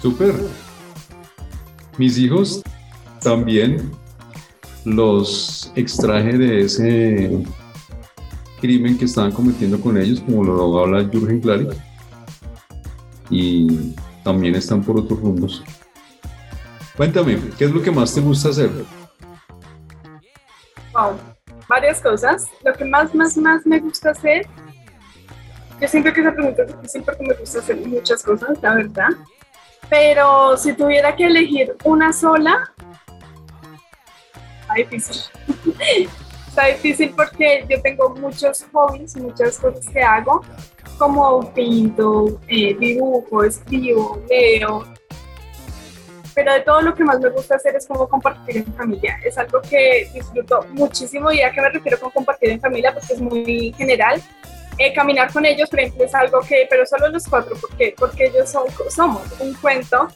Súper. 0.00 0.34
Mis 1.98 2.18
hijos 2.18 2.62
también 3.20 3.92
los 4.84 5.72
extraje 5.76 6.36
de 6.36 6.62
ese 6.62 7.42
crimen 8.60 8.96
que 8.96 9.04
estaban 9.04 9.32
cometiendo 9.32 9.80
con 9.80 9.96
ellos, 9.98 10.20
como 10.20 10.44
lo 10.44 10.78
habla 10.78 11.08
Jürgen 11.08 11.40
Klarik, 11.40 11.74
y 13.30 13.94
también 14.22 14.54
están 14.54 14.82
por 14.82 14.98
otros 14.98 15.20
rumbos. 15.20 15.62
Cuéntame, 16.96 17.38
¿qué 17.58 17.64
es 17.64 17.70
lo 17.70 17.82
que 17.82 17.90
más 17.90 18.14
te 18.14 18.20
gusta 18.20 18.50
hacer? 18.50 18.70
Wow, 20.92 21.16
varias 21.68 22.00
cosas. 22.00 22.46
Lo 22.64 22.72
que 22.74 22.84
más, 22.84 23.14
más, 23.14 23.36
más 23.36 23.66
me 23.66 23.80
gusta 23.80 24.10
hacer, 24.10 24.46
yo 25.82 25.88
siento 25.88 26.12
que 26.12 26.20
esa 26.20 26.32
pregunta 26.32 26.62
es 26.62 26.76
difícil 26.76 27.02
porque 27.02 27.24
me 27.24 27.34
gusta 27.34 27.58
hacer 27.58 27.76
muchas 27.76 28.22
cosas, 28.22 28.50
la 28.62 28.74
verdad. 28.74 29.08
Pero 29.90 30.56
si 30.56 30.74
tuviera 30.74 31.16
que 31.16 31.26
elegir 31.26 31.76
una 31.82 32.12
sola, 32.12 32.72
difícil. 34.76 35.22
está 36.48 36.66
difícil 36.66 37.12
porque 37.16 37.66
yo 37.68 37.82
tengo 37.82 38.10
muchos 38.10 38.64
hobbies, 38.72 39.16
muchas 39.16 39.58
cosas 39.58 39.84
que 39.88 40.00
hago, 40.00 40.42
como 40.98 41.52
pinto, 41.52 42.40
eh, 42.46 42.76
dibujo, 42.78 43.42
escribo, 43.42 44.22
leo. 44.30 44.84
Pero 46.32 46.52
de 46.52 46.60
todo 46.60 46.80
lo 46.80 46.94
que 46.94 47.02
más 47.02 47.18
me 47.18 47.28
gusta 47.28 47.56
hacer 47.56 47.74
es 47.74 47.88
como 47.88 48.08
compartir 48.08 48.58
en 48.58 48.72
familia. 48.74 49.18
Es 49.24 49.36
algo 49.36 49.60
que 49.62 50.08
disfruto 50.14 50.64
muchísimo 50.70 51.32
y 51.32 51.42
a 51.42 51.50
qué 51.50 51.60
me 51.60 51.70
refiero 51.70 51.98
con 51.98 52.12
compartir 52.12 52.50
en 52.50 52.60
familia 52.60 52.94
porque 52.94 53.14
es 53.14 53.20
muy 53.20 53.74
general. 53.76 54.22
Eh, 54.84 54.92
caminar 54.92 55.32
con 55.32 55.46
ellos, 55.46 55.70
por 55.70 55.78
ejemplo, 55.78 56.04
es 56.04 56.12
algo 56.12 56.40
que, 56.40 56.66
pero 56.68 56.84
solo 56.84 57.08
los 57.08 57.24
cuatro, 57.28 57.54
¿por 57.54 57.70
qué? 57.76 57.94
Porque 57.96 58.26
ellos 58.26 58.50
son, 58.50 58.64
somos 58.90 59.22
un 59.38 59.54
cuento 59.54 60.08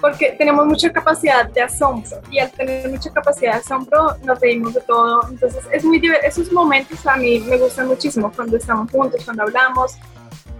porque 0.00 0.32
tenemos 0.38 0.64
mucha 0.64 0.90
capacidad 0.90 1.46
de 1.50 1.60
asombro 1.60 2.22
y 2.30 2.38
al 2.38 2.50
tener 2.50 2.88
mucha 2.88 3.10
capacidad 3.10 3.52
de 3.52 3.58
asombro 3.58 4.16
nos 4.24 4.40
reímos 4.40 4.72
de 4.72 4.80
todo. 4.80 5.20
Entonces, 5.28 5.62
es 5.70 5.84
muy 5.84 6.00
esos 6.22 6.50
momentos 6.50 7.06
a 7.06 7.16
mí 7.16 7.40
me 7.40 7.58
gustan 7.58 7.88
muchísimo 7.88 8.32
cuando 8.34 8.56
estamos 8.56 8.90
juntos, 8.90 9.22
cuando 9.22 9.42
hablamos. 9.42 9.98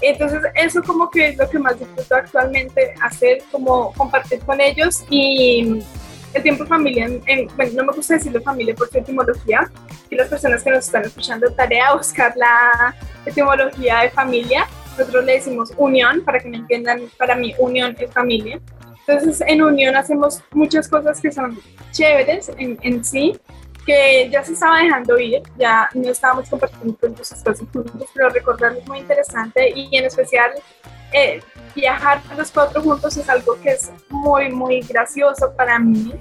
Entonces, 0.02 0.42
eso 0.54 0.82
como 0.82 1.08
que 1.08 1.28
es 1.28 1.38
lo 1.38 1.48
que 1.48 1.58
más 1.58 1.78
disfruto 1.78 2.16
actualmente 2.16 2.92
hacer, 3.00 3.42
como 3.50 3.94
compartir 3.94 4.40
con 4.40 4.60
ellos 4.60 5.02
y 5.08 5.82
el 6.34 6.42
tiempo 6.42 6.66
familia, 6.66 7.08
bueno, 7.56 7.72
no 7.74 7.84
me 7.86 7.92
gusta 7.94 8.14
decirlo 8.14 8.42
familia 8.42 8.74
por 8.74 8.90
su 8.90 8.98
etimología, 8.98 9.70
y 10.10 10.16
las 10.16 10.28
personas 10.28 10.62
que 10.62 10.70
nos 10.70 10.84
están 10.86 11.04
escuchando, 11.04 11.50
tarea 11.52 11.94
buscar 11.94 12.34
la 12.36 12.94
etimología 13.26 14.00
de 14.00 14.10
familia. 14.10 14.66
Nosotros 14.98 15.24
le 15.24 15.34
decimos 15.34 15.72
unión, 15.76 16.22
para 16.24 16.40
que 16.40 16.48
me 16.48 16.58
entiendan, 16.58 17.02
para 17.18 17.34
mí 17.34 17.54
unión 17.58 17.96
es 17.98 18.12
familia. 18.12 18.60
Entonces, 19.06 19.42
en 19.46 19.62
Unión 19.62 19.96
hacemos 19.96 20.42
muchas 20.52 20.88
cosas 20.88 21.20
que 21.20 21.32
son 21.32 21.58
chéveres 21.90 22.50
en, 22.58 22.78
en 22.82 23.04
sí, 23.04 23.40
que 23.84 24.28
ya 24.30 24.44
se 24.44 24.52
estaba 24.52 24.78
dejando 24.78 25.18
ir, 25.18 25.42
ya 25.58 25.88
no 25.94 26.10
estábamos 26.10 26.48
compartiendo 26.48 26.96
muchas 27.08 27.42
cosas 27.42 27.66
juntos, 27.72 28.08
pero 28.14 28.28
recordar 28.28 28.76
es 28.76 28.86
muy 28.86 28.98
interesante 28.98 29.72
y 29.74 29.96
en 29.96 30.04
especial 30.04 30.52
eh, 31.12 31.40
viajar 31.74 32.20
los 32.36 32.52
cuatro 32.52 32.82
juntos 32.82 33.16
es 33.16 33.28
algo 33.28 33.60
que 33.60 33.70
es 33.70 33.90
muy, 34.10 34.50
muy 34.52 34.80
gracioso 34.82 35.52
para 35.56 35.78
mí 35.78 36.12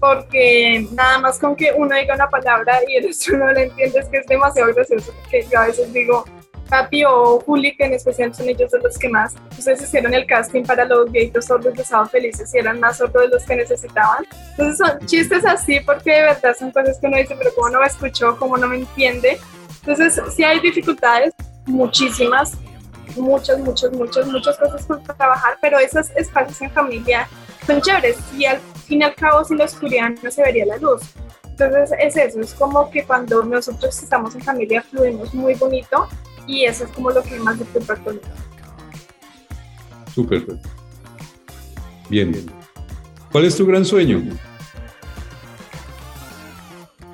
porque 0.00 0.86
nada 0.92 1.18
más 1.18 1.38
con 1.38 1.56
que 1.56 1.72
uno 1.76 1.94
diga 1.96 2.14
una 2.14 2.28
palabra 2.28 2.78
y 2.86 2.96
el 2.96 3.10
otro 3.10 3.38
no 3.38 3.52
la 3.52 3.62
entiende 3.62 3.98
es 3.98 4.08
que 4.08 4.18
es 4.18 4.26
demasiado 4.26 4.72
gracioso, 4.72 5.12
porque 5.22 5.46
yo 5.50 5.58
a 5.58 5.66
veces 5.66 5.92
digo, 5.92 6.24
Papi 6.68 7.04
o 7.04 7.40
Juli, 7.40 7.76
que 7.76 7.84
en 7.84 7.94
especial 7.94 8.34
son 8.34 8.48
ellos 8.48 8.70
de 8.70 8.78
los 8.80 8.98
que 8.98 9.08
más, 9.08 9.34
ustedes 9.58 9.82
hicieron 9.82 10.12
el 10.14 10.26
casting 10.26 10.64
para 10.64 10.84
los 10.84 11.10
viejitos 11.10 11.46
sordos 11.46 11.74
de 11.74 11.84
Sábado 11.84 12.10
Felices 12.10 12.54
y 12.54 12.58
eran 12.58 12.78
más 12.78 12.98
sordos 12.98 13.22
de 13.22 13.28
los 13.28 13.44
que 13.44 13.56
necesitaban. 13.56 14.26
Entonces 14.50 14.78
son 14.78 15.06
chistes 15.06 15.44
así 15.46 15.80
porque 15.80 16.12
de 16.12 16.22
verdad 16.22 16.54
son 16.58 16.70
cosas 16.70 16.98
que 16.98 17.06
uno 17.06 17.16
dice, 17.16 17.34
pero 17.36 17.54
como 17.54 17.70
no 17.70 17.80
me 17.80 17.86
escuchó, 17.86 18.36
como 18.36 18.56
no 18.56 18.68
me 18.68 18.76
entiende. 18.76 19.38
Entonces 19.80 20.20
sí 20.34 20.44
hay 20.44 20.60
dificultades, 20.60 21.32
muchísimas, 21.66 22.52
muchas, 23.16 23.58
muchas, 23.60 23.92
muchas, 23.92 24.26
muchas 24.26 24.58
cosas 24.58 24.84
por 24.84 25.02
trabajar, 25.02 25.56
pero 25.60 25.78
esos 25.78 26.10
espacios 26.10 26.60
en 26.60 26.70
familia 26.70 27.28
son 27.66 27.80
chéveres 27.80 28.18
y 28.36 28.44
al 28.44 28.60
fin 28.86 29.00
y 29.00 29.04
al 29.04 29.14
cabo 29.14 29.44
sin 29.44 29.58
la 29.58 29.64
oscuridad 29.64 30.10
no 30.22 30.30
se 30.30 30.42
vería 30.42 30.66
la 30.66 30.76
luz. 30.76 31.02
Entonces 31.44 31.90
es 31.98 32.16
eso, 32.16 32.40
es 32.40 32.54
como 32.54 32.90
que 32.90 33.04
cuando 33.04 33.42
nosotros 33.42 34.00
estamos 34.00 34.34
en 34.34 34.42
familia 34.42 34.82
fluimos 34.82 35.34
muy 35.34 35.54
bonito 35.54 36.08
y 36.48 36.64
eso 36.64 36.84
es 36.84 36.90
como 36.90 37.10
lo 37.10 37.22
que 37.22 37.38
más 37.38 37.58
disfruto 37.58 37.92
actualmente. 37.92 38.28
Súper. 40.12 40.44
Bien. 42.08 42.50
¿Cuál 43.30 43.44
es 43.44 43.56
tu 43.56 43.66
gran 43.66 43.84
sueño? 43.84 44.22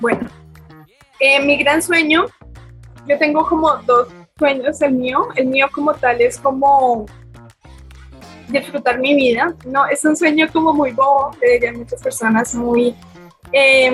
Bueno, 0.01 0.29
eh, 1.19 1.45
mi 1.45 1.57
gran 1.57 1.83
sueño, 1.83 2.27
yo 3.07 3.19
tengo 3.19 3.45
como 3.47 3.77
dos 3.79 4.09
sueños, 4.39 4.81
el 4.81 4.93
mío, 4.93 5.29
el 5.35 5.47
mío 5.47 5.69
como 5.73 5.93
tal 5.95 6.21
es 6.21 6.39
como 6.39 7.07
disfrutar 8.49 9.01
mi 9.01 9.15
vida, 9.15 9.55
no, 9.67 9.87
es 9.87 10.05
un 10.05 10.17
sueño 10.17 10.47
como 10.53 10.73
muy 10.73 10.93
bobo, 10.93 11.31
de 11.41 11.73
muchas 11.73 12.03
personas, 12.03 12.55
muy, 12.55 12.95
eh, 13.53 13.91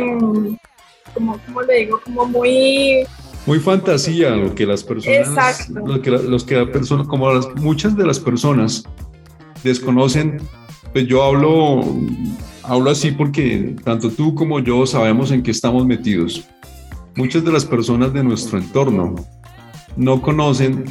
como, 1.14 1.38
¿cómo 1.46 1.62
le 1.62 1.74
digo? 1.76 2.00
Como 2.04 2.26
muy 2.26 3.06
muy 3.46 3.58
fantasía 3.58 4.30
lo 4.30 4.54
que 4.54 4.66
las 4.66 4.84
personas, 4.84 5.68
lo 5.70 6.00
que, 6.02 6.10
los 6.10 6.44
que 6.44 6.56
la 6.56 6.70
persona, 6.70 7.04
como 7.04 7.32
las, 7.32 7.48
muchas 7.56 7.96
de 7.96 8.06
las 8.06 8.18
personas 8.18 8.84
desconocen, 9.64 10.40
pues 10.92 11.06
yo 11.06 11.22
hablo, 11.22 11.82
hablo 12.62 12.90
así 12.90 13.10
porque 13.12 13.76
tanto 13.84 14.10
tú 14.10 14.34
como 14.34 14.60
yo 14.60 14.86
sabemos 14.86 15.30
en 15.30 15.42
qué 15.42 15.50
estamos 15.50 15.86
metidos. 15.86 16.46
Muchas 17.16 17.44
de 17.44 17.52
las 17.52 17.64
personas 17.64 18.12
de 18.12 18.22
nuestro 18.22 18.58
entorno 18.58 19.16
no 19.96 20.22
conocen 20.22 20.84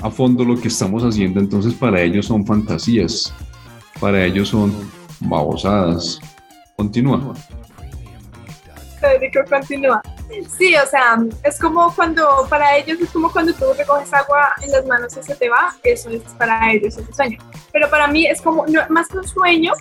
a 0.00 0.10
fondo 0.10 0.44
lo 0.44 0.60
que 0.60 0.68
estamos 0.68 1.02
haciendo, 1.02 1.40
entonces 1.40 1.74
para 1.74 2.02
ellos 2.02 2.26
son 2.26 2.46
fantasías, 2.46 3.32
para 4.00 4.24
ellos 4.24 4.48
son 4.50 4.72
babosadas. 5.20 6.20
Continúa. 6.76 7.34
Federico, 9.00 9.40
continúa. 9.48 10.02
Sí, 10.58 10.74
o 10.76 10.86
sea, 10.86 11.18
es 11.44 11.58
como 11.58 11.94
cuando, 11.94 12.46
para 12.48 12.76
ellos 12.76 13.00
es 13.00 13.10
como 13.10 13.30
cuando 13.30 13.52
tú 13.54 13.72
recoges 13.76 14.12
agua 14.12 14.52
en 14.60 14.72
las 14.72 14.84
manos 14.86 15.16
y 15.16 15.22
se 15.22 15.34
te 15.36 15.48
va, 15.48 15.74
eso 15.82 16.10
es 16.10 16.22
para 16.36 16.72
ellos, 16.72 16.96
es 16.96 17.06
un 17.06 17.14
sueño. 17.14 17.38
Pero 17.72 17.88
para 17.88 18.06
mí 18.08 18.26
es 18.26 18.42
como, 18.42 18.64
más 18.88 19.08
que 19.08 19.18
un 19.18 19.28
sueño, 19.28 19.72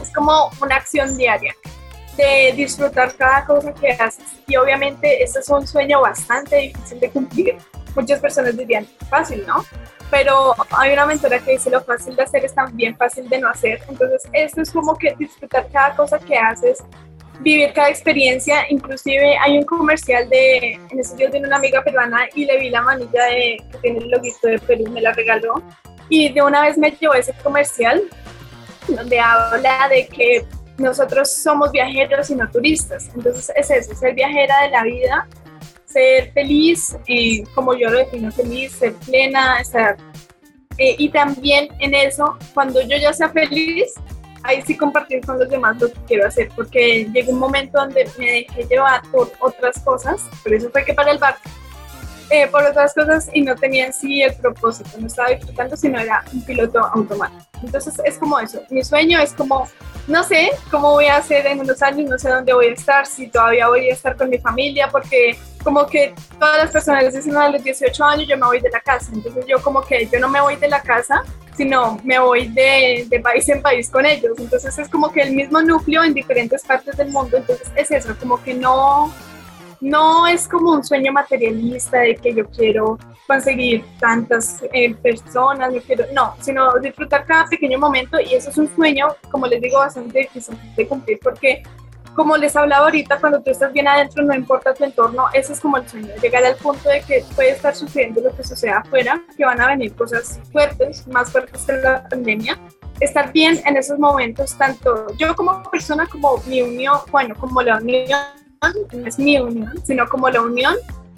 es 0.00 0.12
como 0.12 0.50
una 0.60 0.76
acción 0.76 1.16
diaria 1.16 1.54
de 2.16 2.52
disfrutar 2.56 3.14
cada 3.16 3.44
cosa 3.44 3.74
que 3.74 3.90
haces. 3.90 4.24
Y 4.46 4.56
obviamente 4.56 5.22
ese 5.22 5.40
es 5.40 5.48
un 5.48 5.66
sueño 5.66 6.00
bastante 6.00 6.56
difícil 6.56 7.00
de 7.00 7.10
cumplir. 7.10 7.56
Muchas 7.94 8.20
personas 8.20 8.56
dirían, 8.56 8.86
fácil, 9.08 9.44
¿no? 9.46 9.64
Pero 10.10 10.54
hay 10.70 10.92
una 10.92 11.06
mentora 11.06 11.38
que 11.40 11.52
dice 11.52 11.70
lo 11.70 11.82
fácil 11.82 12.14
de 12.14 12.22
hacer 12.22 12.44
es 12.44 12.54
también 12.54 12.96
fácil 12.96 13.28
de 13.28 13.38
no 13.38 13.48
hacer. 13.48 13.82
Entonces, 13.88 14.22
esto 14.32 14.62
es 14.62 14.70
como 14.70 14.96
que 14.96 15.14
disfrutar 15.16 15.68
cada 15.72 15.96
cosa 15.96 16.18
que 16.18 16.36
haces, 16.36 16.82
vivir 17.40 17.72
cada 17.72 17.88
experiencia. 17.88 18.64
Inclusive 18.68 19.36
hay 19.38 19.58
un 19.58 19.64
comercial 19.64 20.28
de, 20.28 20.78
en 20.90 20.98
ese 20.98 21.16
día 21.16 21.30
de 21.30 21.40
una 21.40 21.56
amiga 21.56 21.82
peruana 21.82 22.28
y 22.34 22.44
le 22.44 22.58
vi 22.58 22.70
la 22.70 22.82
manilla 22.82 23.24
de, 23.24 23.62
que 23.70 23.78
tiene 23.78 23.98
el 23.98 24.10
loguito 24.10 24.48
de 24.48 24.58
Perú, 24.58 24.90
me 24.90 25.00
la 25.00 25.12
regaló. 25.12 25.62
Y 26.08 26.32
de 26.32 26.42
una 26.42 26.62
vez 26.62 26.76
me 26.76 26.90
llevó 26.90 27.14
ese 27.14 27.32
comercial 27.42 28.02
donde 28.88 29.18
habla 29.18 29.88
de 29.88 30.06
que 30.06 30.44
nosotros 30.76 31.32
somos 31.32 31.72
viajeros 31.72 32.30
y 32.30 32.34
no 32.34 32.50
turistas. 32.50 33.10
Entonces 33.14 33.52
es 33.54 33.70
eso, 33.70 33.94
ser 33.94 34.14
viajera 34.14 34.62
de 34.62 34.70
la 34.70 34.82
vida, 34.82 35.28
ser 35.86 36.32
feliz, 36.32 36.96
eh, 37.06 37.44
como 37.54 37.74
yo 37.74 37.90
lo 37.90 37.98
defino 37.98 38.30
feliz, 38.32 38.72
ser 38.72 38.94
plena, 38.94 39.60
estar... 39.60 39.96
Eh, 40.76 40.96
y 40.98 41.08
también 41.08 41.68
en 41.78 41.94
eso, 41.94 42.36
cuando 42.52 42.82
yo 42.82 42.96
ya 42.96 43.12
sea 43.12 43.28
feliz, 43.28 43.94
ahí 44.44 44.62
sí 44.62 44.76
compartir 44.76 45.24
con 45.24 45.38
los 45.38 45.48
demás 45.48 45.80
lo 45.80 45.88
que 45.88 45.98
quiero 46.06 46.28
hacer, 46.28 46.50
porque 46.54 47.08
llegó 47.12 47.32
un 47.32 47.38
momento 47.38 47.78
donde 47.78 48.08
me 48.18 48.30
dejé 48.30 48.64
llevar 48.64 49.02
por 49.10 49.32
otras 49.40 49.80
cosas, 49.80 50.22
por 50.42 50.54
eso 50.54 50.70
fue 50.70 50.84
que 50.84 50.94
para 50.94 51.10
el 51.10 51.18
bar, 51.18 51.36
eh, 52.30 52.46
por 52.48 52.62
otras 52.62 52.94
cosas 52.94 53.28
y 53.32 53.42
no 53.42 53.54
tenía 53.56 53.86
en 53.86 53.92
sí 53.92 54.22
el 54.22 54.34
propósito, 54.34 54.90
no 54.98 55.06
estaba 55.06 55.30
disfrutando, 55.30 55.76
sino 55.76 55.98
era 55.98 56.24
un 56.32 56.42
piloto 56.42 56.78
automático. 56.78 57.42
Entonces 57.62 57.94
es 58.04 58.18
como 58.18 58.38
eso, 58.38 58.62
mi 58.70 58.84
sueño 58.84 59.18
es 59.18 59.32
como, 59.32 59.66
no 60.06 60.22
sé 60.22 60.50
cómo 60.70 60.90
voy 60.90 61.06
a 61.06 61.16
hacer 61.16 61.46
en 61.46 61.60
unos 61.60 61.82
años, 61.82 62.10
no 62.10 62.18
sé 62.18 62.28
dónde 62.28 62.52
voy 62.52 62.66
a 62.66 62.72
estar, 62.72 63.06
si 63.06 63.28
todavía 63.28 63.68
voy 63.68 63.88
a 63.88 63.94
estar 63.94 64.14
con 64.16 64.28
mi 64.28 64.38
familia, 64.38 64.88
porque 64.88 65.38
como 65.62 65.86
que 65.86 66.14
todas 66.38 66.58
las 66.58 66.70
personas 66.70 67.14
dicen 67.14 67.34
a 67.34 67.48
los 67.48 67.64
18 67.64 68.04
años 68.04 68.28
yo 68.28 68.36
me 68.36 68.46
voy 68.46 68.60
de 68.60 68.68
la 68.68 68.80
casa, 68.80 69.10
entonces 69.14 69.46
yo 69.46 69.62
como 69.62 69.80
que 69.80 70.06
yo 70.12 70.20
no 70.20 70.28
me 70.28 70.42
voy 70.42 70.56
de 70.56 70.68
la 70.68 70.82
casa, 70.82 71.24
sino 71.56 72.00
me 72.04 72.18
voy 72.18 72.48
de, 72.48 73.06
de, 73.08 73.20
país 73.20 73.48
en 73.48 73.62
país 73.62 73.88
con 73.88 74.04
ellos. 74.06 74.32
Entonces 74.38 74.78
es 74.78 74.88
como 74.88 75.10
que 75.12 75.22
el 75.22 75.34
mismo 75.34 75.62
núcleo 75.62 76.02
en 76.02 76.14
diferentes 76.14 76.62
partes 76.64 76.96
del 76.96 77.10
mundo. 77.10 77.36
Entonces 77.36 77.70
es 77.76 77.90
eso, 77.90 78.14
como 78.18 78.42
que 78.42 78.54
no, 78.54 79.12
no 79.80 80.26
es 80.26 80.48
como 80.48 80.72
un 80.72 80.84
sueño 80.84 81.12
materialista 81.12 82.00
de 82.00 82.16
que 82.16 82.34
yo 82.34 82.48
quiero 82.48 82.98
conseguir 83.26 83.84
tantas 83.98 84.62
eh, 84.72 84.94
personas, 84.94 85.72
no 85.72 85.80
quiero, 85.80 86.04
no, 86.12 86.34
sino 86.40 86.78
disfrutar 86.78 87.24
cada 87.24 87.46
pequeño 87.46 87.78
momento 87.78 88.20
y 88.20 88.34
eso 88.34 88.50
es 88.50 88.58
un 88.58 88.74
sueño, 88.74 89.08
como 89.30 89.46
les 89.46 89.60
digo, 89.60 89.78
bastante 89.78 90.20
difícil 90.20 90.56
de 90.76 90.86
cumplir 90.86 91.18
porque 91.22 91.62
como 92.14 92.36
les 92.36 92.54
hablaba 92.56 92.86
ahorita, 92.86 93.18
cuando 93.18 93.42
tú 93.42 93.50
estás 93.50 93.72
bien 93.72 93.88
adentro, 93.88 94.24
no 94.24 94.34
importa 94.34 94.72
tu 94.72 94.84
entorno, 94.84 95.26
ese 95.32 95.52
es 95.52 95.60
como 95.60 95.76
el 95.76 95.88
sueño, 95.88 96.08
llegar 96.22 96.44
al 96.44 96.56
punto 96.56 96.88
de 96.88 97.00
que 97.02 97.24
puede 97.34 97.50
estar 97.50 97.74
sucediendo 97.74 98.20
lo 98.20 98.34
que 98.34 98.44
suceda 98.44 98.78
afuera, 98.78 99.22
que 99.36 99.44
van 99.44 99.60
a 99.60 99.68
venir 99.68 99.94
cosas 99.94 100.40
fuertes, 100.52 101.06
más 101.08 101.30
fuertes 101.30 101.62
que 101.62 101.72
la 101.72 102.08
pandemia. 102.08 102.58
Estar 103.00 103.32
bien 103.32 103.60
en 103.66 103.76
esos 103.76 103.98
momentos, 103.98 104.56
tanto 104.56 105.08
yo 105.16 105.34
como 105.34 105.62
persona, 105.64 106.06
como 106.06 106.38
mi 106.46 106.62
unión, 106.62 106.98
bueno, 107.10 107.34
como 107.34 107.60
la 107.60 107.78
unión, 107.78 108.20
no 108.92 109.06
es 109.06 109.18
mi 109.18 109.38
unión, 109.38 109.72
sino 109.84 110.08
como 110.08 110.30
la 110.30 110.40
unión, 110.40 110.76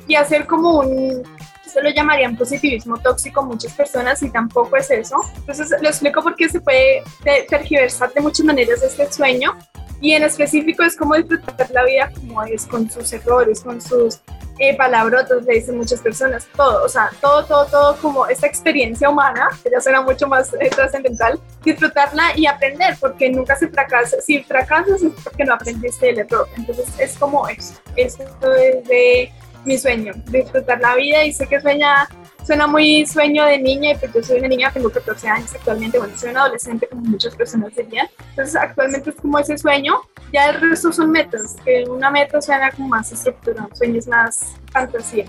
y 0.08 0.14
hacer 0.14 0.46
como 0.46 0.78
un, 0.78 1.22
eso 1.66 1.80
lo 1.82 1.90
llamarían 1.90 2.36
positivismo 2.36 2.96
tóxico 2.98 3.42
muchas 3.42 3.72
personas 3.74 4.22
y 4.22 4.30
tampoco 4.30 4.76
es 4.76 4.90
eso. 4.90 5.16
Entonces 5.36 5.74
lo 5.80 5.88
explico 5.88 6.22
porque 6.22 6.48
se 6.48 6.60
puede 6.60 7.02
tergiversar 7.48 8.12
de 8.14 8.20
muchas 8.20 8.46
maneras 8.46 8.82
este 8.82 9.12
sueño 9.12 9.56
y 10.00 10.12
en 10.12 10.22
específico 10.22 10.82
es 10.82 10.96
como 10.96 11.14
disfrutar 11.14 11.70
la 11.70 11.84
vida 11.84 12.10
como 12.14 12.42
es, 12.44 12.66
con 12.66 12.90
sus 12.90 13.12
errores, 13.12 13.60
con 13.60 13.80
sus 13.80 14.20
eh, 14.58 14.74
palabrotas, 14.76 15.44
le 15.44 15.54
dicen 15.54 15.76
muchas 15.76 16.00
personas, 16.00 16.48
todo, 16.56 16.84
o 16.84 16.88
sea, 16.88 17.10
todo, 17.20 17.44
todo, 17.44 17.66
todo 17.66 17.96
como 17.96 18.26
esta 18.26 18.46
experiencia 18.46 19.10
humana, 19.10 19.48
que 19.62 19.70
ya 19.70 19.80
suena 19.80 20.00
mucho 20.00 20.26
más 20.26 20.54
eh, 20.54 20.70
trascendental, 20.70 21.38
disfrutarla 21.62 22.36
y 22.36 22.46
aprender, 22.46 22.96
porque 22.98 23.30
nunca 23.30 23.54
se 23.56 23.68
fracasa, 23.68 24.20
si 24.20 24.42
fracasas 24.42 25.02
es 25.02 25.12
porque 25.22 25.44
no 25.44 25.54
aprendiste 25.54 26.08
el 26.08 26.20
error, 26.20 26.48
entonces 26.56 26.86
es 26.98 27.18
como 27.18 27.46
eso, 27.48 27.74
esto 27.96 28.54
es 28.54 28.84
de 28.88 29.30
mi 29.66 29.76
sueño, 29.76 30.14
disfrutar 30.26 30.80
la 30.80 30.94
vida 30.94 31.24
y 31.24 31.32
sé 31.32 31.46
que 31.46 31.60
sueña 31.60 32.08
suena 32.46 32.68
muy 32.68 33.04
sueño 33.06 33.44
de 33.44 33.58
niña, 33.58 33.92
y 33.92 33.96
pues 33.96 34.14
yo 34.14 34.22
soy 34.22 34.38
una 34.38 34.48
niña, 34.48 34.70
tengo 34.72 34.88
14 34.88 35.28
años 35.28 35.52
actualmente, 35.52 35.98
bueno, 35.98 36.16
soy 36.16 36.30
una 36.30 36.42
adolescente 36.42 36.86
como 36.86 37.02
muchas 37.02 37.34
personas 37.34 37.74
dirían. 37.74 38.06
Entonces, 38.30 38.54
actualmente 38.54 39.10
es 39.10 39.16
como 39.16 39.38
ese 39.40 39.58
sueño, 39.58 39.96
ya 40.32 40.50
el 40.50 40.60
resto 40.60 40.92
son 40.92 41.10
metas, 41.10 41.56
que 41.64 41.84
una 41.90 42.08
meta 42.08 42.40
suena 42.40 42.70
como 42.70 42.88
más 42.88 43.10
estructura, 43.10 43.68
sueños 43.74 44.06
más 44.06 44.54
fantasía, 44.70 45.26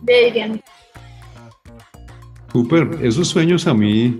de 0.00 0.24
dirían. 0.24 0.62
Súper, 2.50 2.98
esos 3.02 3.28
sueños 3.28 3.66
a 3.66 3.74
mí 3.74 4.18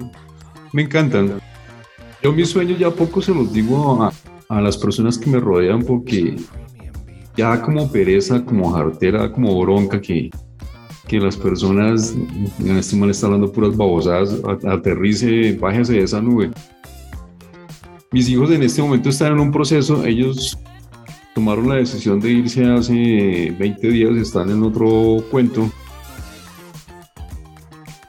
me 0.75 0.83
encantan. 0.83 1.41
Yo 2.23 2.33
mis 2.33 2.51
sueños 2.51 2.79
ya 2.79 2.91
poco 2.91 3.23
se 3.23 3.33
los 3.33 3.51
digo 3.51 4.03
a, 4.03 4.13
a 4.51 4.61
las 4.61 4.77
personas 4.77 5.17
que 5.17 5.31
me 5.31 5.41
rodean 5.41 5.83
porque 5.83 6.37
ya 7.37 7.63
como 7.63 7.91
pereza, 7.91 8.45
como 8.45 8.73
jartera, 8.73 9.33
como 9.33 9.59
bronca 9.61 9.99
que 10.01 10.31
que 11.07 11.21
las 11.21 11.37
personas, 11.37 12.15
en 12.59 12.77
este 12.77 12.97
mal 12.97 13.11
está 13.11 13.27
hablando 13.27 13.53
puras 13.53 13.77
babosadas, 13.77 14.41
aterrice, 14.67 15.53
bájese 15.53 15.95
de 15.95 16.03
esa 16.03 16.21
nube. 16.21 16.51
Mis 18.13 18.29
hijos 18.29 18.51
en 18.51 18.63
este 18.63 18.83
momento 18.83 19.09
están 19.09 19.33
en 19.33 19.41
un 19.41 19.53
proceso, 19.53 20.05
ellos 20.05 20.59
tomaron 21.35 21.69
la 21.69 21.77
decisión 21.77 22.19
de 22.19 22.31
irse 22.31 22.65
hace 22.65 23.55
20 23.59 23.89
días, 23.89 24.17
están 24.17 24.51
en 24.51 24.63
otro 24.63 25.23
cuento 25.31 25.71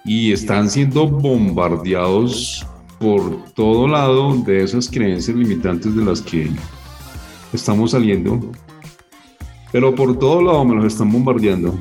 y 0.05 0.31
están 0.31 0.69
siendo 0.69 1.07
bombardeados 1.07 2.65
por 2.99 3.43
todo 3.53 3.87
lado 3.87 4.35
de 4.37 4.63
esas 4.63 4.89
creencias 4.89 5.35
limitantes 5.35 5.95
de 5.95 6.03
las 6.03 6.21
que 6.21 6.49
estamos 7.53 7.91
saliendo, 7.91 8.39
pero 9.71 9.93
por 9.93 10.17
todo 10.17 10.41
lado 10.41 10.65
me 10.65 10.75
los 10.75 10.85
están 10.85 11.11
bombardeando. 11.11 11.77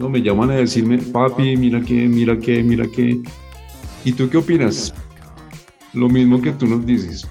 No, 0.00 0.08
me 0.08 0.22
llaman 0.22 0.50
a 0.50 0.54
decirme, 0.54 0.96
papi, 0.96 1.58
mira 1.58 1.78
qué, 1.82 2.08
mira 2.08 2.34
qué, 2.38 2.62
mira 2.62 2.86
qué. 2.90 3.20
¿Y 4.02 4.12
tú 4.12 4.30
qué 4.30 4.38
opinas? 4.38 4.94
Lo 5.92 6.08
mismo 6.08 6.40
que 6.40 6.52
tú 6.52 6.66
nos 6.66 6.86
dices. 6.86 7.28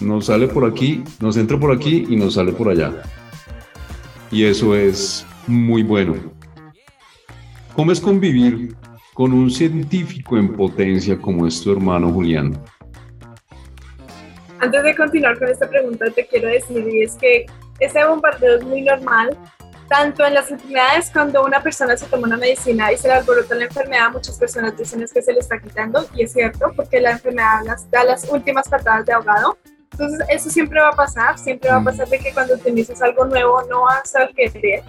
Nos 0.00 0.26
sale 0.26 0.46
por 0.46 0.64
aquí, 0.64 1.02
nos 1.18 1.36
entra 1.36 1.58
por 1.58 1.72
aquí 1.72 2.06
y 2.08 2.14
nos 2.14 2.34
sale 2.34 2.52
por 2.52 2.68
allá. 2.68 3.02
Y 4.30 4.44
eso 4.44 4.76
es 4.76 5.26
muy 5.48 5.82
bueno. 5.82 6.14
¿Cómo 7.74 7.90
es 7.90 8.00
convivir 8.00 8.76
con 9.14 9.32
un 9.32 9.50
científico 9.50 10.38
en 10.38 10.52
potencia 10.52 11.18
como 11.18 11.48
es 11.48 11.60
tu 11.62 11.72
hermano 11.72 12.12
Julián? 12.12 12.56
Antes 14.60 14.84
de 14.84 14.94
continuar 14.94 15.36
con 15.36 15.48
esta 15.48 15.68
pregunta, 15.68 16.04
te 16.14 16.24
quiero 16.28 16.46
decir, 16.46 16.86
y 16.88 17.02
es 17.02 17.16
que 17.16 17.46
ese 17.80 18.04
bombardeo 18.04 18.58
es 18.58 18.64
muy 18.64 18.82
normal, 18.82 19.36
tanto 19.88 20.24
en 20.24 20.34
las 20.34 20.50
enfermedades, 20.50 21.10
cuando 21.10 21.44
una 21.44 21.62
persona 21.62 21.96
se 21.96 22.06
toma 22.06 22.26
una 22.26 22.36
medicina 22.36 22.92
y 22.92 22.96
se 22.96 23.08
le 23.08 23.14
alborota 23.14 23.54
la 23.54 23.64
enfermedad, 23.64 24.10
muchas 24.10 24.38
personas 24.38 24.76
dicen 24.76 25.02
es 25.02 25.12
que 25.12 25.22
se 25.22 25.32
le 25.32 25.40
está 25.40 25.58
quitando, 25.58 26.06
y 26.14 26.24
es 26.24 26.32
cierto, 26.32 26.72
porque 26.74 27.00
la 27.00 27.12
enfermedad 27.12 27.62
las, 27.64 27.90
da 27.90 28.04
las 28.04 28.28
últimas 28.28 28.68
patadas 28.68 29.06
de 29.06 29.12
ahogado. 29.12 29.58
Entonces, 29.92 30.26
eso 30.28 30.50
siempre 30.50 30.80
va 30.80 30.88
a 30.88 30.96
pasar, 30.96 31.38
siempre 31.38 31.70
va 31.70 31.76
a 31.76 31.84
pasar 31.84 32.08
de 32.08 32.18
que 32.18 32.32
cuando 32.32 32.56
dices 32.56 33.00
algo 33.00 33.26
nuevo 33.26 33.62
no 33.70 33.82
vas 33.82 34.14
a 34.16 34.26
querer. 34.28 34.82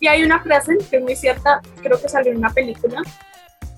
Y 0.00 0.08
hay 0.08 0.24
una 0.24 0.42
frase 0.42 0.76
que 0.90 0.96
es 0.96 1.02
muy 1.02 1.14
cierta, 1.14 1.60
creo 1.80 2.00
que 2.00 2.08
salió 2.08 2.32
en 2.32 2.38
una 2.38 2.50
película, 2.50 3.02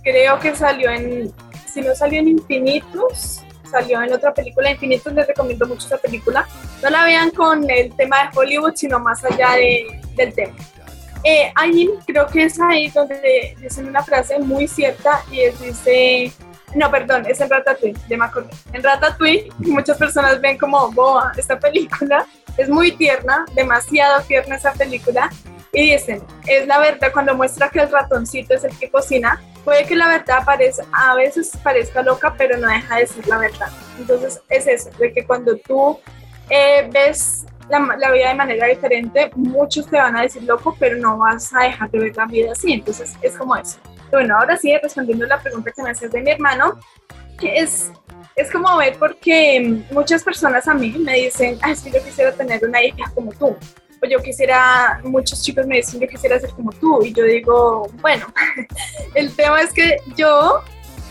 creo 0.03 0.39
que 0.39 0.55
salió 0.55 0.91
en, 0.91 1.33
si 1.66 1.83
no 1.83 1.95
salió 1.95 2.21
en 2.21 2.29
Infinitos, 2.29 3.43
salió 3.71 4.03
en 4.03 4.12
otra 4.12 4.35
película, 4.35 4.71
Infinitos, 4.71 5.12
les 5.12 5.27
recomiendo 5.27 5.66
mucho 5.66 5.87
esa 5.87 5.99
película. 5.99 6.47
No 6.83 6.91
la 6.91 7.05
vean 7.05 7.31
con 7.31 7.68
el 7.71 7.95
tema 7.95 8.25
de 8.25 8.39
Hollywood, 8.39 8.73
sino 8.75 8.99
más 8.99 9.25
allá 9.25 9.53
de, 9.53 10.01
del 10.16 10.35
tema. 10.35 10.55
Eh, 11.23 11.53
ahí 11.55 11.91
creo 12.07 12.27
que 12.27 12.45
es 12.45 12.59
ahí 12.61 12.89
donde 12.89 13.55
dicen 13.61 13.87
una 13.87 14.03
frase 14.03 14.39
muy 14.39 14.66
cierta 14.66 15.23
y 15.31 15.41
es, 15.41 15.61
dice, 15.61 16.33
no, 16.75 16.91
perdón, 16.91 17.27
es 17.29 17.41
en 17.41 17.51
Ratatouille, 17.51 17.99
de 18.09 18.16
Macron. 18.16 18.49
En 18.73 18.83
Ratatouille 18.83 19.51
muchas 19.59 19.99
personas 19.99 20.41
ven 20.41 20.57
como 20.57 20.91
boa 20.93 21.33
esta 21.37 21.59
película, 21.59 22.27
es 22.57 22.68
muy 22.68 22.93
tierna, 22.93 23.45
demasiado 23.55 24.23
tierna 24.23 24.57
esa 24.57 24.73
película 24.73 25.31
y 25.73 25.93
dicen, 25.93 26.23
es 26.47 26.66
la 26.66 26.79
verdad 26.79 27.12
cuando 27.12 27.35
muestra 27.35 27.68
que 27.68 27.81
el 27.81 27.91
ratoncito 27.91 28.55
es 28.55 28.64
el 28.64 28.77
que 28.79 28.91
cocina, 28.91 29.41
puede 29.64 29.84
que 29.84 29.96
la 29.96 30.08
verdad 30.08 30.44
parezca, 30.44 30.84
a 30.92 31.14
veces 31.14 31.52
parezca 31.62 32.02
loca, 32.02 32.34
pero 32.36 32.58
no 32.58 32.68
deja 32.68 32.96
de 32.96 33.06
ser 33.06 33.26
la 33.26 33.38
verdad. 33.38 33.68
Entonces 33.98 34.40
es 34.48 34.66
eso, 34.66 34.90
de 34.98 35.12
que 35.12 35.24
cuando 35.26 35.56
tú 35.56 35.98
eh, 36.48 36.88
ves 36.92 37.46
la, 37.68 38.11
vida 38.11 38.28
de 38.28 38.34
manera 38.34 38.66
diferente, 38.66 39.30
muchos 39.36 39.86
te 39.86 39.96
van 39.96 40.16
a 40.16 40.22
decir 40.22 40.42
loco, 40.42 40.76
pero 40.78 40.96
no 40.96 41.18
vas 41.18 41.52
a 41.54 41.64
dejar 41.64 41.90
de 41.90 41.98
ver 41.98 42.16
la 42.16 42.26
vida 42.26 42.52
así. 42.52 42.72
Entonces 42.72 43.14
es 43.22 43.36
como 43.36 43.56
eso. 43.56 43.78
Bueno, 44.11 44.36
ahora 44.36 44.56
sí, 44.56 44.76
respondiendo 44.82 45.26
la 45.26 45.40
pregunta 45.40 45.70
que 45.70 45.82
me 45.82 45.90
haces 45.90 46.11
de 46.11 46.20
mi 46.20 46.30
hermano, 46.30 46.80
es, 47.40 47.92
es 48.36 48.50
como 48.50 48.76
ver 48.76 48.96
porque 48.98 49.82
muchas 49.90 50.22
personas 50.22 50.66
a 50.68 50.74
mí 50.74 50.90
me 50.98 51.14
dicen, 51.14 51.58
ah, 51.62 51.70
es 51.70 51.80
que 51.80 51.90
yo 51.90 52.02
quisiera 52.04 52.32
tener 52.32 52.64
una 52.64 52.82
hija 52.82 53.11
como 53.14 53.32
tú 53.32 53.56
o 54.03 54.07
yo 54.07 54.22
quisiera, 54.22 55.01
muchos 55.05 55.42
chicos 55.42 55.66
me 55.66 55.76
dicen, 55.76 56.01
yo 56.01 56.09
quisiera 56.09 56.38
ser 56.38 56.51
como 56.51 56.72
tú, 56.72 57.05
y 57.05 57.12
yo 57.12 57.24
digo, 57.24 57.86
bueno, 58.01 58.26
el 59.14 59.34
tema 59.34 59.61
es 59.61 59.72
que 59.72 59.98
yo 60.16 60.62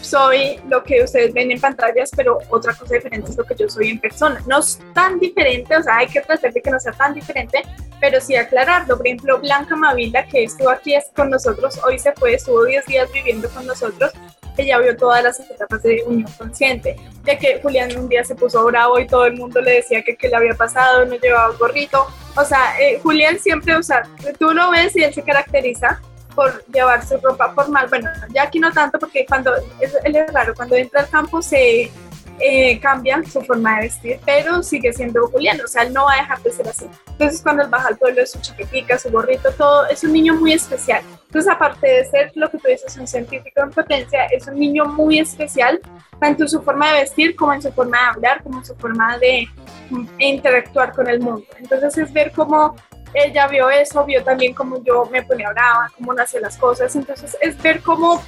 soy 0.02 0.60
lo 0.68 0.84
que 0.84 1.04
ustedes 1.04 1.34
ven 1.34 1.52
en 1.52 1.60
pantallas, 1.60 2.12
pero 2.16 2.40
otra 2.50 2.74
cosa 2.74 2.96
diferente 2.96 3.32
es 3.32 3.38
lo 3.38 3.44
que 3.44 3.56
yo 3.56 3.70
soy 3.70 3.90
en 3.90 4.00
persona. 4.00 4.42
No 4.48 4.60
es 4.60 4.80
tan 4.94 5.20
diferente, 5.20 5.76
o 5.76 5.84
sea, 5.84 5.98
hay 5.98 6.08
que 6.08 6.22
tratar 6.22 6.52
de 6.52 6.62
que 6.62 6.72
no 6.72 6.80
sea 6.80 6.94
tan 6.94 7.14
diferente, 7.14 7.62
pero 8.00 8.20
sí 8.22 8.36
aclararlo. 8.36 8.98
Por 8.98 9.06
ejemplo, 9.06 9.40
Blanca 9.40 9.76
Mavila, 9.76 10.26
que 10.26 10.44
estuvo 10.44 10.70
aquí 10.70 10.96
con 11.16 11.30
nosotros, 11.30 11.80
hoy 11.86 12.00
se 12.00 12.12
fue, 12.14 12.34
estuvo 12.34 12.66
10 12.66 12.86
días 12.86 13.12
viviendo 13.12 13.50
con 13.50 13.68
nosotros, 13.68 14.12
ella 14.58 14.80
vio 14.80 14.96
todas 14.96 15.24
las 15.24 15.40
etapas 15.40 15.82
de 15.84 16.04
unión 16.06 16.30
consciente, 16.38 16.96
de 17.24 17.38
que 17.38 17.60
Julián 17.62 17.98
un 17.98 18.10
día 18.10 18.24
se 18.24 18.36
puso 18.36 18.66
bravo 18.66 19.00
y 19.00 19.08
todo 19.08 19.26
el 19.26 19.36
mundo 19.36 19.62
le 19.62 19.76
decía 19.76 20.02
que 20.02 20.16
qué 20.16 20.28
le 20.28 20.36
había 20.36 20.54
pasado, 20.54 21.06
no 21.06 21.16
llevaba 21.16 21.54
gorrito. 21.58 22.08
O 22.36 22.44
sea, 22.44 22.80
eh, 22.80 23.00
Julián 23.02 23.40
siempre, 23.40 23.76
o 23.76 23.84
sea, 23.84 24.04
tú 24.38 24.52
lo 24.54 24.72
ves 24.72 24.96
y 24.96 25.04
él 25.04 25.14
se 25.14 25.24
caracteriza 25.24 26.02
por 26.36 26.64
llevar 26.66 27.06
su 27.06 27.18
ropa 27.18 27.54
formal. 27.54 27.88
Bueno, 27.90 28.10
ya 28.34 28.44
aquí 28.44 28.60
no 28.60 28.72
tanto 28.72 29.00
porque 29.00 29.26
cuando, 29.26 29.54
él 29.80 30.16
es 30.16 30.34
raro, 30.34 30.54
cuando 30.56 30.76
entra 30.76 31.02
al 31.02 31.10
campo 31.10 31.42
se 31.42 31.92
eh, 32.40 32.80
cambia 32.80 33.22
su 33.24 33.42
forma 33.42 33.76
de 33.76 33.82
vestir, 33.84 34.20
pero 34.26 34.64
sigue 34.64 34.94
siendo 34.94 35.28
Julián, 35.28 35.60
o 35.64 35.68
sea, 35.68 35.84
él 35.84 35.94
no 35.94 36.06
va 36.06 36.14
a 36.14 36.18
dejar 36.18 36.42
de 36.42 36.52
ser 36.52 36.68
así. 36.68 36.86
Entonces, 37.08 37.42
cuando 37.42 37.64
él 37.64 37.70
baja 37.70 37.90
al 37.90 37.98
pueblo, 37.98 38.26
su 38.26 38.40
chaquetica, 38.40 38.98
su 38.98 39.10
gorrito, 39.10 39.52
todo, 39.54 39.88
es 39.88 40.04
un 40.04 40.14
niño 40.14 40.36
muy 40.36 40.54
especial. 40.54 41.04
Entonces, 41.26 41.52
aparte 41.52 41.88
de 41.88 42.06
ser 42.06 42.32
lo 42.36 42.50
que 42.50 42.58
tú 42.58 42.68
dices, 42.68 42.96
un 42.98 43.08
científico 43.08 43.62
en 43.62 43.72
potencia, 43.72 44.26
es 44.28 44.48
un 44.48 44.58
niño 44.58 44.86
muy 44.86 45.20
especial, 45.20 45.80
tanto 46.20 46.44
en 46.44 46.50
su 46.50 46.62
forma 46.62 46.92
de 46.94 47.02
vestir, 47.02 47.36
como 47.36 47.54
en 47.54 47.62
su 47.62 47.72
forma 47.72 47.98
de 47.98 48.06
hablar, 48.06 48.44
como 48.44 48.60
en 48.60 48.66
su 48.66 48.76
forma 48.76 49.18
de 49.18 49.48
mm, 49.90 50.08
interactuar 50.20 50.94
con 50.94 51.08
el 51.08 51.20
mundo. 51.20 51.46
Entonces, 51.58 51.98
es 51.98 52.14
ver 52.14 52.32
cómo 52.32 52.76
ella 53.14 53.48
vio 53.48 53.70
eso, 53.70 54.06
vio 54.06 54.24
también 54.24 54.54
cómo 54.54 54.84
yo 54.84 55.06
me 55.12 55.24
ponía 55.24 55.50
brava, 55.50 55.92
cómo 55.98 56.14
nace 56.14 56.40
las 56.40 56.58
cosas. 56.58 56.96
Entonces, 56.96 57.36
es 57.42 57.62
ver 57.62 57.82
cómo 57.82 58.22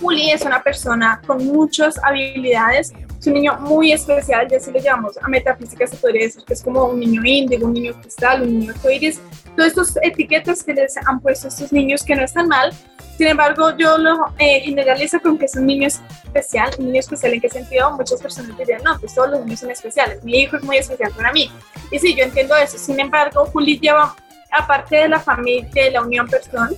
Juli 0.00 0.30
es 0.30 0.42
una 0.42 0.62
persona 0.62 1.20
con 1.26 1.44
muchas 1.46 1.98
habilidades 2.02 2.92
un 3.26 3.34
niño 3.34 3.58
muy 3.60 3.92
especial, 3.92 4.48
ya 4.48 4.60
si 4.60 4.70
lo 4.70 4.78
llamamos 4.78 5.16
a 5.22 5.28
metafísica, 5.28 5.86
se 5.86 5.96
podría 5.96 6.22
decir 6.22 6.44
que 6.44 6.54
es 6.54 6.62
como 6.62 6.84
un 6.84 7.00
niño 7.00 7.22
índigo, 7.24 7.66
un 7.66 7.74
niño 7.74 7.94
cristal, 8.00 8.42
un 8.42 8.58
niño 8.58 8.72
arcoíris, 8.72 9.20
todas 9.56 9.70
estas 9.70 9.98
etiquetas 10.02 10.62
que 10.62 10.74
les 10.74 10.96
han 10.96 11.20
puesto 11.20 11.46
a 11.46 11.50
estos 11.50 11.72
niños 11.72 12.02
que 12.02 12.14
no 12.14 12.24
están 12.24 12.48
mal, 12.48 12.72
sin 13.16 13.28
embargo, 13.28 13.74
yo 13.78 13.96
lo 13.96 14.26
eh, 14.38 14.60
generalizo 14.60 15.20
con 15.20 15.38
que 15.38 15.46
es 15.46 15.56
un 15.56 15.66
niño 15.66 15.88
especial. 15.88 16.70
¿Un 16.78 16.86
niño 16.86 17.00
especial 17.00 17.32
en 17.32 17.40
qué 17.40 17.48
sentido? 17.48 17.90
Muchas 17.92 18.20
personas 18.20 18.56
dirían, 18.58 18.82
no, 18.84 18.98
pues 19.00 19.14
todos 19.14 19.30
los 19.30 19.40
niños 19.40 19.60
son 19.60 19.70
especiales. 19.70 20.22
Mi 20.22 20.40
hijo 20.40 20.58
es 20.58 20.62
muy 20.62 20.76
especial 20.76 21.10
para 21.16 21.32
mí. 21.32 21.50
Y 21.90 21.98
sí, 21.98 22.14
yo 22.14 22.24
entiendo 22.24 22.54
eso. 22.56 22.76
Sin 22.76 23.00
embargo, 23.00 23.46
Juli 23.46 23.78
lleva, 23.78 24.14
aparte 24.52 24.96
de 24.96 25.08
la 25.08 25.18
familia, 25.18 25.70
de 25.72 25.92
la 25.92 26.02
unión 26.02 26.28
personal, 26.28 26.76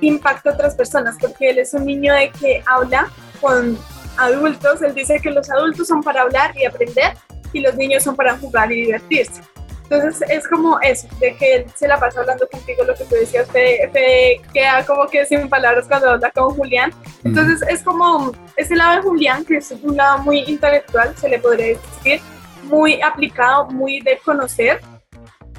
impacto 0.00 0.50
a 0.50 0.52
otras 0.52 0.76
personas, 0.76 1.16
porque 1.20 1.50
él 1.50 1.58
es 1.58 1.74
un 1.74 1.84
niño 1.84 2.14
de 2.14 2.30
que 2.30 2.62
habla 2.64 3.10
con 3.40 3.76
adultos, 4.16 4.82
él 4.82 4.94
dice 4.94 5.20
que 5.20 5.30
los 5.30 5.50
adultos 5.50 5.88
son 5.88 6.02
para 6.02 6.22
hablar 6.22 6.56
y 6.56 6.64
aprender 6.64 7.14
y 7.52 7.60
los 7.60 7.74
niños 7.74 8.02
son 8.02 8.16
para 8.16 8.36
jugar 8.38 8.72
y 8.72 8.82
divertirse. 8.82 9.42
Entonces 9.84 10.26
es 10.30 10.48
como 10.48 10.80
eso, 10.80 11.06
de 11.20 11.36
que 11.36 11.54
él 11.54 11.66
se 11.74 11.86
la 11.86 12.00
pasa 12.00 12.20
hablando 12.20 12.48
contigo, 12.48 12.82
lo 12.82 12.94
que 12.94 13.04
tú 13.04 13.14
decías, 13.14 13.46
Fede, 13.50 14.40
queda 14.52 14.86
como 14.86 15.06
que 15.06 15.26
sin 15.26 15.48
palabras 15.50 15.84
cuando 15.86 16.10
habla 16.10 16.30
con 16.30 16.54
Julián. 16.54 16.92
Entonces 17.24 17.60
es 17.68 17.82
como 17.82 18.32
ese 18.56 18.74
lado 18.74 18.96
de 18.96 19.02
Julián, 19.02 19.44
que 19.44 19.58
es 19.58 19.70
un 19.70 19.96
lado 19.96 20.18
muy 20.18 20.44
intelectual, 20.46 21.14
se 21.16 21.28
le 21.28 21.38
podría 21.38 21.78
decir, 21.78 22.22
muy 22.62 23.02
aplicado, 23.02 23.66
muy 23.66 24.00
de 24.00 24.18
conocer, 24.24 24.80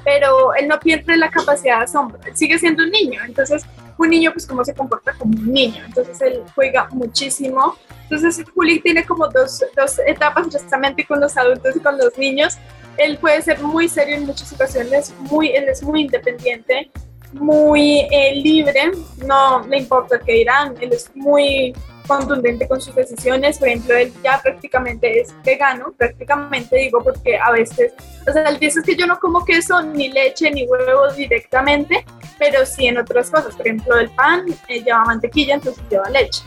pero 0.04 0.52
él 0.54 0.66
no 0.66 0.80
pierde 0.80 1.16
la 1.16 1.30
capacidad 1.30 1.78
de 1.78 1.84
asombro, 1.84 2.18
él 2.24 2.36
sigue 2.36 2.58
siendo 2.58 2.82
un 2.82 2.90
niño, 2.90 3.20
entonces 3.24 3.64
un 3.98 4.10
niño 4.10 4.32
pues 4.32 4.46
cómo 4.46 4.64
se 4.64 4.74
comporta 4.74 5.12
como 5.14 5.36
un 5.38 5.52
niño, 5.52 5.84
entonces 5.84 6.20
él 6.20 6.42
juega 6.54 6.88
muchísimo. 6.90 7.76
Entonces 8.02 8.44
Juli 8.54 8.80
tiene 8.80 9.04
como 9.04 9.28
dos, 9.28 9.64
dos 9.76 9.98
etapas 10.06 10.48
precisamente 10.48 11.06
con 11.06 11.20
los 11.20 11.36
adultos 11.36 11.76
y 11.76 11.80
con 11.80 11.96
los 11.96 12.16
niños. 12.18 12.58
Él 12.96 13.18
puede 13.18 13.42
ser 13.42 13.60
muy 13.60 13.88
serio 13.88 14.16
en 14.16 14.26
muchas 14.26 14.52
ocasiones, 14.52 15.12
muy, 15.18 15.48
él 15.50 15.68
es 15.68 15.82
muy 15.82 16.02
independiente, 16.02 16.90
muy 17.32 18.06
eh, 18.10 18.34
libre, 18.36 18.92
no 19.26 19.66
le 19.66 19.78
importa 19.78 20.20
qué 20.20 20.32
dirán, 20.32 20.74
él 20.80 20.92
es 20.92 21.10
muy 21.14 21.74
contundente 22.06 22.68
con 22.68 22.80
sus 22.80 22.94
decisiones, 22.94 23.58
por 23.58 23.68
ejemplo, 23.68 23.96
él 23.96 24.12
ya 24.22 24.40
prácticamente 24.42 25.20
es 25.20 25.34
vegano, 25.44 25.92
prácticamente 25.96 26.76
digo 26.76 27.02
porque 27.02 27.38
a 27.38 27.50
veces, 27.50 27.92
o 28.28 28.32
sea, 28.32 28.44
él 28.44 28.58
dice 28.58 28.82
que 28.82 28.96
yo 28.96 29.06
no 29.06 29.18
como 29.18 29.44
queso, 29.44 29.82
ni 29.82 30.10
leche, 30.10 30.50
ni 30.50 30.66
huevos 30.66 31.16
directamente, 31.16 32.04
pero 32.38 32.64
sí 32.66 32.86
en 32.86 32.98
otras 32.98 33.30
cosas, 33.30 33.54
por 33.54 33.66
ejemplo, 33.66 33.98
el 33.98 34.10
pan 34.10 34.46
eh, 34.68 34.82
lleva 34.82 35.04
mantequilla, 35.04 35.54
entonces 35.54 35.82
lleva 35.90 36.08
leche. 36.10 36.42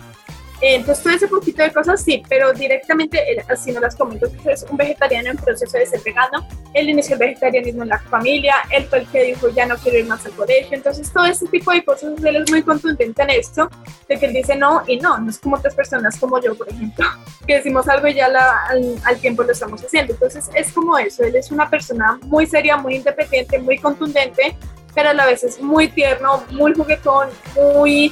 Entonces, 0.62 1.04
todo 1.04 1.14
ese 1.14 1.28
poquito 1.28 1.62
de 1.62 1.72
cosas 1.72 2.04
sí, 2.04 2.24
pero 2.28 2.52
directamente, 2.52 3.20
así 3.48 3.72
no 3.72 3.80
las 3.80 3.96
comento, 3.96 4.28
es 4.46 4.66
un 4.70 4.76
vegetariano 4.76 5.30
en 5.30 5.38
proceso 5.38 5.78
de 5.78 5.86
ser 5.86 6.02
vegano, 6.04 6.48
él 6.74 6.90
inició 6.90 7.14
el 7.14 7.20
vegetarianismo 7.20 7.84
en 7.84 7.90
la 7.90 8.00
familia, 8.00 8.56
él 8.72 8.86
fue 8.86 9.00
el 9.00 9.08
que 9.08 9.24
dijo 9.24 9.50
ya 9.50 9.68
no 9.68 9.78
quiero 9.78 10.00
ir 10.00 10.06
más 10.06 10.26
al 10.26 10.32
colegio, 10.32 10.76
entonces 10.76 11.12
todo 11.14 11.26
ese 11.26 11.48
tipo 11.48 11.72
de 11.72 11.86
cosas, 11.86 12.14
él 12.24 12.36
es 12.38 12.50
muy 12.50 12.64
contundente 12.64 13.22
en 13.22 13.30
esto, 13.30 13.70
de 14.10 14.18
que 14.18 14.26
él 14.26 14.34
dice 14.34 14.56
no 14.56 14.82
y 14.88 14.98
no, 14.98 15.20
no 15.20 15.30
es 15.30 15.38
como 15.38 15.58
otras 15.58 15.76
personas 15.76 16.18
como 16.18 16.42
yo, 16.42 16.56
por 16.56 16.70
ejemplo, 16.70 17.06
que 17.48 17.58
decimos 17.58 17.88
algo 17.88 18.08
y 18.08 18.16
ya 18.16 18.26
al, 18.26 18.96
al 19.04 19.18
tiempo 19.20 19.44
lo 19.44 19.52
estamos 19.52 19.84
haciendo, 19.84 20.14
entonces 20.14 20.50
es 20.56 20.74
como 20.74 20.98
eso, 20.98 21.24
él 21.24 21.36
es 21.36 21.52
una 21.52 21.70
persona 21.70 22.20
muy 22.24 22.48
seria, 22.48 22.78
muy 22.78 22.96
independiente, 22.96 23.60
muy 23.60 23.78
contundente, 23.78 24.56
pero 24.96 25.10
a 25.10 25.14
la 25.14 25.28
vez 25.28 25.44
es 25.44 25.62
muy 25.62 25.90
tierno, 25.90 26.44
muy 26.50 26.74
juguetón, 26.74 27.30
muy 27.56 28.12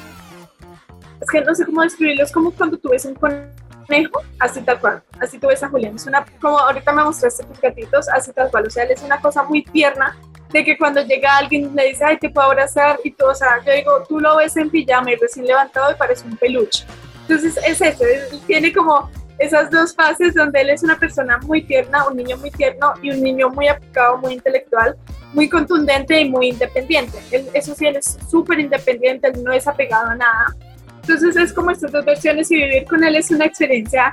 es 1.22 1.30
que 1.30 1.42
no 1.42 1.56
sé 1.56 1.66
cómo 1.66 1.82
describirlo, 1.82 2.24
es 2.24 2.32
como 2.32 2.52
cuando 2.52 2.78
tú 2.78 2.90
ves 2.90 3.06
un 3.06 3.16
conejo, 3.16 4.22
así 4.40 4.62
tal 4.62 4.80
cual, 4.80 5.04
así 5.20 5.38
tú 5.40 5.48
ves 5.48 5.64
a 5.64 5.70
Julián, 5.70 5.96
es 5.96 6.06
una, 6.06 6.26
como 6.42 6.60
ahorita 6.60 6.92
me 6.92 7.04
mostraste 7.04 7.44
tus 7.44 7.60
gatitos, 7.60 8.10
así 8.10 8.32
tal 8.34 8.50
cual, 8.50 8.68
o 8.68 8.70
sea, 8.70 8.84
él 8.84 8.92
es 8.92 9.04
una 9.04 9.20
cosa 9.22 9.44
muy 9.44 9.64
tierna, 9.64 10.18
de 10.52 10.64
que 10.64 10.78
cuando 10.78 11.02
llega 11.02 11.38
alguien 11.38 11.76
le 11.76 11.90
dice, 11.90 12.06
ay, 12.06 12.18
te 12.18 12.30
puedo 12.30 12.48
abrazar, 12.48 13.00
y 13.04 13.12
tú, 13.12 13.26
o 13.26 13.36
sea, 13.36 13.64
yo 13.66 13.74
digo, 13.74 14.04
tú 14.08 14.20
lo 14.20 14.38
ves 14.38 14.56
en 14.58 14.70
pijama 14.70 15.12
y 15.12 15.16
recién 15.16 15.46
levantado 15.46 15.92
y 15.92 15.96
parece 15.96 16.26
un 16.28 16.38
peluche. 16.38 16.86
Entonces 17.22 17.58
es 17.66 17.82
eso, 17.82 18.04
tiene 18.46 18.72
como 18.72 19.10
esas 19.38 19.70
dos 19.70 19.94
fases 19.94 20.34
donde 20.34 20.62
él 20.62 20.70
es 20.70 20.84
una 20.84 20.98
persona 20.98 21.40
muy 21.40 21.64
tierna, 21.64 22.08
un 22.08 22.16
niño 22.16 22.38
muy 22.38 22.52
tierno 22.52 22.94
y 23.02 23.12
un 23.12 23.22
niño 23.22 23.50
muy 23.50 23.68
aplicado, 23.68 24.18
muy 24.18 24.34
intelectual, 24.34 24.96
muy 25.34 25.50
contundente 25.50 26.20
y 26.22 26.30
muy 26.30 26.50
independiente. 26.50 27.18
Él, 27.32 27.50
eso 27.54 27.76
sí, 27.76 27.86
él 27.86 27.98
es 27.98 28.18
súper 28.30 28.60
independiente, 28.60 29.28
él 29.28 29.44
no 29.44 29.52
es 29.52 29.68
apegado 29.68 30.12
a 30.12 30.16
nada. 30.16 30.56
Entonces 31.08 31.36
es 31.36 31.54
como 31.54 31.70
estas 31.70 31.92
dos 31.92 32.04
versiones 32.04 32.50
y 32.50 32.56
vivir 32.56 32.86
con 32.86 33.04
él 33.04 33.16
es 33.16 33.30
una 33.30 33.46
experiencia 33.46 34.12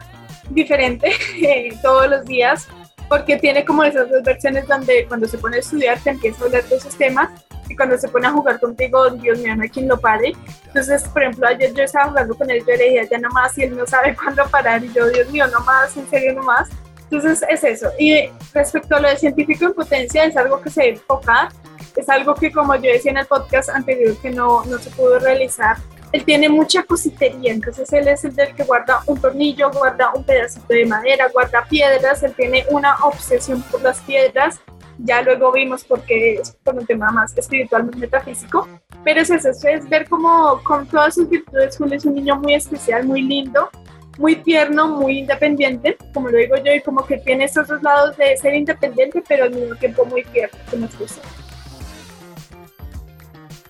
diferente 0.51 1.11
eh, 1.43 1.75
todos 1.81 2.09
los 2.09 2.25
días 2.27 2.69
porque 3.09 3.37
tiene 3.37 3.65
como 3.65 3.83
esas 3.83 4.11
dos 4.11 4.23
versiones 4.23 4.69
donde 4.69 5.07
cuando 5.07 5.27
se 5.27 5.39
pone 5.39 5.57
a 5.57 5.61
estudiar 5.61 5.99
te 6.01 6.11
empieza 6.11 6.43
a 6.43 6.47
hablar 6.47 6.65
de 6.65 6.77
esos 6.77 6.97
temas 6.97 7.31
y 7.69 7.77
cuando 7.77 7.97
se 7.97 8.09
pone 8.09 8.27
a 8.27 8.33
jugar 8.33 8.61
contigo, 8.61 9.09
Dios 9.11 9.39
mío, 9.39 9.57
no 9.57 9.63
hay 9.63 9.71
quien 9.71 9.89
lo 9.89 9.99
pare. 9.99 10.33
Entonces, 10.67 11.05
por 11.09 11.23
ejemplo, 11.23 11.47
ayer 11.47 11.73
yo 11.73 11.85
estaba 11.85 12.09
jugando 12.11 12.35
con 12.35 12.51
él, 12.51 12.61
yo 12.61 12.77
le 12.77 12.91
dije, 12.91 13.09
ya 13.11 13.19
no 13.19 13.31
más, 13.31 13.57
y 13.57 13.63
él 13.63 13.77
no 13.77 13.87
sabe 13.87 14.15
cuándo 14.23 14.45
parar, 14.51 14.85
y 14.85 14.93
yo, 14.93 15.09
Dios 15.09 15.31
mío, 15.31 15.47
no 15.47 15.61
más, 15.61 15.97
en 15.97 16.07
serio, 16.11 16.35
no 16.35 16.43
más. 16.43 16.69
Entonces, 17.11 17.43
es 17.49 17.65
eso. 17.65 17.91
Y 17.99 18.29
respecto 18.53 18.97
a 18.97 19.01
lo 19.01 19.09
de 19.09 19.17
científico 19.17 19.67
en 19.67 19.75
potencia, 19.75 20.25
es 20.25 20.37
algo 20.37 20.61
que 20.61 20.71
se 20.71 20.83
debe 20.83 20.93
enfocar, 20.95 21.49
es 21.97 22.09
algo 22.09 22.35
que, 22.35 22.51
como 22.51 22.75
yo 22.75 22.91
decía 22.91 23.13
en 23.13 23.19
el 23.19 23.27
podcast 23.27 23.69
anterior, 23.71 24.17
que 24.21 24.31
no, 24.31 24.65
no 24.65 24.79
se 24.79 24.91
pudo 24.91 25.19
realizar 25.19 25.77
él 26.13 26.25
tiene 26.25 26.49
mucha 26.49 26.83
cositería, 26.83 27.53
entonces 27.53 27.91
él 27.93 28.07
es 28.07 28.25
el 28.25 28.35
del 28.35 28.55
que 28.55 28.65
guarda 28.65 29.01
un 29.07 29.21
tornillo, 29.21 29.71
guarda 29.71 30.13
un 30.15 30.25
pedacito 30.25 30.67
de 30.69 30.85
madera, 30.85 31.29
guarda 31.33 31.65
piedras, 31.69 32.23
él 32.23 32.35
tiene 32.37 32.67
una 32.71 32.97
obsesión 33.03 33.63
por 33.63 33.83
las 33.83 34.01
piedras, 34.01 34.61
ya 34.99 35.23
luego 35.23 35.51
vimos 35.53 35.85
porque 35.85 36.35
es 36.35 36.51
por 36.63 36.75
un 36.75 36.87
tema 36.87 37.11
más 37.11 37.37
espiritual, 37.37 37.85
más 37.85 37.97
metafísico, 37.97 38.69
pero 39.03 39.23
es 39.23 39.31
eso, 39.31 39.49
es 39.69 39.89
ver 39.89 40.07
cómo 40.09 40.61
con 40.63 40.87
todas 40.87 41.15
sus 41.15 41.29
virtudes 41.29 41.77
Julio 41.79 41.97
es 41.97 42.05
un 42.05 42.15
niño 42.15 42.37
muy 42.37 42.55
especial, 42.55 43.07
muy 43.07 43.23
lindo, 43.23 43.71
muy 44.19 44.37
tierno, 44.37 44.89
muy 44.89 45.21
independiente, 45.21 45.97
como 46.13 46.29
lo 46.29 46.37
digo 46.37 46.57
yo, 46.57 46.75
y 46.75 46.83
como 46.83 47.07
que 47.07 47.17
tiene 47.19 47.45
esos 47.45 47.67
dos 47.67 47.83
lados 47.83 48.17
de 48.19 48.37
ser 48.37 48.55
independiente, 48.55 49.23
pero 49.27 49.45
al 49.45 49.55
mismo 49.55 49.75
tiempo 49.77 50.05
muy 50.05 50.25
tierno, 50.25 50.59
como 50.71 50.85
es 50.87 51.21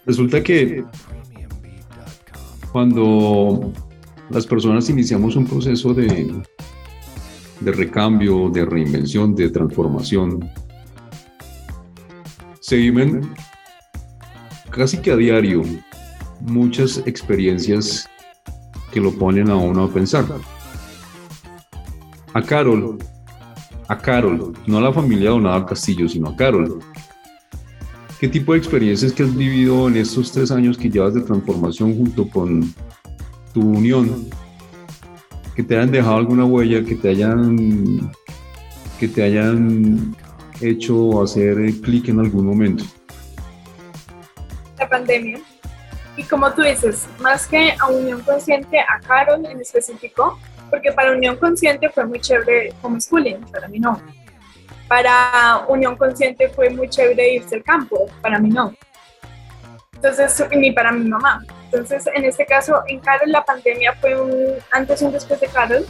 Resulta 0.05 0.43
que 0.43 0.85
cuando 2.73 3.71
las 4.31 4.47
personas 4.47 4.89
iniciamos 4.89 5.37
un 5.37 5.47
proceso 5.47 5.93
de, 5.93 6.43
recambio, 7.61 8.49
de 8.49 8.65
reinvención, 8.65 9.35
de 9.35 9.51
transformación, 9.51 10.51
se 12.61 12.77
viven 12.77 13.31
casi 14.71 14.99
que 14.99 15.13
a 15.13 15.17
diario 15.17 15.63
muchas 16.41 17.03
experiencias 17.07 18.09
que 18.91 19.01
lo 19.01 19.13
ponen 19.13 19.51
a 19.51 19.57
uno 19.57 19.85
a 19.85 19.89
pensar. 19.89 20.25
A 22.33 22.43
Carol, 22.43 22.99
a 23.89 23.99
Carol, 23.99 24.55
no 24.67 24.79
a 24.79 24.81
la 24.81 24.93
familia 24.93 25.31
Donada 25.31 25.67
Castillo, 25.67 26.09
sino 26.09 26.31
a 26.31 26.37
Carol, 26.37 26.79
¿Qué 28.23 28.29
tipo 28.29 28.53
de 28.53 28.59
experiencias 28.59 29.13
que 29.13 29.25
has 29.25 29.35
vivido 29.35 29.89
en 29.89 29.97
estos 29.97 30.31
tres 30.31 30.53
años 30.53 30.79
que 30.79 30.89
llevas 30.89 31.13
de 31.13 31.23
transformación 31.23 31.97
junto 31.97 32.29
con 32.29 32.73
tu 33.53 33.61
unión, 33.63 34.31
que 35.57 35.65
te 35.65 35.75
hayan 35.75 35.91
dejado 35.91 36.19
alguna 36.19 36.45
huella, 36.45 36.85
que 36.85 36.95
te 36.95 37.09
hayan, 37.09 38.13
que 39.01 39.09
te 39.09 39.25
hayan 39.25 40.15
hecho 40.61 41.21
hacer 41.21 41.57
clic 41.81 42.11
en 42.11 42.21
algún 42.21 42.47
momento? 42.47 42.85
La 44.79 44.89
pandemia. 44.89 45.41
Y 46.17 46.23
como 46.23 46.53
tú 46.53 46.63
dices, 46.63 47.09
más 47.21 47.49
que 47.49 47.73
a 47.77 47.89
Unión 47.89 48.21
Consciente, 48.21 48.79
a 48.79 49.01
Carol 49.01 49.45
en 49.47 49.61
específico, 49.61 50.39
porque 50.71 50.93
para 50.93 51.11
Unión 51.11 51.39
Consciente 51.39 51.89
fue 51.89 52.07
muy 52.07 52.21
chévere 52.21 52.73
homeschooling, 52.83 53.41
para 53.51 53.67
mí 53.67 53.81
no 53.81 54.01
para 54.93 55.65
Unión 55.69 55.97
Consciente 55.97 56.51
fue 56.51 56.69
muy 56.69 56.87
chévere 56.87 57.37
irse 57.37 57.55
al 57.55 57.63
campo, 57.65 58.11
para 58.21 58.39
mí 58.39 58.51
no. 58.51 58.75
Entonces, 59.95 60.47
ni 60.55 60.71
para 60.71 60.93
mi 60.93 61.09
mamá. 61.09 61.43
Entonces, 61.65 62.07
en 62.15 62.27
este 62.27 62.45
caso, 62.45 62.83
en 62.87 63.01
Carol 63.01 63.33
la 63.33 63.43
pandemia 63.43 63.95
fue 63.95 64.21
un 64.21 64.53
antes 64.71 65.01
y 65.01 65.07
un 65.07 65.13
después 65.13 65.41
de 65.41 65.47
Carol. 65.47 65.87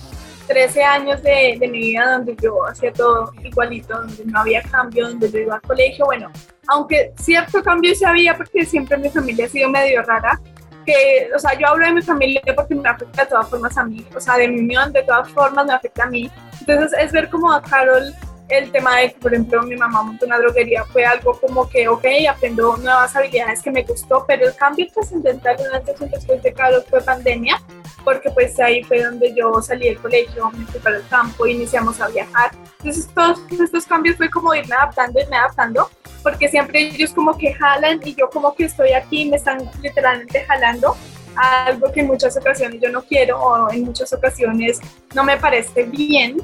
13 0.47 0.85
años 0.85 1.21
de, 1.21 1.57
de, 1.59 1.69
mi 1.69 1.79
vida 1.79 2.13
donde 2.13 2.37
yo 2.41 2.65
hacía 2.65 2.93
todo 2.93 3.33
igualito, 3.43 3.93
donde 3.93 4.25
no 4.25 4.39
había 4.39 4.63
cambio, 4.63 5.09
donde 5.09 5.33
yo 5.33 5.39
iba 5.41 5.57
al 5.57 5.63
colegio. 5.63 6.05
Bueno, 6.05 6.31
aunque 6.69 7.13
cierto 7.17 7.61
cambio 7.61 7.97
se 7.97 8.07
había 8.07 8.37
porque 8.37 8.65
siempre 8.65 8.97
mi 8.99 9.11
familia 9.11 9.47
ha 9.47 9.49
sido 9.49 9.69
medio 9.69 10.01
rara, 10.03 10.41
que, 10.87 11.29
o 11.35 11.41
sea, 11.41 11.59
yo 11.59 11.67
hablo 11.67 11.87
de 11.87 11.95
mi 11.95 12.03
familia 12.03 12.41
porque 12.55 12.77
me 12.77 12.89
afecta 12.89 13.25
de 13.25 13.31
todas 13.31 13.51
formas 13.51 13.77
a 13.77 13.85
mí, 13.85 14.07
o 14.15 14.21
sea, 14.21 14.37
de 14.37 14.47
mi 14.47 14.61
unión 14.61 14.93
de 14.93 15.03
todas 15.03 15.29
formas 15.31 15.67
me 15.67 15.73
afecta 15.73 16.05
a 16.05 16.07
mí. 16.07 16.31
Entonces 16.61 16.93
es 17.01 17.11
ver 17.11 17.29
como 17.31 17.53
a 17.53 17.61
Carol 17.61 18.15
el 18.53 18.71
tema 18.71 18.99
de 18.99 19.13
que, 19.13 19.19
por 19.19 19.33
ejemplo, 19.33 19.63
mi 19.63 19.77
mamá 19.77 20.03
montó 20.03 20.27
una 20.27 20.39
droguería 20.39 20.85
fue 20.85 21.05
algo 21.05 21.33
como 21.41 21.69
que, 21.69 21.89
ok, 21.89 22.05
aprendo 22.31 22.77
nuevas 22.77 23.17
habilidades 23.17 23.63
que 23.63 23.71
me 23.71 23.83
gustó, 23.83 24.25
pero 24.27 24.47
el 24.47 24.55
cambio 24.55 24.87
trascendental 24.93 25.57
antes 25.73 26.01
y 26.01 26.05
después 26.07 26.43
de 26.43 26.53
Carlos 26.53 26.85
fue 26.89 27.01
pandemia, 27.01 27.61
porque 28.05 28.31
pues 28.31 28.59
ahí 28.61 28.83
fue 28.85 29.03
donde 29.03 29.35
yo 29.35 29.63
salí 29.63 29.87
del 29.87 29.99
colegio, 29.99 30.51
me 30.51 30.67
fui 30.67 30.81
para 30.81 30.97
el 30.97 31.09
campo, 31.09 31.47
iniciamos 31.47 32.01
a 32.01 32.09
viajar. 32.09 32.51
Entonces 32.79 33.09
todos 33.15 33.41
estos 33.51 33.87
cambios 33.87 34.17
fue 34.17 34.29
como 34.29 34.55
irme 34.55 34.75
adaptando, 34.75 35.19
irme 35.19 35.37
adaptando, 35.37 35.91
porque 36.23 36.49
siempre 36.49 36.81
ellos 36.81 37.13
como 37.15 37.37
que 37.39 37.55
jalan 37.55 38.01
y 38.05 38.15
yo 38.15 38.29
como 38.29 38.55
que 38.55 38.65
estoy 38.65 38.93
aquí, 38.93 39.31
me 39.31 39.37
están 39.37 39.71
literalmente 39.81 40.45
jalando 40.45 40.95
algo 41.35 41.91
que 41.91 42.01
en 42.01 42.09
muchas 42.09 42.37
ocasiones 42.37 42.81
yo 42.83 42.91
no 42.91 43.03
quiero 43.03 43.41
o 43.41 43.73
en 43.73 43.85
muchas 43.85 44.13
ocasiones 44.13 44.79
no 45.15 45.25
me 45.25 45.39
parece 45.39 45.85
bien 45.85 46.37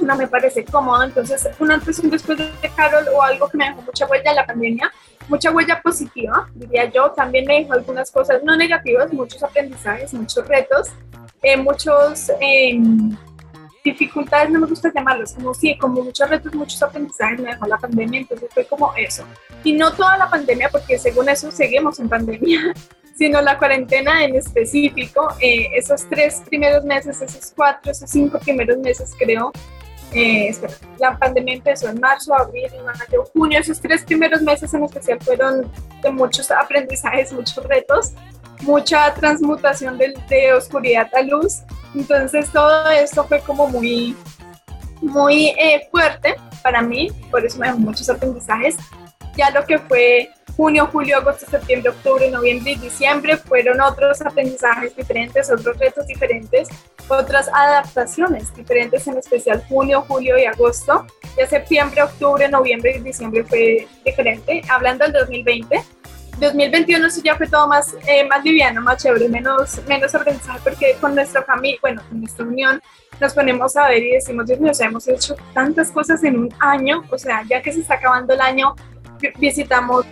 no 0.00 0.16
me 0.16 0.26
parece 0.26 0.64
cómodo. 0.64 1.02
Entonces, 1.02 1.48
un 1.58 1.70
antes 1.70 1.98
y 1.98 2.02
un 2.04 2.10
después 2.10 2.38
de 2.38 2.50
Carol 2.76 3.04
o 3.14 3.22
algo 3.22 3.48
que 3.48 3.56
me 3.56 3.68
dejó 3.68 3.82
mucha 3.82 4.06
huella 4.06 4.30
en 4.30 4.36
la 4.36 4.46
pandemia, 4.46 4.92
mucha 5.28 5.50
huella 5.50 5.80
positiva, 5.82 6.48
diría 6.54 6.90
yo. 6.90 7.10
También 7.12 7.44
me 7.46 7.60
dejó 7.60 7.74
algunas 7.74 8.10
cosas 8.10 8.42
no 8.42 8.56
negativas, 8.56 9.12
muchos 9.12 9.42
aprendizajes, 9.42 10.12
muchos 10.14 10.46
retos, 10.46 10.90
eh, 11.42 11.56
muchos 11.56 12.30
em, 12.40 13.16
dificultades, 13.84 14.50
no 14.50 14.60
me 14.60 14.66
gusta 14.66 14.90
llamarlos, 14.94 15.32
como 15.32 15.54
sí, 15.54 15.76
como 15.78 16.02
muchos 16.02 16.28
retos, 16.28 16.54
muchos 16.54 16.82
aprendizajes 16.82 17.40
me 17.40 17.50
dejó 17.50 17.66
la 17.66 17.78
pandemia. 17.78 18.20
Entonces, 18.20 18.48
fue 18.52 18.64
como 18.66 18.92
eso. 18.96 19.24
Y 19.62 19.72
no 19.72 19.92
toda 19.92 20.16
la 20.16 20.28
pandemia, 20.28 20.68
porque 20.70 20.98
según 20.98 21.28
eso 21.28 21.50
seguimos 21.50 21.98
en 22.00 22.08
pandemia. 22.08 22.74
sino 23.14 23.40
la 23.40 23.58
cuarentena 23.58 24.24
en 24.24 24.34
específico, 24.34 25.28
eh, 25.40 25.68
esos 25.76 26.08
tres 26.10 26.42
primeros 26.46 26.84
meses, 26.84 27.22
esos 27.22 27.52
cuatro, 27.54 27.92
esos 27.92 28.10
cinco 28.10 28.38
primeros 28.40 28.78
meses 28.78 29.12
creo, 29.16 29.52
eh, 30.14 30.54
la 30.98 31.18
pandemia 31.18 31.54
empezó 31.54 31.88
en 31.88 32.00
marzo, 32.00 32.34
abril, 32.34 32.70
mayo, 32.84 33.24
junio. 33.32 33.58
Esos 33.60 33.80
tres 33.80 34.04
primeros 34.04 34.42
meses 34.42 34.72
en 34.72 34.84
especial 34.84 35.18
fueron 35.20 35.70
de 36.02 36.10
muchos 36.10 36.50
aprendizajes, 36.50 37.32
muchos 37.32 37.64
retos, 37.64 38.12
mucha 38.62 39.12
transmutación 39.14 39.98
de, 39.98 40.52
oscuridad 40.52 41.08
a 41.14 41.22
luz. 41.22 41.62
Entonces 41.94 42.50
todo 42.50 42.88
esto 42.90 43.24
fue 43.24 43.40
como 43.40 43.68
muy, 43.68 44.16
muy 45.02 45.48
eh, 45.58 45.88
fuerte 45.90 46.36
para 46.62 46.80
mí, 46.80 47.10
por 47.30 47.44
eso 47.44 47.58
me 47.58 47.66
dejó 47.66 47.78
muchos 47.78 48.08
aprendizajes. 48.08 48.76
Ya 49.36 49.50
lo 49.50 49.64
que 49.64 49.78
fue 49.78 50.30
junio, 50.56 50.88
julio, 50.90 51.18
agosto, 51.18 51.46
septiembre, 51.50 51.90
octubre, 51.90 52.30
noviembre 52.30 52.72
y 52.72 52.76
diciembre 52.76 53.36
fueron 53.36 53.80
otros 53.80 54.20
aprendizajes 54.22 54.94
diferentes, 54.94 55.50
otros 55.50 55.76
retos 55.78 56.06
diferentes, 56.06 56.68
otras 57.08 57.48
adaptaciones 57.52 58.54
diferentes, 58.54 59.06
en 59.06 59.18
especial 59.18 59.64
junio, 59.68 60.04
julio 60.06 60.38
y 60.38 60.44
agosto. 60.44 61.06
Ya 61.36 61.46
septiembre, 61.46 62.02
octubre, 62.02 62.48
noviembre 62.48 62.96
y 62.96 63.00
diciembre 63.00 63.44
fue 63.44 63.88
diferente. 64.04 64.62
Hablando 64.68 65.04
del 65.04 65.14
2020, 65.14 65.82
2021 66.38 67.10
sí 67.10 67.22
ya 67.24 67.36
fue 67.36 67.46
todo 67.46 67.68
más, 67.68 67.94
eh, 68.06 68.26
más 68.26 68.44
liviano, 68.44 68.80
más 68.80 69.02
chévere, 69.02 69.28
menos, 69.28 69.80
menos 69.86 70.14
organizado, 70.14 70.58
porque 70.62 70.96
con 71.00 71.14
nuestra 71.14 71.42
familia, 71.42 71.78
bueno, 71.80 72.02
con 72.08 72.20
nuestra 72.20 72.44
unión, 72.44 72.80
nos 73.20 73.32
ponemos 73.34 73.76
a 73.76 73.88
ver 73.88 74.02
y 74.02 74.10
decimos, 74.12 74.46
Dios 74.46 74.58
mío, 74.58 74.72
o 74.72 74.74
sea, 74.74 74.88
hemos 74.88 75.06
hecho 75.06 75.36
tantas 75.52 75.90
cosas 75.92 76.22
en 76.24 76.38
un 76.38 76.54
año, 76.58 77.04
o 77.10 77.18
sea, 77.18 77.42
ya 77.48 77.62
que 77.62 77.72
se 77.72 77.80
está 77.80 77.94
acabando 77.94 78.34
el 78.34 78.40
año, 78.40 78.74
visitamos 79.38 80.06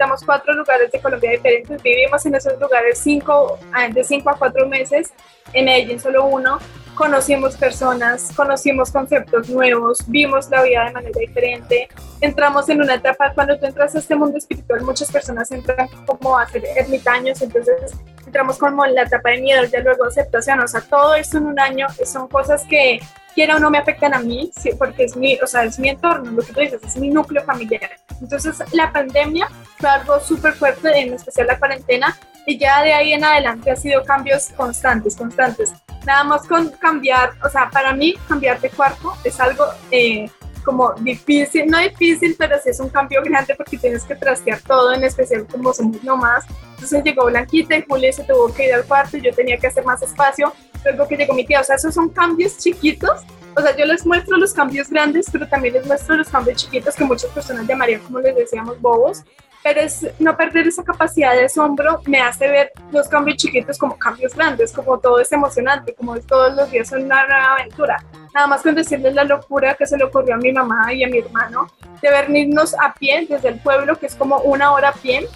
visitamos 0.00 0.24
cuatro 0.24 0.54
lugares 0.54 0.90
de 0.90 0.98
Colombia 0.98 1.32
diferentes, 1.32 1.82
vivimos 1.82 2.24
en 2.24 2.34
esos 2.34 2.58
lugares 2.58 2.98
cinco, 2.98 3.58
ah, 3.72 3.86
de 3.86 4.02
cinco 4.02 4.30
a 4.30 4.38
cuatro 4.38 4.66
meses, 4.66 5.12
en 5.52 5.66
Medellín 5.66 6.00
solo 6.00 6.24
uno, 6.24 6.58
conocimos 6.94 7.54
personas, 7.56 8.32
conocimos 8.34 8.90
conceptos 8.90 9.50
nuevos, 9.50 9.98
vimos 10.06 10.48
la 10.48 10.62
vida 10.62 10.86
de 10.86 10.92
manera 10.92 11.20
diferente, 11.20 11.88
entramos 12.22 12.66
en 12.70 12.80
una 12.80 12.94
etapa, 12.94 13.32
cuando 13.34 13.58
tú 13.58 13.66
entras 13.66 13.94
a 13.94 13.98
este 13.98 14.14
mundo 14.14 14.38
espiritual, 14.38 14.80
muchas 14.82 15.12
personas 15.12 15.50
entran 15.50 15.88
como 16.06 16.38
a 16.38 16.48
ser 16.48 16.62
ermitaños, 16.76 17.42
entonces 17.42 17.92
entramos 18.24 18.56
como 18.56 18.86
en 18.86 18.94
la 18.94 19.02
etapa 19.02 19.30
de 19.30 19.42
miedo, 19.42 19.64
ya 19.64 19.80
luego 19.80 20.06
aceptación, 20.06 20.60
o 20.60 20.68
sea, 20.68 20.80
todo 20.80 21.14
esto 21.14 21.36
en 21.36 21.46
un 21.46 21.60
año 21.60 21.86
son 22.04 22.26
cosas 22.26 22.64
que 22.64 23.00
quiera 23.34 23.56
o 23.56 23.58
no 23.58 23.70
me 23.70 23.78
afectan 23.78 24.14
a 24.14 24.20
mí, 24.20 24.50
porque 24.78 25.04
es 25.04 25.16
mi, 25.16 25.38
o 25.40 25.46
sea, 25.46 25.64
es 25.64 25.78
mi 25.78 25.88
entorno, 25.88 26.30
lo 26.30 26.42
que 26.42 26.52
tú 26.52 26.60
dices, 26.60 26.80
es 26.82 26.96
mi 26.96 27.08
núcleo 27.08 27.44
familiar. 27.44 27.90
Entonces, 28.20 28.58
la 28.72 28.92
pandemia 28.92 29.48
fue 29.78 29.88
algo 29.88 30.20
súper 30.20 30.54
fuerte, 30.54 30.88
en 30.98 31.14
especial 31.14 31.46
la 31.46 31.58
cuarentena, 31.58 32.16
y 32.46 32.58
ya 32.58 32.82
de 32.82 32.92
ahí 32.92 33.12
en 33.12 33.24
adelante 33.24 33.70
ha 33.70 33.76
sido 33.76 34.02
cambios 34.04 34.48
constantes, 34.56 35.16
constantes. 35.16 35.72
Nada 36.06 36.24
más 36.24 36.46
con 36.46 36.70
cambiar, 36.70 37.32
o 37.44 37.48
sea, 37.48 37.70
para 37.70 37.92
mí 37.92 38.14
cambiar 38.28 38.60
de 38.60 38.70
cuarto 38.70 39.14
es 39.24 39.38
algo 39.38 39.64
eh, 39.90 40.30
como 40.60 40.92
difícil, 41.00 41.66
no 41.66 41.78
difícil, 41.78 42.34
pero 42.38 42.56
sí 42.62 42.70
es 42.70 42.80
un 42.80 42.88
cambio 42.88 43.22
grande 43.22 43.54
porque 43.54 43.76
tienes 43.78 44.04
que 44.04 44.14
trastear 44.14 44.60
todo, 44.60 44.92
en 44.92 45.04
especial 45.04 45.46
como 45.46 45.72
somos 45.72 46.02
nomás. 46.02 46.44
Entonces 46.74 47.02
llegó 47.04 47.26
Blanquita 47.26 47.76
y 47.76 47.84
Julia 47.88 48.12
se 48.12 48.24
tuvo 48.24 48.52
que 48.52 48.66
ir 48.66 48.74
al 48.74 48.84
cuarto 48.84 49.16
y 49.16 49.22
yo 49.22 49.32
tenía 49.32 49.56
que 49.58 49.66
hacer 49.66 49.84
más 49.84 50.02
espacio. 50.02 50.52
Luego 50.84 51.06
que 51.06 51.16
llegó 51.16 51.34
mi 51.34 51.44
tía, 51.44 51.60
o 51.60 51.64
sea, 51.64 51.76
esos 51.76 51.94
son 51.94 52.08
cambios 52.08 52.56
chiquitos. 52.58 53.22
O 53.56 53.60
sea, 53.60 53.76
yo 53.76 53.84
les 53.84 54.06
muestro 54.06 54.36
los 54.36 54.52
cambios 54.52 54.88
grandes, 54.88 55.26
pero 55.30 55.48
también 55.48 55.74
les 55.74 55.86
muestro 55.86 56.16
los 56.16 56.28
cambios 56.28 56.62
chiquitos 56.62 56.94
que 56.94 57.04
muchas 57.04 57.30
personas 57.30 57.66
llamarían, 57.66 58.00
como 58.02 58.20
les 58.20 58.34
decíamos, 58.36 58.80
bobos. 58.80 59.24
Pero 59.62 59.80
es 59.80 60.06
no 60.18 60.36
perder 60.36 60.68
esa 60.68 60.82
capacidad 60.82 61.32
de 61.32 61.44
asombro 61.44 62.00
me 62.06 62.20
hace 62.20 62.48
ver 62.48 62.72
los 62.90 63.08
cambios 63.08 63.36
chiquitos 63.36 63.76
como 63.76 63.98
cambios 63.98 64.34
grandes, 64.34 64.72
como 64.72 64.98
todo 64.98 65.20
es 65.20 65.30
emocionante, 65.32 65.94
como 65.94 66.18
todos 66.20 66.54
los 66.54 66.70
días 66.70 66.88
son 66.88 67.04
una 67.04 67.26
nueva 67.26 67.54
aventura. 67.54 68.02
Nada 68.34 68.46
más 68.46 68.62
con 68.62 68.74
decirles 68.74 69.14
la 69.14 69.24
locura 69.24 69.74
que 69.74 69.86
se 69.86 69.98
le 69.98 70.04
ocurrió 70.04 70.34
a 70.34 70.38
mi 70.38 70.52
mamá 70.52 70.92
y 70.94 71.04
a 71.04 71.08
mi 71.08 71.18
hermano 71.18 71.66
de 72.00 72.10
venirnos 72.10 72.74
a 72.74 72.94
pie 72.94 73.26
desde 73.28 73.48
el 73.48 73.60
pueblo, 73.60 73.96
que 73.96 74.06
es 74.06 74.14
como 74.14 74.38
una 74.38 74.72
hora 74.72 74.90
a 74.90 74.92
pie, 74.92 75.28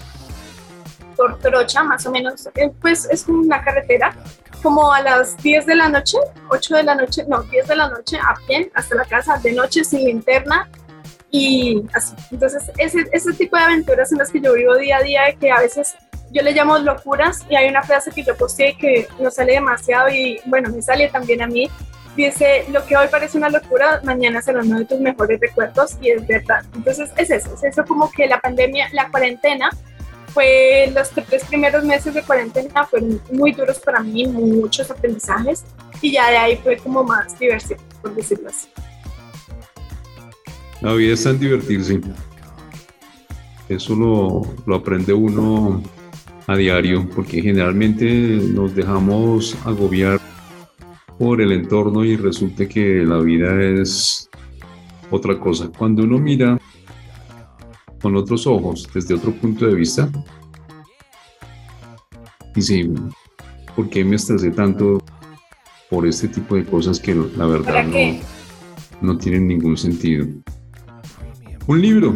por 1.16 1.38
Trocha, 1.38 1.82
más 1.84 2.06
o 2.06 2.10
menos, 2.10 2.48
eh, 2.54 2.72
pues 2.80 3.06
es 3.10 3.26
una 3.28 3.62
carretera, 3.62 4.14
como 4.62 4.92
a 4.92 5.00
las 5.02 5.36
10 5.36 5.66
de 5.66 5.74
la 5.74 5.88
noche, 5.88 6.16
8 6.48 6.76
de 6.76 6.82
la 6.82 6.94
noche, 6.94 7.24
no, 7.28 7.42
10 7.42 7.68
de 7.68 7.76
la 7.76 7.88
noche 7.88 8.18
a 8.18 8.34
pie 8.46 8.70
hasta 8.74 8.94
la 8.94 9.04
casa, 9.04 9.38
de 9.38 9.52
noche 9.52 9.84
sin 9.84 10.04
linterna 10.06 10.68
y 11.34 11.82
así. 11.92 12.14
Entonces, 12.30 12.70
ese, 12.78 13.06
ese 13.10 13.32
tipo 13.32 13.56
de 13.56 13.64
aventuras 13.64 14.12
en 14.12 14.18
las 14.18 14.30
que 14.30 14.40
yo 14.40 14.54
vivo 14.54 14.76
día 14.76 14.98
a 14.98 15.02
día, 15.02 15.20
que 15.40 15.50
a 15.50 15.58
veces 15.58 15.96
yo 16.30 16.42
le 16.42 16.52
llamo 16.52 16.78
locuras 16.78 17.44
y 17.50 17.56
hay 17.56 17.68
una 17.68 17.82
frase 17.82 18.12
que 18.12 18.22
yo 18.22 18.36
posteé 18.36 18.76
que 18.76 19.08
nos 19.18 19.34
sale 19.34 19.54
demasiado 19.54 20.08
y 20.10 20.40
bueno, 20.46 20.70
me 20.70 20.80
sale 20.80 21.08
también 21.08 21.42
a 21.42 21.48
mí, 21.48 21.68
dice, 22.16 22.64
lo 22.70 22.86
que 22.86 22.96
hoy 22.96 23.08
parece 23.08 23.36
una 23.36 23.50
locura, 23.50 24.00
mañana 24.04 24.40
será 24.42 24.60
uno 24.60 24.78
de 24.78 24.84
tus 24.84 25.00
mejores 25.00 25.40
recuerdos 25.40 25.96
y 26.00 26.10
es 26.10 26.24
verdad. 26.24 26.64
Entonces 26.72 27.10
es 27.16 27.30
eso, 27.30 27.52
es 27.52 27.64
eso 27.64 27.84
como 27.84 28.12
que 28.12 28.28
la 28.28 28.40
pandemia, 28.40 28.88
la 28.92 29.10
cuarentena, 29.10 29.70
fue 30.28 30.88
los 30.94 31.10
tres 31.10 31.44
primeros 31.46 31.82
meses 31.84 32.14
de 32.14 32.22
cuarentena 32.22 32.86
fueron 32.86 33.20
muy 33.32 33.50
duros 33.50 33.80
para 33.80 33.98
mí, 34.00 34.24
muchos 34.26 34.88
aprendizajes 34.88 35.64
y 36.00 36.12
ya 36.12 36.30
de 36.30 36.36
ahí 36.36 36.56
fue 36.58 36.76
como 36.76 37.02
más 37.02 37.36
diversión, 37.40 37.80
por 38.00 38.14
decirlo 38.14 38.50
así. 38.50 38.68
La 40.84 40.92
vida 40.92 41.14
es 41.14 41.24
tan 41.24 41.38
divertirse. 41.38 41.98
Eso 43.70 43.96
lo, 43.96 44.42
lo 44.66 44.74
aprende 44.74 45.14
uno 45.14 45.82
a 46.46 46.56
diario, 46.56 47.08
porque 47.08 47.40
generalmente 47.40 48.06
nos 48.52 48.74
dejamos 48.74 49.56
agobiar 49.64 50.20
por 51.18 51.40
el 51.40 51.52
entorno 51.52 52.04
y 52.04 52.16
resulta 52.16 52.68
que 52.68 53.02
la 53.02 53.18
vida 53.20 53.62
es 53.62 54.28
otra 55.10 55.40
cosa. 55.40 55.70
Cuando 55.74 56.02
uno 56.02 56.18
mira 56.18 56.60
con 58.02 58.14
otros 58.14 58.46
ojos, 58.46 58.86
desde 58.92 59.14
otro 59.14 59.32
punto 59.32 59.66
de 59.66 59.76
vista, 59.76 60.10
dice, 62.54 62.90
¿por 63.74 63.88
qué 63.88 64.04
me 64.04 64.16
estresé 64.16 64.50
tanto 64.50 65.02
por 65.88 66.06
este 66.06 66.28
tipo 66.28 66.56
de 66.56 66.66
cosas 66.66 67.00
que 67.00 67.14
la 67.14 67.46
verdad 67.46 67.84
no, 67.84 68.20
no 69.00 69.16
tienen 69.16 69.48
ningún 69.48 69.78
sentido? 69.78 70.26
Un 71.66 71.80
libro. 71.80 72.14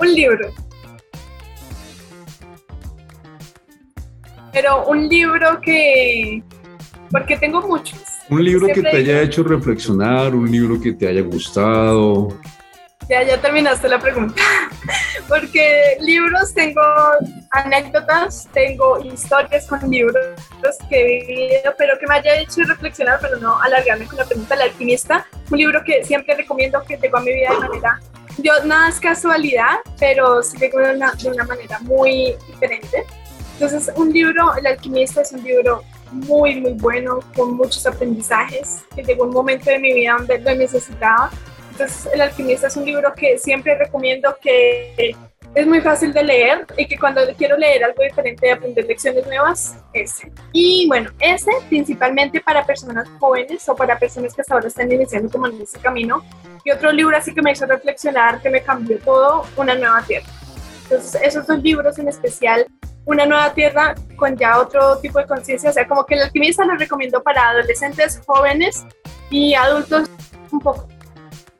Un 0.00 0.14
libro. 0.14 0.54
pero 4.52 4.86
un 4.86 5.08
libro 5.08 5.60
que, 5.60 6.42
porque 7.10 7.36
tengo 7.36 7.62
muchos. 7.62 8.00
Un 8.28 8.44
libro 8.44 8.66
que 8.66 8.82
te 8.82 8.96
haya 8.96 9.22
hecho 9.22 9.44
reflexionar, 9.44 10.34
un 10.34 10.50
libro 10.50 10.80
que 10.80 10.92
te 10.92 11.06
haya 11.06 11.22
gustado. 11.22 12.28
Ya, 13.08 13.22
ya 13.22 13.40
terminaste 13.40 13.88
la 13.88 13.98
pregunta. 13.98 14.42
Porque 15.28 15.96
libros 16.00 16.52
tengo 16.52 16.82
anécdotas, 17.50 18.48
tengo 18.52 18.98
historias 19.00 19.66
con 19.66 19.80
libros 19.90 20.36
que 20.90 21.00
he 21.00 21.26
vivido, 21.26 21.74
pero 21.78 21.98
que 21.98 22.06
me 22.06 22.16
haya 22.16 22.36
hecho 22.36 22.62
reflexionar, 22.64 23.18
pero 23.20 23.38
no 23.38 23.60
alargarme 23.62 24.06
con 24.06 24.18
la 24.18 24.26
pregunta. 24.26 24.54
El 24.54 24.62
alquimista, 24.62 25.26
un 25.50 25.58
libro 25.58 25.82
que 25.84 26.04
siempre 26.04 26.34
recomiendo 26.34 26.82
que 26.86 26.98
llegó 26.98 27.16
a 27.16 27.20
mi 27.20 27.32
vida 27.32 27.50
de 27.50 27.58
manera. 27.58 28.00
Yo, 28.38 28.52
nada 28.64 28.90
es 28.90 29.00
casualidad, 29.00 29.78
pero 29.98 30.42
sí 30.42 30.58
llegó 30.58 30.78
de 30.78 30.94
una, 30.94 31.12
de 31.12 31.30
una 31.30 31.44
manera 31.44 31.78
muy 31.80 32.36
diferente. 32.46 33.04
Entonces, 33.54 33.90
un 33.96 34.12
libro, 34.12 34.54
El 34.56 34.66
alquimista, 34.66 35.22
es 35.22 35.32
un 35.32 35.42
libro 35.42 35.82
muy, 36.12 36.60
muy 36.60 36.72
bueno, 36.72 37.20
con 37.34 37.56
muchos 37.56 37.86
aprendizajes, 37.86 38.84
que 38.94 39.02
llegó 39.02 39.24
un 39.24 39.30
momento 39.30 39.70
de 39.70 39.78
mi 39.78 39.92
vida 39.92 40.14
donde 40.16 40.38
lo 40.38 40.54
necesitaba. 40.54 41.30
Entonces, 41.78 42.12
El 42.12 42.20
alquimista 42.20 42.66
es 42.66 42.76
un 42.76 42.84
libro 42.84 43.14
que 43.14 43.38
siempre 43.38 43.78
recomiendo 43.78 44.36
que 44.42 45.14
es 45.54 45.66
muy 45.66 45.80
fácil 45.80 46.12
de 46.12 46.24
leer 46.24 46.66
y 46.76 46.86
que 46.86 46.98
cuando 46.98 47.20
quiero 47.36 47.56
leer 47.56 47.84
algo 47.84 48.02
diferente 48.02 48.50
aprender 48.50 48.84
lecciones 48.84 49.24
nuevas, 49.26 49.76
ese. 49.92 50.32
Y 50.52 50.88
bueno, 50.88 51.10
ese 51.20 51.52
principalmente 51.68 52.40
para 52.40 52.66
personas 52.66 53.08
jóvenes 53.20 53.68
o 53.68 53.76
para 53.76 53.96
personas 53.96 54.34
que 54.34 54.40
hasta 54.40 54.54
ahora 54.54 54.66
están 54.66 54.90
iniciando 54.90 55.30
como 55.30 55.46
en 55.46 55.62
ese 55.62 55.78
camino. 55.78 56.24
Y 56.64 56.72
otro 56.72 56.90
libro 56.90 57.16
así 57.16 57.32
que 57.32 57.42
me 57.42 57.52
hizo 57.52 57.64
reflexionar, 57.64 58.42
que 58.42 58.50
me 58.50 58.60
cambió 58.60 58.98
todo, 58.98 59.44
Una 59.56 59.76
nueva 59.76 60.02
tierra. 60.02 60.26
Entonces, 60.82 61.20
esos 61.22 61.46
dos 61.46 61.62
libros 61.62 61.96
en 62.00 62.08
especial 62.08 62.66
una 63.04 63.24
nueva 63.24 63.54
tierra 63.54 63.94
con 64.16 64.36
ya 64.36 64.58
otro 64.58 64.98
tipo 64.98 65.20
de 65.20 65.26
conciencia. 65.26 65.70
O 65.70 65.72
sea, 65.72 65.86
como 65.86 66.04
que 66.04 66.14
el 66.14 66.22
alquimista 66.22 66.64
lo 66.64 66.76
recomiendo 66.76 67.22
para 67.22 67.50
adolescentes, 67.50 68.20
jóvenes 68.26 68.84
y 69.30 69.54
adultos 69.54 70.10
un 70.50 70.58
poco. 70.58 70.88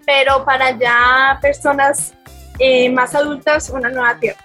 Pero 0.09 0.43
para 0.43 0.71
ya 0.79 1.39
personas 1.43 2.15
eh, 2.59 2.91
más 2.91 3.15
adultas, 3.15 3.69
una 3.69 3.91
nueva 3.91 4.19
tierra. 4.19 4.41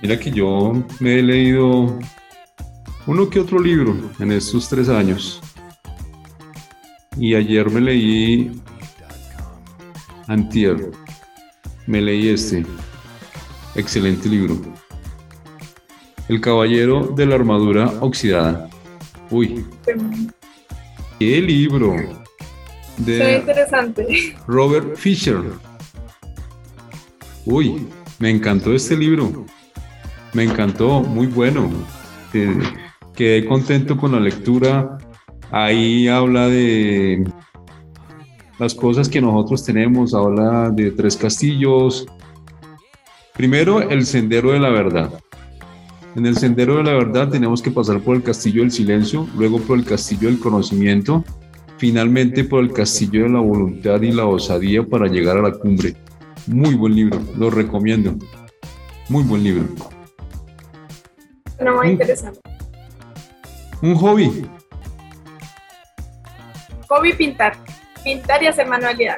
Mira 0.00 0.16
que 0.16 0.30
yo 0.30 0.72
me 1.00 1.18
he 1.18 1.22
leído 1.22 1.98
uno 3.08 3.28
que 3.28 3.40
otro 3.40 3.58
libro 3.58 3.96
en 4.20 4.30
estos 4.30 4.68
tres 4.68 4.88
años. 4.88 5.40
Y 7.16 7.34
ayer 7.34 7.68
me 7.68 7.80
leí 7.80 8.62
Antier. 10.28 10.92
Me 11.88 12.00
leí 12.00 12.28
este, 12.28 12.64
Excelente 13.74 14.28
libro. 14.28 14.60
El 16.28 16.40
caballero 16.40 17.08
de 17.16 17.26
la 17.26 17.34
armadura 17.34 17.92
oxidada. 18.00 18.70
Uy. 19.28 19.66
¿Qué 21.18 21.40
libro? 21.40 22.23
De 22.98 23.36
interesante. 23.38 24.36
Robert 24.46 24.96
Fisher. 24.96 25.40
Uy, 27.44 27.86
me 28.18 28.30
encantó 28.30 28.74
este 28.74 28.96
libro. 28.96 29.44
Me 30.32 30.44
encantó, 30.44 31.02
muy 31.02 31.26
bueno. 31.26 31.70
Eh, 32.32 32.58
quedé 33.14 33.44
contento 33.44 33.96
con 33.96 34.12
la 34.12 34.20
lectura. 34.20 34.98
Ahí 35.50 36.08
habla 36.08 36.48
de 36.48 37.24
las 38.58 38.74
cosas 38.74 39.08
que 39.08 39.20
nosotros 39.20 39.64
tenemos. 39.64 40.14
Habla 40.14 40.70
de 40.70 40.90
tres 40.90 41.16
castillos, 41.16 42.06
Primero, 43.36 43.82
el 43.90 44.06
sendero 44.06 44.52
de 44.52 44.60
la 44.60 44.70
verdad. 44.70 45.10
En 46.14 46.24
el 46.24 46.36
sendero 46.36 46.76
de 46.76 46.84
la 46.84 46.92
verdad 46.92 47.28
tenemos 47.28 47.60
que 47.60 47.72
pasar 47.72 47.98
por 48.00 48.14
el 48.14 48.22
castillo 48.22 48.62
del 48.62 48.70
silencio, 48.70 49.26
luego 49.36 49.58
por 49.58 49.76
el 49.76 49.84
castillo 49.84 50.28
del 50.28 50.38
conocimiento, 50.38 51.24
finalmente 51.78 52.44
por 52.44 52.62
el 52.62 52.72
castillo 52.72 53.24
de 53.24 53.30
la 53.30 53.40
voluntad 53.40 54.00
y 54.02 54.12
la 54.12 54.26
osadía 54.26 54.82
para 54.82 55.06
llegar 55.06 55.38
a 55.38 55.42
la 55.42 55.52
cumbre. 55.52 55.94
Muy 56.46 56.74
buen 56.74 56.94
libro, 56.94 57.20
lo 57.36 57.50
recomiendo. 57.50 58.14
Muy 59.08 59.22
buen 59.22 59.44
libro. 59.44 59.68
No, 61.60 61.76
muy 61.76 61.90
interesante. 61.90 62.40
Un 63.82 63.94
hobby. 63.96 64.46
Hobby 66.88 67.12
pintar. 67.12 67.56
Pintar 68.02 68.42
y 68.42 68.46
hacer 68.46 68.66
manualidad. 68.66 69.16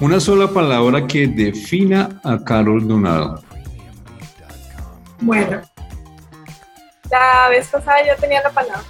Una 0.00 0.18
sola 0.18 0.48
palabra 0.48 1.06
que 1.06 1.28
defina 1.28 2.20
a 2.24 2.42
Carol 2.42 2.88
Donado. 2.88 3.42
Bueno, 5.20 5.60
la 7.08 7.48
vez 7.50 7.68
pasada 7.68 7.98
yo 8.04 8.20
tenía 8.20 8.42
la 8.42 8.50
palabra, 8.50 8.82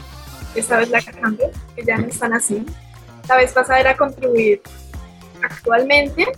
esta 0.54 0.78
vez 0.78 0.90
la 0.90 1.02
cambio, 1.02 1.50
que 1.74 1.84
ya 1.84 1.96
no 1.96 2.06
están 2.06 2.32
así. 2.32 2.64
La 3.28 3.36
vez 3.36 3.52
pasada 3.52 3.80
era 3.80 3.96
contribuir. 3.96 4.62
Actualmente 5.42 6.32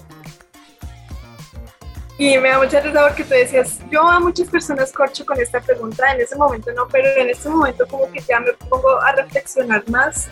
Y 2.16 2.38
me 2.38 2.50
da 2.50 2.58
mucha 2.58 2.80
risa 2.80 3.06
porque 3.08 3.24
tú 3.24 3.30
decías, 3.30 3.80
yo 3.90 4.08
a 4.08 4.20
muchas 4.20 4.48
personas 4.48 4.92
corcho 4.92 5.26
con 5.26 5.40
esta 5.40 5.60
pregunta, 5.60 6.12
en 6.12 6.20
ese 6.20 6.36
momento 6.36 6.72
no, 6.72 6.86
pero 6.86 7.08
en 7.20 7.28
este 7.28 7.48
momento 7.48 7.86
como 7.88 8.10
que 8.12 8.20
ya 8.20 8.38
me 8.38 8.52
pongo 8.52 9.00
a 9.00 9.12
reflexionar 9.12 9.82
más. 9.90 10.28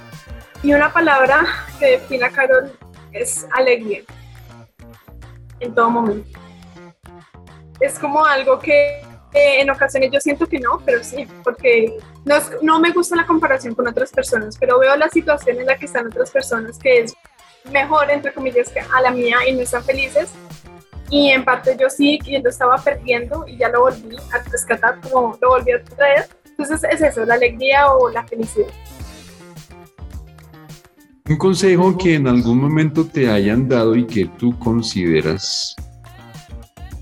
Y 0.63 0.73
una 0.73 0.93
palabra 0.93 1.45
que 1.81 1.99
define 1.99 2.27
a 2.27 2.31
Carol 2.31 2.73
es 3.11 3.47
alegría, 3.53 4.03
en 5.59 5.75
todo 5.75 5.91
momento. 5.91 6.39
Es 7.81 7.99
como 7.99 8.25
algo 8.25 8.61
que 8.61 9.03
en 9.35 9.71
ocasiones 9.71 10.11
yo 10.13 10.21
siento 10.21 10.47
que 10.47 10.59
no, 10.59 10.81
pero 10.85 11.03
sí, 11.03 11.27
porque 11.43 11.97
no, 12.25 12.37
no 12.61 12.81
me 12.81 12.91
gusta 12.91 13.17
la 13.17 13.27
comparación 13.27 13.75
con 13.75 13.87
otras 13.89 14.11
personas, 14.11 14.57
pero 14.59 14.79
veo 14.79 14.97
la 14.97 15.09
situación 15.09 15.59
en 15.61 15.67
la 15.67 15.77
que 15.77 15.87
están 15.87 16.07
otras 16.07 16.31
personas 16.31 16.79
que 16.79 17.01
es 17.01 17.15
mejor, 17.71 18.11
entre 18.11 18.33
comillas, 18.33 18.69
que 18.69 18.81
a 18.81 19.01
la 19.01 19.11
mía 19.11 19.39
y 19.49 19.53
no 19.53 19.63
están 19.63 19.83
felices. 19.85 20.31
Y 21.11 21.29
en 21.29 21.45
parte 21.45 21.77
yo 21.79 21.91
sí, 21.91 22.19
que 22.25 22.39
lo 22.41 22.49
estaba 22.49 22.77
perdiendo 22.79 23.47
y 23.47 23.57
ya 23.57 23.69
lo 23.69 23.81
volví 23.81 24.17
a 24.33 24.43
rescatar, 24.51 25.01
como 25.01 25.37
lo 25.41 25.49
volví 25.51 25.73
a 25.73 25.83
traer. 25.83 26.27
Entonces 26.47 26.85
es 26.91 27.03
eso, 27.03 27.25
la 27.25 27.35
alegría 27.35 27.91
o 27.93 28.11
la 28.11 28.27
felicidad. 28.27 28.69
Un 31.29 31.37
consejo 31.37 31.97
que 31.97 32.17
en 32.17 32.27
algún 32.27 32.61
momento 32.61 33.07
te 33.07 33.31
hayan 33.31 33.69
dado 33.69 33.95
y 33.95 34.07
que 34.07 34.27
tú 34.39 34.59
consideras 34.59 35.77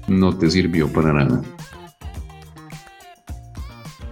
no 0.09 0.37
te 0.37 0.51
sirvió 0.51 0.93
para 0.93 1.13
nada. 1.13 1.41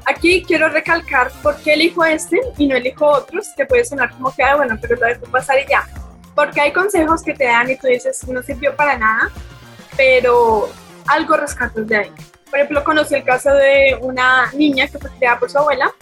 Aquí 0.09 0.43
quiero 0.43 0.71
recalcar 0.71 1.31
por 1.43 1.57
qué 1.57 1.75
elijo 1.75 2.03
este 2.03 2.41
y 2.57 2.67
no 2.67 2.75
elijo 2.77 3.07
otros, 3.07 3.49
que 3.55 3.67
puede 3.67 3.85
sonar 3.85 4.11
como 4.13 4.35
que, 4.35 4.43
ah, 4.43 4.57
bueno, 4.57 4.79
pero 4.81 4.97
lo 4.97 5.07
dejo 5.07 5.27
pasar 5.27 5.59
y 5.61 5.69
ya. 5.69 5.87
Porque 6.35 6.63
hay 6.63 6.73
consejos 6.73 7.23
que 7.23 7.35
te 7.35 7.45
dan 7.45 7.71
y 7.71 7.77
tú 7.77 7.89
dices, 7.89 8.27
no 8.27 8.43
sirvió 8.43 8.75
para 8.75 8.97
nada, 8.97 9.31
pero 9.99 10.71
algo 11.09 11.37
rescatas 11.37 11.87
de 11.87 11.97
ahí. 11.97 12.13
Por 12.49 12.59
ejemplo, 12.59 12.85
conocí 12.85 13.17
el 13.17 13.25
caso 13.25 13.53
de 13.53 13.99
una 14.01 14.51
niña 14.55 14.89
que 14.89 14.99
fue 14.99 15.11
criada 15.11 15.39
por 15.39 15.51
su 15.51 15.59
abuela 15.59 15.93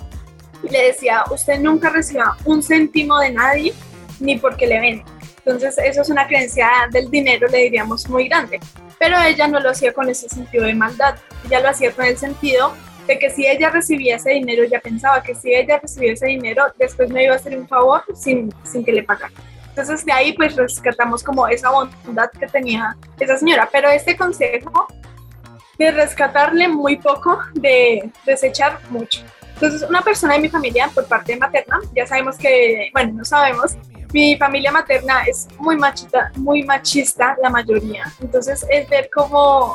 y 0.63 0.69
le 0.69 0.87
decía, 0.87 1.25
usted 1.33 1.59
nunca 1.59 1.91
reciba 1.91 2.37
un 2.45 2.63
céntimo 2.63 3.19
de 3.19 3.33
nadie 3.33 3.75
ni 4.21 4.39
porque 4.39 4.69
le 4.69 4.79
ven. 4.79 5.05
Entonces, 5.39 5.79
eso 5.79 6.03
es 6.03 6.11
una 6.11 6.29
creencia 6.29 6.71
del 6.93 7.11
dinero, 7.11 7.49
le 7.49 7.59
diríamos, 7.59 8.09
muy 8.09 8.29
grande. 8.29 8.61
Pero 9.01 9.21
ella 9.21 9.49
no 9.49 9.59
lo 9.59 9.71
hacía 9.71 9.93
con 9.93 10.09
ese 10.09 10.29
sentido 10.29 10.65
de 10.65 10.75
maldad, 10.75 11.17
ella 11.45 11.59
lo 11.59 11.71
hacía 11.71 11.91
con 11.91 12.05
el 12.05 12.17
sentido 12.17 12.73
de 13.07 13.19
que 13.19 13.31
si 13.31 13.47
ella 13.47 13.71
recibía 13.71 14.17
ese 14.17 14.31
dinero, 14.31 14.65
ella 14.65 14.81
pensaba 14.81 15.23
que 15.23 15.35
si 15.35 15.55
ella 15.55 15.79
recibía 15.81 16.13
ese 16.13 16.27
dinero, 16.27 16.65
después 16.79 17.11
me 17.11 17.25
iba 17.25 17.35
a 17.35 17.37
hacer 17.37 17.57
un 17.57 17.69
favor 17.69 18.03
sin, 18.15 18.53
sin 18.65 18.85
que 18.85 18.93
le 18.93 19.03
pagara. 19.03 19.33
Entonces 19.69 20.05
de 20.07 20.13
ahí 20.13 20.33
pues 20.33 20.57
rescatamos 20.57 21.23
como 21.23 21.47
esa 21.49 21.71
bondad 21.71 22.31
que 22.31 22.47
tenía 22.47 22.97
esa 23.21 23.37
señora. 23.37 23.69
Pero 23.71 23.91
este 23.91 24.17
consejo 24.17 24.87
de 25.79 25.91
rescatarle 25.91 26.69
muy 26.69 26.97
poco, 26.97 27.39
de 27.53 28.11
desechar 28.25 28.81
mucho. 28.89 29.23
Entonces 29.55 29.87
una 29.89 30.01
persona 30.03 30.35
de 30.35 30.41
mi 30.41 30.49
familia 30.49 30.91
por 30.95 31.07
parte 31.07 31.37
materna, 31.37 31.81
ya 31.95 32.07
sabemos 32.07 32.37
que, 32.37 32.89
bueno, 32.93 33.13
no 33.15 33.25
sabemos, 33.25 33.77
mi 34.13 34.37
familia 34.37 34.73
materna 34.73 35.25
es 35.25 35.47
muy 35.59 35.77
machista, 35.77 36.31
muy 36.37 36.63
machista 36.63 37.37
la 37.43 37.51
mayoría. 37.51 38.05
Entonces 38.21 38.65
es 38.71 38.89
ver 38.89 39.11
cómo 39.15 39.75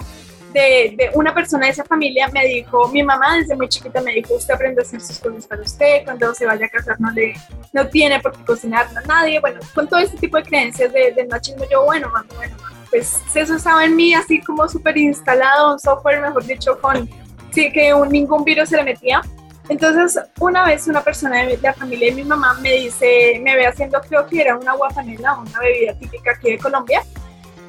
de, 0.54 1.12
una 1.14 1.34
persona 1.34 1.66
de 1.66 1.72
esa 1.72 1.84
familia 1.84 2.28
me 2.30 2.46
dijo, 2.46 2.88
mi 2.90 3.04
mamá 3.04 3.38
desde 3.38 3.56
muy 3.56 3.68
chiquita 3.68 4.02
me 4.02 4.14
dijo, 4.14 4.36
usted 4.36 4.54
aprende 4.54 4.82
a 4.82 4.84
hacer 4.84 5.02
sus 5.02 5.20
cosas 5.20 5.48
para 5.48 5.62
usted, 5.62 6.04
cuando 6.06 6.34
se 6.34 6.46
vaya 6.46 6.66
a 6.66 6.70
casar 6.70 7.00
no, 7.00 7.12
le, 7.12 7.34
no 7.74 7.88
tiene 7.88 8.20
por 8.20 8.32
qué 8.32 8.44
cocinar 8.44 8.88
a 8.96 9.02
nadie, 9.08 9.40
bueno, 9.40 9.60
con 9.74 9.88
todo 9.88 10.00
este 10.00 10.18
tipo 10.18 10.38
de 10.38 10.44
creencias 10.44 10.92
de, 10.92 11.12
del 11.12 11.28
machismo, 11.28 11.64
yo, 11.72 11.84
bueno, 11.86 12.10
mamá, 12.10 12.26
bueno, 12.36 12.56
pues 12.90 13.22
eso 13.34 13.56
estaba 13.56 13.86
en 13.86 13.96
mí 13.96 14.14
así 14.14 14.42
como 14.42 14.68
súper 14.68 14.98
instalado, 14.98 15.74
un 15.74 15.80
software, 15.80 16.22
mejor 16.22 16.46
dicho, 16.46 16.80
con, 16.80 17.10
sí, 17.52 17.72
que 17.72 17.94
ningún 18.10 18.44
virus 18.44 18.70
se 18.70 18.78
le 18.78 18.84
metía. 18.84 19.22
Entonces, 19.70 20.22
una 20.40 20.66
vez 20.66 20.88
una 20.88 21.02
persona 21.02 21.46
de 21.46 21.58
la 21.58 21.74
familia 21.74 22.10
de 22.10 22.16
mi 22.16 22.24
mamá 22.26 22.56
me 22.56 22.74
dice, 22.74 23.40
me 23.42 23.56
ve 23.56 23.66
haciendo, 23.66 24.02
creo 24.02 24.28
que 24.28 24.42
era 24.42 24.58
una 24.58 24.74
guapanela, 24.74 25.36
una 25.36 25.60
bebida 25.60 25.94
típica 25.94 26.32
aquí 26.32 26.52
de 26.52 26.58
Colombia, 26.58 27.02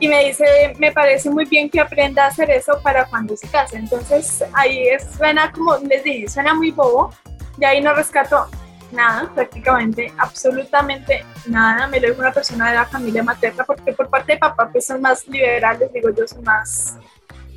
y 0.03 0.09
me 0.09 0.24
dice, 0.24 0.74
me 0.80 0.90
parece 0.90 1.30
muy 1.30 1.44
bien 1.44 1.70
que 1.70 1.78
aprenda 1.78 2.24
a 2.24 2.26
hacer 2.26 2.50
eso 2.50 2.80
para 2.82 3.05
cuando 3.05 3.36
se 3.36 3.46
case. 3.46 3.76
Entonces 3.76 4.42
ahí 4.53 4.88
suena 5.16 5.53
como 5.53 5.76
les 5.76 6.03
dije, 6.03 6.28
suena 6.28 6.55
muy 6.55 6.72
bobo, 6.72 7.14
de 7.57 7.66
ahí 7.66 7.80
no 7.80 7.94
rescato 7.94 8.48
nada, 8.90 9.30
prácticamente, 9.32 10.12
absolutamente 10.18 11.24
nada. 11.46 11.86
Me 11.86 12.00
lo 12.00 12.09
dijo 12.09 12.20
una 12.20 12.32
persona 12.32 12.70
de 12.70 12.78
la 12.78 12.86
familia 12.86 13.22
materna, 13.22 13.62
porque 13.62 13.92
por 13.92 14.11
parte 14.11 14.32
de 14.32 14.38
papá 14.38 14.68
pues 14.72 14.86
son 14.86 15.00
más 15.00 15.24
liberales, 15.28 15.92
digo 15.92 16.11
yo, 16.11 16.26
son 16.26 16.42
más, 16.42 16.98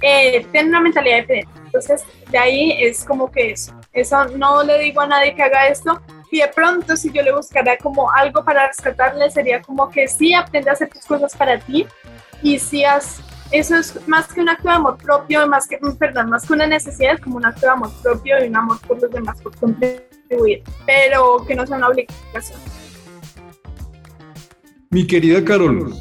eh, 0.03 0.45
tienen 0.51 0.69
una 0.69 0.81
mentalidad 0.81 1.21
diferente. 1.21 1.49
Entonces 1.65 2.03
de 2.29 2.37
ahí 2.37 2.77
es 2.79 3.03
como 3.05 3.31
que 3.31 3.53
eso, 3.53 3.73
eso 3.91 4.23
no 4.37 4.61
le 4.61 4.77
digo 4.77 5.01
a 5.01 5.07
nadie 5.07 5.33
que 5.33 5.41
haga 5.41 5.65
esto, 5.67 5.99
y 6.35 6.39
de 6.39 6.49
pronto 6.49 6.97
si 6.97 7.13
yo 7.13 7.21
le 7.21 7.33
buscara 7.33 7.77
como 7.77 8.11
algo 8.11 8.43
para 8.43 8.67
rescatarle 8.67 9.31
sería 9.31 9.61
como 9.61 9.89
que 9.89 10.05
sí 10.09 10.33
aprende 10.33 10.69
a 10.69 10.73
hacer 10.73 10.89
tus 10.89 11.05
cosas 11.05 11.33
para 11.33 11.57
ti, 11.59 11.87
y 12.41 12.59
si 12.59 12.83
has, 12.83 13.21
eso 13.51 13.77
es 13.77 14.05
más 14.05 14.27
que 14.27 14.41
un 14.41 14.49
acto 14.49 14.67
de 14.67 14.75
amor 14.75 14.97
propio, 14.97 15.47
más 15.47 15.65
que, 15.65 15.79
perdón, 15.97 16.29
más 16.29 16.45
que 16.45 16.51
una 16.51 16.67
necesidad, 16.67 17.13
es 17.13 17.21
como 17.21 17.37
un 17.37 17.45
acto 17.45 17.61
de 17.61 17.69
amor 17.69 17.89
propio 18.03 18.43
y 18.43 18.49
un 18.49 18.55
amor 18.57 18.77
por 18.85 19.01
los 19.01 19.09
demás, 19.09 19.41
por 19.41 19.55
contribuir, 19.55 20.61
pero 20.85 21.45
que 21.47 21.55
no 21.55 21.65
sea 21.65 21.77
una 21.77 21.87
obligación. 21.87 22.59
Mi 24.89 25.07
querida 25.07 25.41
Carol, 25.45 25.95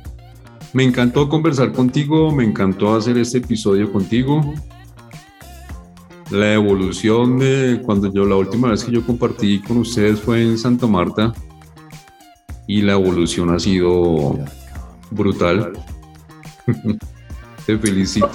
me 0.73 0.83
encantó 0.83 1.29
conversar 1.29 1.71
contigo, 1.71 2.33
me 2.33 2.43
encantó 2.43 2.97
hacer 2.97 3.17
este 3.19 3.39
episodio 3.39 3.93
contigo. 3.93 4.53
La 6.31 6.55
evolución 6.55 7.39
de 7.39 7.81
cuando 7.85 8.13
yo 8.13 8.25
la 8.25 8.37
última 8.37 8.71
vez 8.71 8.85
que 8.85 8.93
yo 8.93 9.05
compartí 9.05 9.61
con 9.61 9.79
ustedes 9.79 10.21
fue 10.21 10.43
en 10.43 10.57
Santa 10.59 10.87
Marta 10.87 11.33
y 12.67 12.81
la 12.83 12.95
evolución 12.95 13.55
ha 13.55 13.59
sido 13.59 14.39
brutal. 15.11 15.73
Te 17.67 17.79
felicito. 17.79 18.31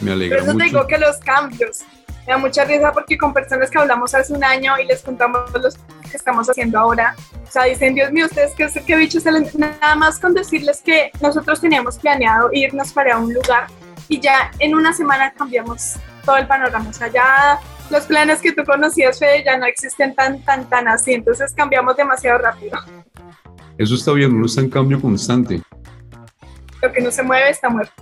Me 0.00 0.12
alegra 0.12 0.38
Por 0.38 0.48
eso 0.48 0.58
digo 0.58 0.86
que 0.86 0.98
los 0.98 1.16
cambios. 1.18 1.80
Me 2.26 2.32
da 2.34 2.38
mucha 2.38 2.64
risa 2.64 2.92
porque 2.92 3.16
con 3.16 3.32
personas 3.32 3.70
que 3.70 3.78
hablamos 3.78 4.14
hace 4.14 4.32
un 4.32 4.44
año 4.44 4.78
y 4.82 4.86
les 4.86 5.02
contamos 5.02 5.50
lo 5.52 5.70
que 6.10 6.16
estamos 6.16 6.48
haciendo 6.48 6.78
ahora, 6.78 7.16
o 7.46 7.50
sea, 7.50 7.64
dicen, 7.64 7.94
Dios 7.94 8.12
mío, 8.12 8.26
ustedes 8.26 8.52
qué, 8.54 8.68
qué 8.86 8.96
bichos. 8.96 9.24
Nada 9.24 9.94
más 9.96 10.18
con 10.18 10.34
decirles 10.34 10.82
que 10.82 11.10
nosotros 11.20 11.60
teníamos 11.60 11.98
planeado 11.98 12.50
irnos 12.52 12.92
para 12.92 13.18
un 13.18 13.32
lugar 13.32 13.66
y 14.08 14.20
ya 14.20 14.50
en 14.58 14.74
una 14.74 14.92
semana 14.92 15.32
cambiamos 15.32 15.94
todo 16.24 16.36
el 16.36 16.46
panorama. 16.46 16.90
O 16.90 16.92
sea, 16.92 17.08
ya 17.08 17.58
los 17.90 18.04
planes 18.04 18.40
que 18.40 18.52
tú 18.52 18.64
conocías, 18.64 19.18
Fede, 19.18 19.44
ya 19.44 19.56
no 19.56 19.66
existen 19.66 20.14
tan, 20.14 20.42
tan, 20.44 20.68
tan 20.68 20.88
así. 20.88 21.14
Entonces 21.14 21.52
cambiamos 21.54 21.96
demasiado 21.96 22.38
rápido. 22.38 22.78
Eso 23.76 23.94
está 23.94 24.12
bien, 24.12 24.34
uno 24.34 24.46
está 24.46 24.60
en 24.60 24.70
cambio 24.70 25.00
constante 25.00 25.62
lo 26.82 26.92
que 26.92 27.00
no 27.00 27.10
se 27.10 27.22
mueve 27.22 27.50
está 27.50 27.68
muerto. 27.68 27.92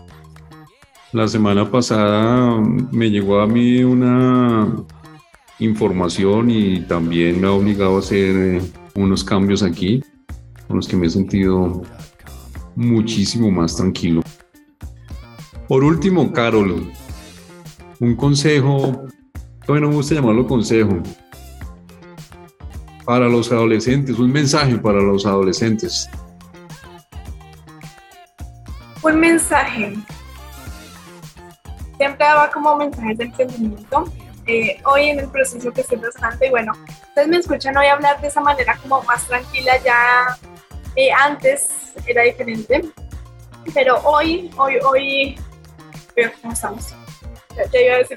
La 1.12 1.28
semana 1.28 1.70
pasada 1.70 2.60
me 2.92 3.10
llegó 3.10 3.40
a 3.40 3.46
mí 3.46 3.82
una 3.82 4.84
información 5.58 6.50
y 6.50 6.80
también 6.80 7.40
me 7.40 7.46
ha 7.46 7.52
obligado 7.52 7.96
a 7.96 8.00
hacer 8.00 8.36
eh, 8.36 8.62
unos 8.94 9.24
cambios 9.24 9.62
aquí, 9.62 10.02
con 10.66 10.76
los 10.76 10.88
que 10.88 10.96
me 10.96 11.06
he 11.06 11.10
sentido 11.10 11.82
muchísimo 12.74 13.50
más 13.50 13.76
tranquilo. 13.76 14.22
Por 15.68 15.82
último, 15.84 16.32
Carol, 16.32 16.92
un 18.00 18.16
consejo, 18.16 19.06
todavía 19.64 19.86
no 19.86 19.88
me 19.90 19.96
gusta 19.96 20.14
llamarlo 20.14 20.46
consejo, 20.46 21.02
para 23.04 23.28
los 23.28 23.52
adolescentes, 23.52 24.18
un 24.18 24.32
mensaje 24.32 24.76
para 24.78 25.00
los 25.00 25.26
adolescentes 25.26 26.08
un 29.06 29.20
mensaje. 29.20 29.94
Siempre 31.96 32.26
daba 32.26 32.50
como 32.50 32.76
mensajes 32.76 33.18
de 33.18 33.24
emprendimiento. 33.24 34.04
Eh, 34.46 34.80
hoy 34.84 35.08
en 35.10 35.20
el 35.20 35.28
proceso 35.28 35.72
que 35.72 35.80
estoy 35.80 35.98
y 36.40 36.50
bueno, 36.50 36.72
ustedes 37.08 37.28
me 37.28 37.38
escuchan 37.38 37.76
hoy 37.76 37.86
hablar 37.86 38.20
de 38.20 38.28
esa 38.28 38.40
manera 38.40 38.78
como 38.80 39.02
más 39.02 39.26
tranquila, 39.26 39.72
ya 39.84 40.38
antes 41.20 41.68
era 42.06 42.22
diferente, 42.22 42.82
pero 43.74 43.96
hoy, 44.04 44.48
hoy, 44.56 44.78
hoy, 44.84 45.40
¿cómo 46.40 46.52
estamos? 46.52 46.94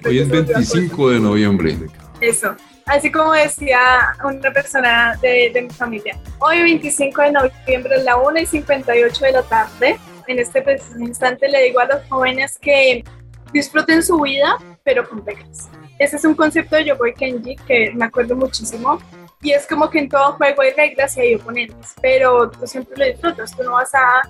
Hoy 0.05 0.19
es 0.19 0.29
25 0.29 1.09
de 1.09 1.19
noviembre. 1.19 1.77
Eso, 2.21 2.55
así 2.85 3.11
como 3.11 3.33
decía 3.33 3.79
una 4.23 4.51
persona 4.51 5.17
de, 5.21 5.51
de 5.53 5.61
mi 5.61 5.69
familia, 5.69 6.19
hoy 6.39 6.61
25 6.61 7.21
de 7.21 7.31
noviembre 7.31 7.95
a 7.95 8.03
la 8.03 8.17
1 8.17 8.39
y 8.39 8.45
58 8.45 9.25
de 9.25 9.31
la 9.31 9.43
tarde 9.43 9.99
en 10.29 10.39
este 10.39 10.63
instante 10.99 11.49
le 11.49 11.63
digo 11.63 11.79
a 11.79 11.85
los 11.85 12.07
jóvenes 12.07 12.57
que 12.59 13.03
disfruten 13.51 14.03
su 14.03 14.19
vida, 14.21 14.57
pero 14.83 15.07
con 15.07 15.25
reglas. 15.25 15.69
Ese 15.97 16.17
es 16.17 16.23
un 16.23 16.35
concepto 16.35 16.75
de 16.75 16.85
Yokoi 16.85 17.13
Kenji 17.13 17.55
que 17.55 17.91
me 17.95 18.05
acuerdo 18.05 18.35
muchísimo. 18.35 18.99
Y 19.41 19.51
es 19.51 19.65
como 19.65 19.89
que 19.89 19.99
en 19.99 20.09
todo 20.09 20.33
juego 20.33 20.61
hay 20.61 20.71
reglas 20.71 21.17
y 21.17 21.21
hay 21.21 21.35
oponentes, 21.35 21.95
pero 22.01 22.49
tú 22.51 22.67
siempre 22.67 22.95
lo 22.97 23.05
disfrutas. 23.05 23.55
Tú 23.55 23.63
no 23.63 23.71
vas 23.71 23.93
a 23.95 24.21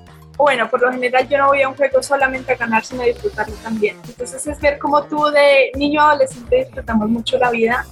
bueno, 0.44 0.70
por 0.70 0.82
lo 0.82 0.92
general 0.92 1.28
yo 1.28 1.38
no 1.38 1.48
voy 1.48 1.62
a 1.62 1.68
un 1.68 1.76
juego 1.76 2.02
solamente 2.02 2.54
a 2.54 2.56
ganar, 2.56 2.86
sino 2.86 3.02
a 3.02 3.06
disfrutarlo 3.06 3.56
también. 3.58 3.98
Entonces 4.08 4.48
es 4.48 4.60
ver 4.62 4.80
cómo 4.80 5.04
tú 5.04 5.26
de 5.26 5.70
niño 5.76 6.02
a 6.02 6.12
adolescente 6.12 6.64
disfrutamos 6.64 7.10
mucho 7.10 7.38
la 7.38 7.52
vida, 7.52 7.86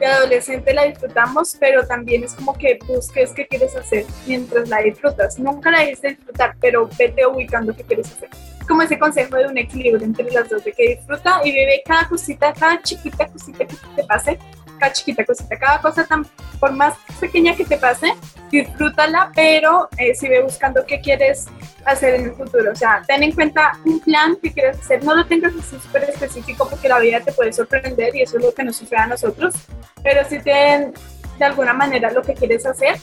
de 0.00 0.06
adolescente 0.06 0.74
la 0.74 0.84
disfrutamos, 0.86 1.56
pero 1.60 1.86
también 1.86 2.24
es 2.24 2.34
como 2.34 2.52
que 2.54 2.80
busques 2.84 3.30
qué 3.30 3.46
quieres 3.46 3.76
hacer 3.76 4.06
mientras 4.26 4.68
la 4.68 4.78
disfrutas. 4.78 5.38
Nunca 5.38 5.70
la 5.70 5.80
dejes 5.80 6.02
de 6.02 6.08
disfrutar, 6.10 6.56
pero 6.60 6.88
vete 6.98 7.24
ubicando 7.26 7.74
qué 7.76 7.84
quieres 7.84 8.10
hacer. 8.10 8.28
Como 8.66 8.82
ese 8.82 8.98
consejo 8.98 9.36
de 9.36 9.46
un 9.46 9.56
equilibrio 9.56 10.04
entre 10.04 10.28
las 10.32 10.48
dos, 10.48 10.64
de 10.64 10.72
que 10.72 10.96
disfruta 10.96 11.42
y 11.44 11.52
vive 11.52 11.80
cada 11.84 12.08
cosita, 12.08 12.52
cada 12.52 12.82
chiquita 12.82 13.28
cosita 13.28 13.66
que 13.66 13.76
te 13.94 14.02
pase, 14.04 14.38
cada 14.78 14.92
chiquita 14.92 15.24
cosita, 15.24 15.58
cada 15.58 15.80
cosa 15.80 16.04
tan, 16.04 16.26
por 16.60 16.72
más 16.72 16.94
pequeña 17.20 17.54
que 17.54 17.64
te 17.64 17.76
pase, 17.76 18.14
disfrútala, 18.50 19.30
pero 19.34 19.88
eh, 19.98 20.14
sigue 20.14 20.42
buscando 20.42 20.84
qué 20.86 21.00
quieres 21.00 21.46
hacer 21.84 22.14
en 22.14 22.24
el 22.26 22.34
futuro. 22.34 22.72
O 22.72 22.76
sea, 22.76 23.02
ten 23.06 23.22
en 23.22 23.32
cuenta 23.32 23.72
un 23.84 24.00
plan 24.00 24.36
que 24.42 24.52
quieres 24.52 24.78
hacer, 24.78 25.04
no 25.04 25.14
lo 25.14 25.26
tengas 25.26 25.52
así 25.54 25.78
súper 25.78 26.04
específico 26.04 26.68
porque 26.68 26.88
la 26.88 26.98
vida 26.98 27.20
te 27.20 27.32
puede 27.32 27.52
sorprender 27.52 28.14
y 28.14 28.22
eso 28.22 28.38
es 28.38 28.44
lo 28.44 28.54
que 28.54 28.64
nos 28.64 28.76
sucede 28.76 29.00
a 29.00 29.06
nosotros, 29.06 29.54
pero 30.02 30.28
si 30.28 30.40
ten 30.40 30.92
de 31.38 31.44
alguna 31.44 31.72
manera 31.72 32.12
lo 32.12 32.22
que 32.22 32.34
quieres 32.34 32.64
hacer 32.66 32.96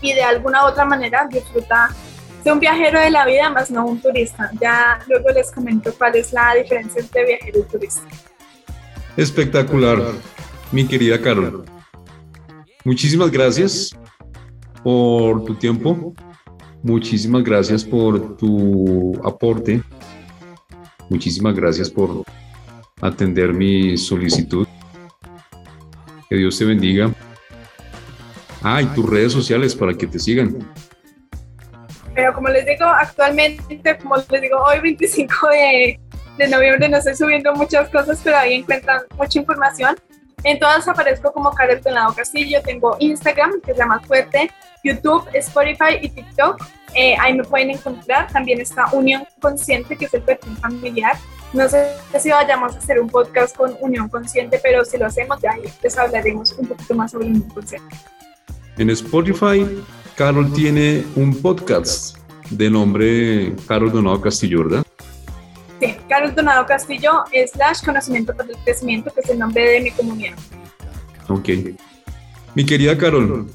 y 0.00 0.12
de 0.12 0.22
alguna 0.22 0.64
otra 0.66 0.84
manera 0.84 1.26
disfruta 1.30 1.88
de 2.46 2.52
un 2.52 2.60
viajero 2.60 3.00
de 3.00 3.10
la 3.10 3.26
vida 3.26 3.50
más 3.50 3.70
no 3.70 3.84
un 3.84 4.00
turista. 4.00 4.50
Ya 4.60 5.00
luego 5.08 5.30
les 5.30 5.50
comento 5.50 5.92
cuál 5.98 6.14
es 6.16 6.32
la 6.32 6.54
diferencia 6.54 7.00
entre 7.00 7.24
viajero 7.24 7.58
y 7.58 7.62
turista. 7.64 8.02
Espectacular, 9.16 9.98
mi 10.72 10.86
querida 10.86 11.20
Carol. 11.20 11.64
Muchísimas 12.84 13.30
gracias 13.30 13.96
por 14.82 15.44
tu 15.44 15.54
tiempo. 15.54 16.14
Muchísimas 16.82 17.42
gracias 17.42 17.84
por 17.84 18.36
tu 18.36 19.20
aporte. 19.24 19.82
Muchísimas 21.10 21.54
gracias 21.54 21.90
por 21.90 22.22
atender 23.00 23.52
mi 23.52 23.96
solicitud. 23.96 24.66
Que 26.28 26.36
Dios 26.36 26.58
te 26.58 26.64
bendiga. 26.64 27.12
Ah, 28.62 28.82
y 28.82 28.86
tus 28.86 29.08
redes 29.08 29.32
sociales 29.32 29.74
para 29.74 29.94
que 29.94 30.06
te 30.06 30.18
sigan. 30.18 30.58
Pero 32.14 32.32
como 32.32 32.48
les 32.48 32.64
digo, 32.66 32.84
actualmente, 32.84 33.98
como 33.98 34.16
les 34.16 34.42
digo, 34.42 34.58
hoy 34.64 34.80
25 34.80 35.48
de, 35.48 36.00
de 36.38 36.48
noviembre 36.48 36.88
no 36.88 36.96
estoy 36.96 37.14
subiendo 37.14 37.52
muchas 37.54 37.88
cosas, 37.90 38.20
pero 38.24 38.38
ahí 38.38 38.54
encuentran 38.54 39.02
mucha 39.16 39.38
información. 39.38 39.96
En 40.46 40.60
todas 40.60 40.86
aparezco 40.86 41.32
como 41.32 41.50
Karel 41.50 41.82
Donado 41.82 42.14
Castillo. 42.14 42.62
Tengo 42.64 42.96
Instagram, 43.00 43.60
que 43.62 43.72
se 43.72 43.78
llama 43.78 43.98
Fuerte, 43.98 44.48
YouTube, 44.84 45.28
Spotify 45.34 45.98
y 46.00 46.08
TikTok. 46.08 46.64
Eh, 46.94 47.16
ahí 47.18 47.34
me 47.34 47.42
pueden 47.42 47.70
encontrar. 47.70 48.30
También 48.32 48.60
está 48.60 48.86
Unión 48.92 49.24
Consciente, 49.40 49.96
que 49.96 50.04
es 50.04 50.14
el 50.14 50.22
perfil 50.22 50.56
familiar. 50.58 51.16
No 51.52 51.68
sé 51.68 51.88
si 52.20 52.30
vayamos 52.30 52.76
a 52.76 52.78
hacer 52.78 53.00
un 53.00 53.08
podcast 53.08 53.56
con 53.56 53.76
Unión 53.80 54.08
Consciente, 54.08 54.60
pero 54.62 54.84
si 54.84 54.98
lo 54.98 55.06
hacemos, 55.06 55.42
ya 55.42 55.56
les 55.82 55.98
hablaremos 55.98 56.52
un 56.52 56.68
poquito 56.68 56.94
más 56.94 57.10
sobre 57.10 57.26
Unión 57.26 57.48
Consciente. 57.48 57.96
En 58.78 58.88
Spotify, 58.90 59.66
Carol 60.14 60.52
tiene 60.52 61.04
un 61.16 61.42
podcast 61.42 62.18
de 62.50 62.70
nombre 62.70 63.52
Carol 63.66 63.90
Donado 63.90 64.20
Castillo, 64.20 64.62
¿verdad? 64.62 64.86
Sí, 65.80 65.94
Carlos 66.08 66.34
Donado 66.34 66.64
Castillo, 66.66 67.24
slash 67.52 67.84
Conocimiento 67.84 68.34
para 68.34 68.50
el 68.50 68.56
Crecimiento, 68.64 69.12
que 69.12 69.20
es 69.20 69.30
el 69.30 69.38
nombre 69.38 69.62
de 69.62 69.80
mi 69.80 69.90
comunidad. 69.90 70.34
Ok. 71.28 71.48
Mi 72.54 72.64
querida 72.64 72.96
Carol, 72.96 73.46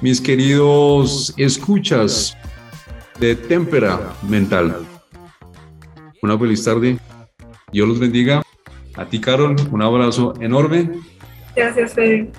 mis 0.00 0.20
queridos 0.20 1.32
escuchas 1.36 2.36
de 3.18 3.34
Témpera 3.34 4.12
Mental, 4.28 4.86
una 6.22 6.38
feliz 6.38 6.64
tarde. 6.64 6.98
Dios 7.72 7.88
los 7.88 7.98
bendiga. 7.98 8.42
A 8.96 9.06
ti, 9.06 9.18
Carol, 9.18 9.56
un 9.70 9.82
abrazo 9.82 10.34
enorme. 10.40 10.90
Gracias, 11.56 11.94
Fede. 11.94 12.30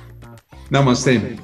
Namaste. 0.70 1.38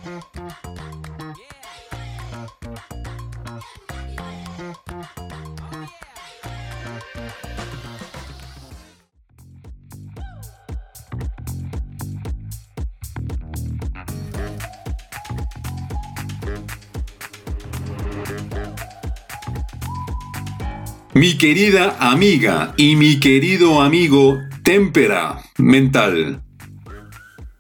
Querida 21.39 21.95
amiga 22.01 22.73
y 22.75 22.97
mi 22.97 23.17
querido 23.17 23.81
amigo 23.81 24.39
Témpera 24.61 25.41
Mental. 25.57 26.43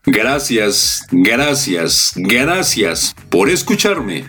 Gracias, 0.05 1.07
gracias, 1.09 2.11
gracias 2.17 3.15
por 3.29 3.49
escucharme. 3.49 4.25